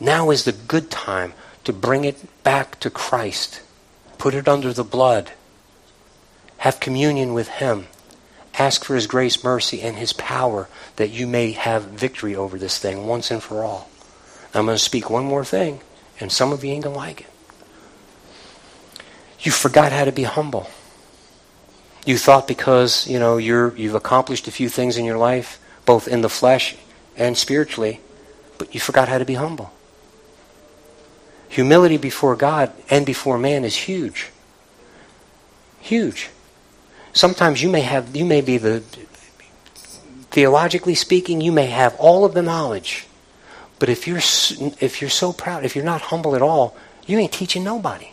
Now 0.00 0.30
is 0.30 0.44
the 0.44 0.52
good 0.52 0.90
time 0.90 1.32
to 1.64 1.72
bring 1.72 2.04
it 2.04 2.42
back 2.42 2.80
to 2.80 2.90
Christ. 2.90 3.62
Put 4.18 4.34
it 4.34 4.48
under 4.48 4.72
the 4.72 4.84
blood. 4.84 5.32
Have 6.58 6.80
communion 6.80 7.34
with 7.34 7.48
Him. 7.48 7.86
Ask 8.58 8.84
for 8.84 8.94
His 8.94 9.06
grace, 9.06 9.42
mercy, 9.44 9.82
and 9.82 9.96
His 9.96 10.12
power 10.12 10.68
that 10.96 11.10
you 11.10 11.26
may 11.26 11.52
have 11.52 11.84
victory 11.84 12.34
over 12.34 12.58
this 12.58 12.78
thing 12.78 13.06
once 13.06 13.30
and 13.30 13.42
for 13.42 13.64
all. 13.64 13.88
I'm 14.54 14.66
going 14.66 14.76
to 14.76 14.82
speak 14.82 15.10
one 15.10 15.24
more 15.24 15.44
thing, 15.44 15.80
and 16.20 16.30
some 16.30 16.52
of 16.52 16.64
you 16.64 16.72
ain't 16.72 16.84
going 16.84 16.94
to 16.94 16.98
like 16.98 17.22
it. 17.22 17.26
You 19.40 19.52
forgot 19.52 19.92
how 19.92 20.04
to 20.04 20.12
be 20.12 20.22
humble. 20.22 20.70
You 22.04 22.18
thought 22.18 22.46
because, 22.46 23.06
you 23.06 23.18
know, 23.18 23.38
you're, 23.38 23.74
you've 23.76 23.94
accomplished 23.94 24.46
a 24.46 24.50
few 24.50 24.68
things 24.68 24.96
in 24.96 25.04
your 25.04 25.16
life, 25.16 25.58
both 25.86 26.06
in 26.06 26.20
the 26.20 26.28
flesh 26.28 26.76
and 27.16 27.36
spiritually, 27.36 28.00
but 28.58 28.74
you 28.74 28.80
forgot 28.80 29.08
how 29.08 29.18
to 29.18 29.24
be 29.24 29.34
humble. 29.34 29.72
Humility 31.48 31.96
before 31.96 32.36
God 32.36 32.72
and 32.90 33.06
before 33.06 33.38
man 33.38 33.64
is 33.64 33.76
huge. 33.76 34.30
Huge. 35.80 36.30
Sometimes 37.12 37.62
you 37.62 37.70
may 37.70 37.82
have, 37.82 38.14
you 38.14 38.24
may 38.24 38.40
be 38.40 38.58
the, 38.58 38.80
theologically 40.30 40.96
speaking, 40.96 41.40
you 41.40 41.52
may 41.52 41.66
have 41.66 41.94
all 41.96 42.24
of 42.24 42.34
the 42.34 42.42
knowledge. 42.42 43.06
But 43.78 43.88
if 43.88 44.06
you're, 44.06 44.18
if 44.18 45.00
you're 45.00 45.10
so 45.10 45.32
proud, 45.32 45.64
if 45.64 45.76
you're 45.76 45.84
not 45.84 46.00
humble 46.00 46.34
at 46.34 46.42
all, 46.42 46.76
you 47.06 47.18
ain't 47.18 47.32
teaching 47.32 47.62
nobody. 47.64 48.08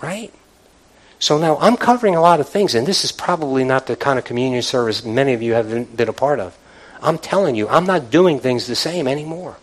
Right? 0.00 0.32
So 1.20 1.36
now 1.36 1.58
I'm 1.58 1.76
covering 1.76 2.16
a 2.16 2.20
lot 2.20 2.40
of 2.40 2.48
things, 2.48 2.74
and 2.74 2.86
this 2.86 3.04
is 3.04 3.12
probably 3.12 3.62
not 3.62 3.86
the 3.86 3.94
kind 3.94 4.18
of 4.18 4.24
communion 4.24 4.62
service 4.62 5.04
many 5.04 5.34
of 5.34 5.42
you 5.42 5.52
have 5.52 5.96
been 5.96 6.08
a 6.08 6.14
part 6.14 6.40
of. 6.40 6.56
I'm 7.02 7.18
telling 7.18 7.54
you, 7.54 7.68
I'm 7.68 7.84
not 7.84 8.10
doing 8.10 8.40
things 8.40 8.66
the 8.66 8.74
same 8.74 9.06
anymore. 9.06 9.58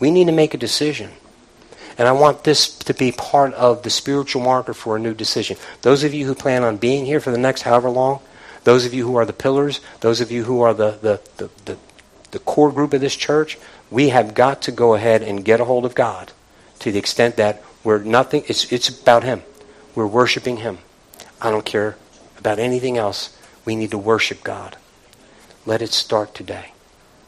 We 0.00 0.10
need 0.10 0.24
to 0.26 0.32
make 0.32 0.54
a 0.54 0.58
decision. 0.58 1.10
And 1.98 2.08
I 2.08 2.12
want 2.12 2.44
this 2.44 2.78
to 2.80 2.94
be 2.94 3.12
part 3.12 3.52
of 3.54 3.82
the 3.82 3.90
spiritual 3.90 4.42
marker 4.42 4.72
for 4.72 4.96
a 4.96 4.98
new 4.98 5.12
decision. 5.14 5.58
Those 5.82 6.02
of 6.02 6.14
you 6.14 6.26
who 6.26 6.34
plan 6.34 6.64
on 6.64 6.78
being 6.78 7.04
here 7.04 7.20
for 7.20 7.30
the 7.30 7.38
next 7.38 7.62
however 7.62 7.90
long, 7.90 8.20
those 8.64 8.86
of 8.86 8.94
you 8.94 9.06
who 9.06 9.16
are 9.16 9.26
the 9.26 9.32
pillars, 9.32 9.80
those 10.00 10.20
of 10.22 10.32
you 10.32 10.44
who 10.44 10.62
are 10.62 10.74
the, 10.74 10.92
the, 11.02 11.20
the, 11.36 11.50
the, 11.66 11.78
the 12.32 12.38
core 12.40 12.72
group 12.72 12.94
of 12.94 13.02
this 13.02 13.16
church, 13.16 13.58
we 13.90 14.08
have 14.08 14.34
got 14.34 14.62
to 14.62 14.72
go 14.72 14.94
ahead 14.94 15.22
and 15.22 15.44
get 15.44 15.60
a 15.60 15.64
hold 15.64 15.84
of 15.84 15.94
God 15.94 16.32
to 16.80 16.90
the 16.90 16.98
extent 16.98 17.36
that 17.36 17.62
we're 17.84 17.98
nothing, 17.98 18.44
it's, 18.48 18.70
it's 18.72 18.88
about 18.88 19.22
Him. 19.22 19.42
We're 19.96 20.06
worshiping 20.06 20.58
Him. 20.58 20.78
I 21.40 21.50
don't 21.50 21.64
care 21.64 21.96
about 22.38 22.60
anything 22.60 22.96
else. 22.96 23.36
We 23.64 23.74
need 23.74 23.90
to 23.90 23.98
worship 23.98 24.44
God. 24.44 24.76
Let 25.64 25.82
it 25.82 25.92
start 25.92 26.34
today. 26.34 26.72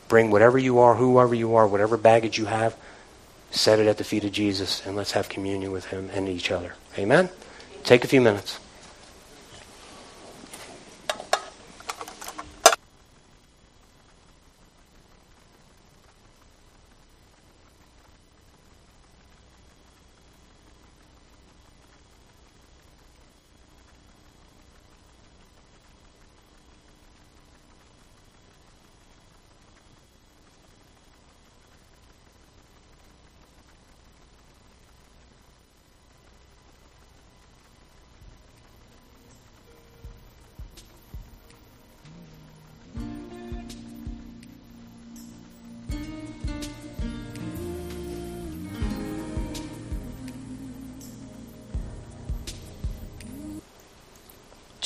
Bring 0.07 0.31
whatever 0.31 0.59
you 0.59 0.79
are, 0.79 0.95
whoever 0.95 1.35
you 1.35 1.57
are, 1.57 1.67
whatever 1.67 1.97
baggage 1.97 2.39
you 2.39 2.47
have, 2.47 2.77
set 3.51 3.81
it 3.81 3.87
at 3.87 3.99
the 3.99 4.05
feet 4.05 4.25
of 4.25 4.33
Jesus, 4.33 4.87
and 4.87 4.95
let's 4.95 5.13
have 5.13 5.29
communion 5.29 5.73
with 5.73 5.87
Him 5.87 6.11
and 6.13 6.29
each 6.29 6.51
other. 6.51 6.75
Amen? 6.97 7.31
Take 7.83 8.05
a 8.05 8.09
few 8.09 8.21
minutes. 8.21 8.61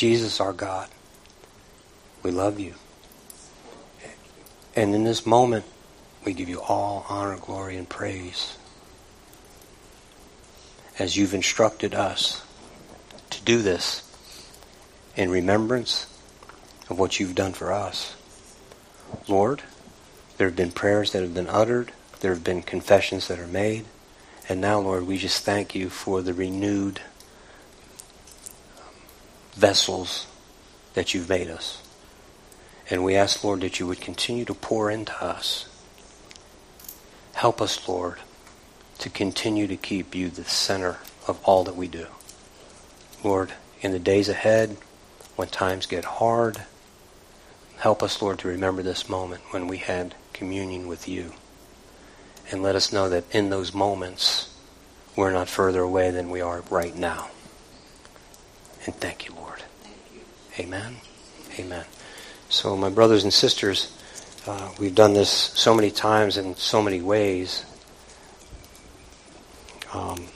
Jesus, 0.02 0.40
our 0.40 0.52
God, 0.52 0.88
we 2.24 2.32
love 2.32 2.58
you. 2.58 2.74
And 4.74 4.96
in 4.96 5.04
this 5.04 5.24
moment, 5.24 5.64
we 6.24 6.32
give 6.32 6.48
you 6.48 6.60
all 6.60 7.06
honor, 7.08 7.36
glory, 7.36 7.76
and 7.76 7.88
praise. 7.88 8.58
As 10.98 11.16
you've 11.16 11.34
instructed 11.34 11.94
us 11.94 12.42
to 13.30 13.40
do 13.44 13.62
this 13.62 14.02
in 15.14 15.30
remembrance 15.30 16.08
of 16.90 16.98
what 16.98 17.20
you've 17.20 17.36
done 17.36 17.52
for 17.52 17.72
us. 17.72 18.16
Lord, 19.28 19.62
there 20.36 20.48
have 20.48 20.56
been 20.56 20.72
prayers 20.72 21.12
that 21.12 21.22
have 21.22 21.32
been 21.32 21.48
uttered. 21.48 21.92
There 22.18 22.34
have 22.34 22.42
been 22.42 22.62
confessions 22.62 23.28
that 23.28 23.38
are 23.38 23.46
made. 23.46 23.84
And 24.48 24.60
now, 24.60 24.80
Lord, 24.80 25.06
we 25.06 25.16
just 25.16 25.44
thank 25.44 25.76
you 25.76 25.88
for 25.88 26.22
the 26.22 26.34
renewed 26.34 27.00
vessels 29.52 30.26
that 30.94 31.14
you've 31.14 31.28
made 31.28 31.48
us. 31.48 31.82
And 32.90 33.04
we 33.04 33.14
ask, 33.14 33.42
Lord, 33.42 33.60
that 33.60 33.80
you 33.80 33.86
would 33.86 34.00
continue 34.00 34.44
to 34.44 34.54
pour 34.54 34.90
into 34.90 35.14
us. 35.22 35.68
Help 37.34 37.62
us, 37.62 37.88
Lord, 37.88 38.18
to 38.98 39.08
continue 39.08 39.66
to 39.66 39.76
keep 39.76 40.14
you 40.14 40.28
the 40.28 40.44
center 40.44 40.98
of 41.26 41.40
all 41.44 41.64
that 41.64 41.76
we 41.76 41.88
do. 41.88 42.06
Lord, 43.24 43.52
in 43.80 43.92
the 43.92 43.98
days 43.98 44.28
ahead, 44.28 44.76
when 45.36 45.48
times 45.48 45.86
get 45.86 46.04
hard, 46.04 46.62
help 47.78 48.02
us, 48.02 48.20
Lord, 48.20 48.38
to 48.40 48.48
remember 48.48 48.82
this 48.82 49.08
moment 49.08 49.42
when 49.50 49.66
we 49.66 49.78
had 49.78 50.14
communion 50.32 50.86
with 50.86 51.08
you. 51.08 51.32
And 52.50 52.62
let 52.62 52.76
us 52.76 52.92
know 52.92 53.08
that 53.08 53.24
in 53.34 53.50
those 53.50 53.72
moments, 53.72 54.54
we're 55.16 55.32
not 55.32 55.48
further 55.48 55.80
away 55.80 56.10
than 56.10 56.30
we 56.30 56.40
are 56.40 56.62
right 56.70 56.94
now. 56.94 57.30
And 58.84 58.94
thank 58.94 59.26
you, 59.26 59.34
Lord. 59.34 59.41
Amen. 60.58 60.96
Amen. 61.58 61.84
So, 62.48 62.76
my 62.76 62.90
brothers 62.90 63.24
and 63.24 63.32
sisters, 63.32 63.96
uh, 64.46 64.70
we've 64.78 64.94
done 64.94 65.14
this 65.14 65.30
so 65.30 65.74
many 65.74 65.90
times 65.90 66.36
in 66.36 66.56
so 66.56 66.82
many 66.82 67.00
ways. 67.00 67.64
Um, 69.94 70.26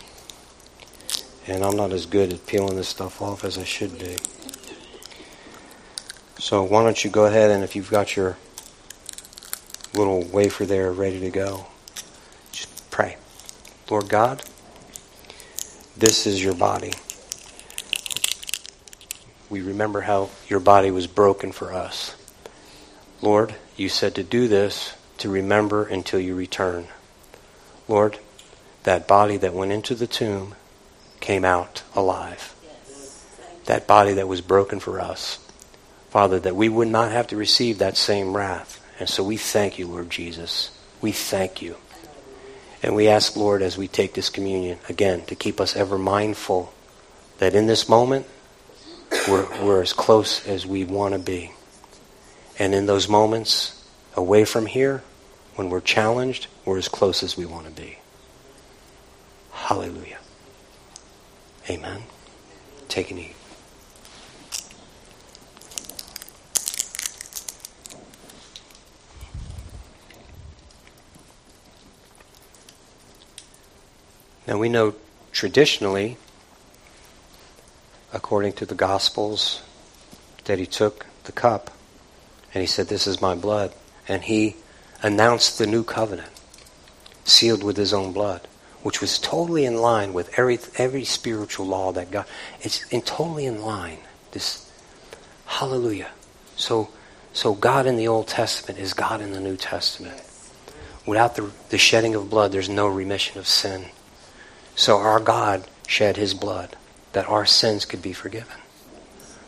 and 1.46 1.62
I'm 1.62 1.76
not 1.76 1.92
as 1.92 2.06
good 2.06 2.32
at 2.32 2.46
peeling 2.46 2.76
this 2.76 2.88
stuff 2.88 3.22
off 3.22 3.44
as 3.44 3.56
I 3.58 3.64
should 3.64 3.98
be. 3.98 4.16
So 6.38 6.62
why 6.62 6.82
don't 6.82 7.02
you 7.04 7.10
go 7.10 7.26
ahead 7.26 7.50
and 7.50 7.64
if 7.64 7.74
you've 7.74 7.90
got 7.90 8.16
your 8.16 8.36
little 9.94 10.22
wafer 10.24 10.66
there 10.66 10.92
ready 10.92 11.20
to 11.20 11.30
go, 11.30 11.66
just 12.52 12.90
pray. 12.90 13.16
Lord 13.90 14.08
God, 14.08 14.42
this 15.96 16.26
is 16.26 16.42
your 16.42 16.54
body. 16.54 16.92
We 19.48 19.60
remember 19.60 20.02
how 20.02 20.30
your 20.48 20.60
body 20.60 20.90
was 20.90 21.06
broken 21.06 21.52
for 21.52 21.72
us. 21.72 22.16
Lord, 23.22 23.54
you 23.76 23.88
said 23.88 24.14
to 24.16 24.22
do 24.22 24.48
this 24.48 24.94
to 25.18 25.28
remember 25.28 25.84
until 25.84 26.20
you 26.20 26.34
return. 26.34 26.88
Lord, 27.88 28.18
that 28.82 29.08
body 29.08 29.36
that 29.38 29.54
went 29.54 29.72
into 29.72 29.94
the 29.94 30.06
tomb 30.06 30.54
came 31.20 31.44
out 31.44 31.82
alive. 31.94 32.54
That 33.66 33.86
body 33.86 34.14
that 34.14 34.28
was 34.28 34.40
broken 34.40 34.80
for 34.80 35.00
us. 35.00 35.38
Father, 36.10 36.38
that 36.40 36.56
we 36.56 36.68
would 36.68 36.88
not 36.88 37.12
have 37.12 37.26
to 37.28 37.36
receive 37.36 37.78
that 37.78 37.96
same 37.96 38.36
wrath. 38.36 38.80
And 38.98 39.08
so 39.08 39.22
we 39.22 39.36
thank 39.36 39.78
you, 39.78 39.86
Lord 39.86 40.10
Jesus. 40.10 40.70
We 41.00 41.12
thank 41.12 41.60
you. 41.62 41.76
And 42.82 42.94
we 42.94 43.08
ask, 43.08 43.36
Lord, 43.36 43.62
as 43.62 43.76
we 43.76 43.88
take 43.88 44.14
this 44.14 44.30
communion, 44.30 44.78
again, 44.88 45.24
to 45.26 45.34
keep 45.34 45.60
us 45.60 45.76
ever 45.76 45.98
mindful 45.98 46.72
that 47.38 47.54
in 47.54 47.66
this 47.66 47.88
moment, 47.88 48.26
we're, 49.28 49.64
we're 49.64 49.82
as 49.82 49.92
close 49.92 50.46
as 50.46 50.66
we 50.66 50.84
want 50.84 51.14
to 51.14 51.18
be. 51.18 51.52
And 52.58 52.74
in 52.74 52.86
those 52.86 53.08
moments, 53.08 53.84
away 54.14 54.44
from 54.44 54.66
here, 54.66 55.02
when 55.56 55.70
we're 55.70 55.80
challenged, 55.80 56.46
we're 56.64 56.78
as 56.78 56.88
close 56.88 57.22
as 57.22 57.36
we 57.36 57.46
want 57.46 57.66
to 57.66 57.72
be. 57.72 57.98
Hallelujah. 59.52 60.18
Amen. 61.68 62.02
Take 62.88 63.10
an 63.10 63.18
eat. 63.18 63.34
Now 74.46 74.58
we 74.58 74.68
know 74.68 74.94
traditionally, 75.32 76.16
according 78.16 78.54
to 78.54 78.66
the 78.66 78.74
Gospels, 78.74 79.62
that 80.46 80.58
he 80.58 80.66
took 80.66 81.06
the 81.24 81.32
cup 81.32 81.70
and 82.52 82.60
he 82.60 82.66
said, 82.66 82.88
This 82.88 83.06
is 83.06 83.20
my 83.20 83.34
blood. 83.34 83.72
And 84.08 84.22
he 84.22 84.56
announced 85.02 85.58
the 85.58 85.66
new 85.66 85.84
covenant, 85.84 86.30
sealed 87.24 87.62
with 87.62 87.76
his 87.76 87.92
own 87.92 88.12
blood 88.12 88.48
which 88.86 89.00
was 89.00 89.18
totally 89.18 89.64
in 89.64 89.76
line 89.76 90.12
with 90.12 90.38
every 90.38 90.60
every 90.76 91.04
spiritual 91.04 91.66
law 91.66 91.90
that 91.90 92.08
God. 92.08 92.24
It's 92.60 92.86
in 92.92 93.02
totally 93.02 93.44
in 93.44 93.60
line. 93.60 93.98
This, 94.30 94.70
hallelujah. 95.46 96.10
So, 96.54 96.90
so 97.32 97.52
God 97.52 97.88
in 97.88 97.96
the 97.96 98.06
Old 98.06 98.28
Testament 98.28 98.78
is 98.78 98.94
God 98.94 99.20
in 99.20 99.32
the 99.32 99.40
New 99.40 99.56
Testament. 99.56 100.22
Without 101.04 101.34
the, 101.34 101.50
the 101.70 101.78
shedding 101.78 102.14
of 102.14 102.30
blood, 102.30 102.52
there's 102.52 102.68
no 102.68 102.86
remission 102.86 103.40
of 103.40 103.48
sin. 103.48 103.86
So 104.76 104.98
our 104.98 105.18
God 105.18 105.66
shed 105.88 106.16
His 106.16 106.32
blood 106.32 106.76
that 107.12 107.28
our 107.28 107.46
sins 107.46 107.84
could 107.84 108.02
be 108.02 108.12
forgiven. 108.12 108.56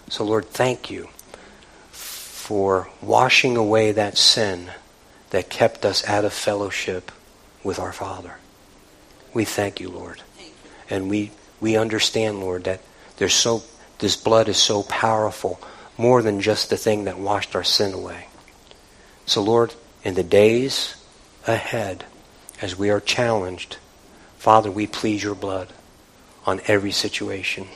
So 0.08 0.24
Lord, 0.24 0.46
thank 0.46 0.90
you 0.90 1.08
for 1.90 2.88
washing 3.02 3.56
away 3.56 3.92
that 3.92 4.16
sin 4.16 4.70
that 5.30 5.50
kept 5.50 5.84
us 5.84 6.06
out 6.06 6.24
of 6.24 6.32
fellowship 6.32 7.12
with 7.62 7.78
our 7.78 7.92
Father. 7.92 8.36
We 9.34 9.44
thank 9.44 9.80
you, 9.80 9.90
Lord. 9.90 10.22
And 10.88 11.10
we, 11.10 11.30
we 11.60 11.76
understand, 11.76 12.40
Lord, 12.40 12.64
that 12.64 12.80
there's 13.18 13.34
so 13.34 13.62
this 13.98 14.16
blood 14.16 14.48
is 14.48 14.56
so 14.56 14.82
powerful, 14.84 15.60
more 15.96 16.22
than 16.22 16.40
just 16.40 16.70
the 16.70 16.76
thing 16.76 17.04
that 17.04 17.18
washed 17.18 17.54
our 17.54 17.64
sin 17.64 17.92
away. 17.92 18.28
So, 19.26 19.42
Lord, 19.42 19.74
in 20.04 20.14
the 20.14 20.22
days 20.22 20.94
ahead, 21.46 22.04
as 22.62 22.78
we 22.78 22.90
are 22.90 23.00
challenged, 23.00 23.76
Father, 24.38 24.70
we 24.70 24.86
plead 24.86 25.22
your 25.22 25.34
blood 25.34 25.68
on 26.48 26.60
every 26.66 26.92
situation. 26.92 27.68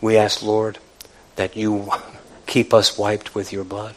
We 0.00 0.16
ask, 0.16 0.42
Lord, 0.42 0.78
that 1.36 1.56
you 1.56 1.90
keep 2.46 2.74
us 2.74 2.98
wiped 2.98 3.34
with 3.34 3.52
your 3.52 3.64
blood. 3.64 3.94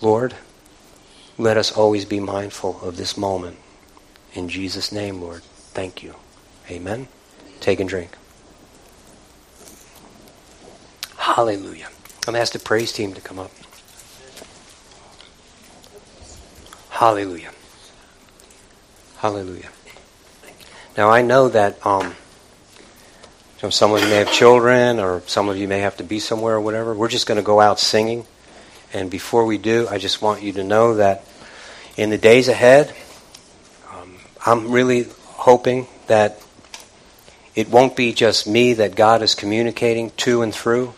Lord, 0.00 0.34
let 1.36 1.56
us 1.56 1.72
always 1.72 2.04
be 2.04 2.20
mindful 2.20 2.80
of 2.82 2.96
this 2.96 3.16
moment 3.16 3.58
in 4.36 4.50
Jesus' 4.50 4.92
name, 4.92 5.22
Lord, 5.22 5.42
thank 5.72 6.02
you. 6.02 6.14
Amen. 6.70 7.08
Take 7.60 7.80
and 7.80 7.88
drink. 7.88 8.10
Hallelujah. 11.16 11.86
I'm 11.86 12.20
going 12.26 12.34
to 12.34 12.40
ask 12.40 12.52
the 12.52 12.58
praise 12.58 12.92
team 12.92 13.14
to 13.14 13.20
come 13.22 13.38
up. 13.38 13.50
Hallelujah. 16.90 17.52
Hallelujah. 19.16 19.70
Now 20.96 21.10
I 21.10 21.20
know 21.20 21.48
that 21.50 21.84
um, 21.86 22.14
some 23.68 23.92
of 23.92 24.00
you 24.00 24.08
may 24.08 24.16
have 24.16 24.32
children, 24.32 24.98
or 24.98 25.20
some 25.26 25.48
of 25.48 25.58
you 25.58 25.68
may 25.68 25.80
have 25.80 25.98
to 25.98 26.04
be 26.04 26.20
somewhere, 26.20 26.54
or 26.54 26.60
whatever. 26.60 26.94
We're 26.94 27.08
just 27.08 27.26
going 27.26 27.36
to 27.36 27.44
go 27.44 27.60
out 27.60 27.78
singing, 27.78 28.24
and 28.94 29.10
before 29.10 29.44
we 29.44 29.58
do, 29.58 29.86
I 29.90 29.98
just 29.98 30.22
want 30.22 30.42
you 30.42 30.52
to 30.52 30.64
know 30.64 30.94
that 30.94 31.24
in 31.96 32.10
the 32.10 32.18
days 32.18 32.48
ahead, 32.48 32.94
I'm 34.46 34.70
really 34.70 35.06
hoping 35.24 35.88
that 36.06 36.40
it 37.56 37.68
won't 37.68 37.96
be 37.96 38.12
just 38.12 38.46
me 38.46 38.74
that 38.74 38.94
God 38.94 39.20
is 39.20 39.34
communicating 39.34 40.10
to 40.18 40.42
and 40.42 40.54
through. 40.54 40.94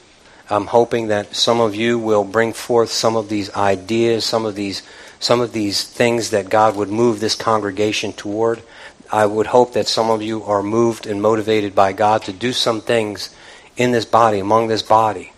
I'm 0.50 0.66
hoping 0.66 1.08
that 1.08 1.34
some 1.34 1.58
of 1.60 1.74
you 1.74 1.98
will 1.98 2.24
bring 2.24 2.52
forth 2.52 2.90
some 2.90 3.16
of 3.16 3.28
these 3.28 3.54
ideas, 3.54 4.24
some 4.24 4.44
of 4.44 4.54
these 4.54 4.82
some 5.18 5.40
of 5.40 5.52
these 5.52 5.82
things 5.82 6.30
that 6.30 6.48
God 6.48 6.76
would 6.76 6.90
move 6.90 7.20
this 7.20 7.34
congregation 7.34 8.12
toward. 8.12 8.62
I 9.10 9.26
would 9.26 9.46
hope 9.46 9.72
that 9.72 9.88
some 9.88 10.10
of 10.10 10.22
you 10.22 10.44
are 10.44 10.62
moved 10.62 11.06
and 11.06 11.22
motivated 11.22 11.74
by 11.74 11.92
God 11.92 12.22
to 12.24 12.32
do 12.32 12.52
some 12.52 12.80
things 12.80 13.34
in 13.76 13.92
this 13.92 14.04
body, 14.04 14.38
among 14.38 14.68
this 14.68 14.82
body. 14.82 15.32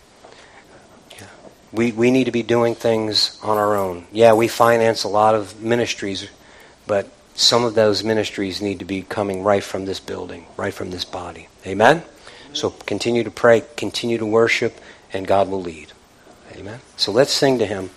We, 1.72 1.92
we 1.92 2.10
need 2.10 2.24
to 2.24 2.32
be 2.32 2.42
doing 2.42 2.74
things 2.74 3.38
on 3.44 3.56
our 3.56 3.76
own. 3.76 4.06
Yeah, 4.10 4.32
we 4.32 4.48
finance 4.48 5.04
a 5.04 5.08
lot 5.08 5.36
of 5.36 5.62
ministries, 5.62 6.28
but 6.88 7.08
some 7.34 7.64
of 7.64 7.74
those 7.74 8.02
ministries 8.02 8.60
need 8.60 8.80
to 8.80 8.84
be 8.84 9.02
coming 9.02 9.44
right 9.44 9.62
from 9.62 9.84
this 9.84 10.00
building, 10.00 10.46
right 10.56 10.74
from 10.74 10.90
this 10.90 11.04
body. 11.04 11.46
Amen? 11.64 12.02
So 12.52 12.70
continue 12.70 13.22
to 13.22 13.30
pray, 13.30 13.62
continue 13.76 14.18
to 14.18 14.26
worship, 14.26 14.80
and 15.12 15.26
God 15.26 15.48
will 15.48 15.62
lead. 15.62 15.92
Amen? 16.56 16.80
So 16.96 17.12
let's 17.12 17.32
sing 17.32 17.60
to 17.60 17.66
Him. 17.66 17.90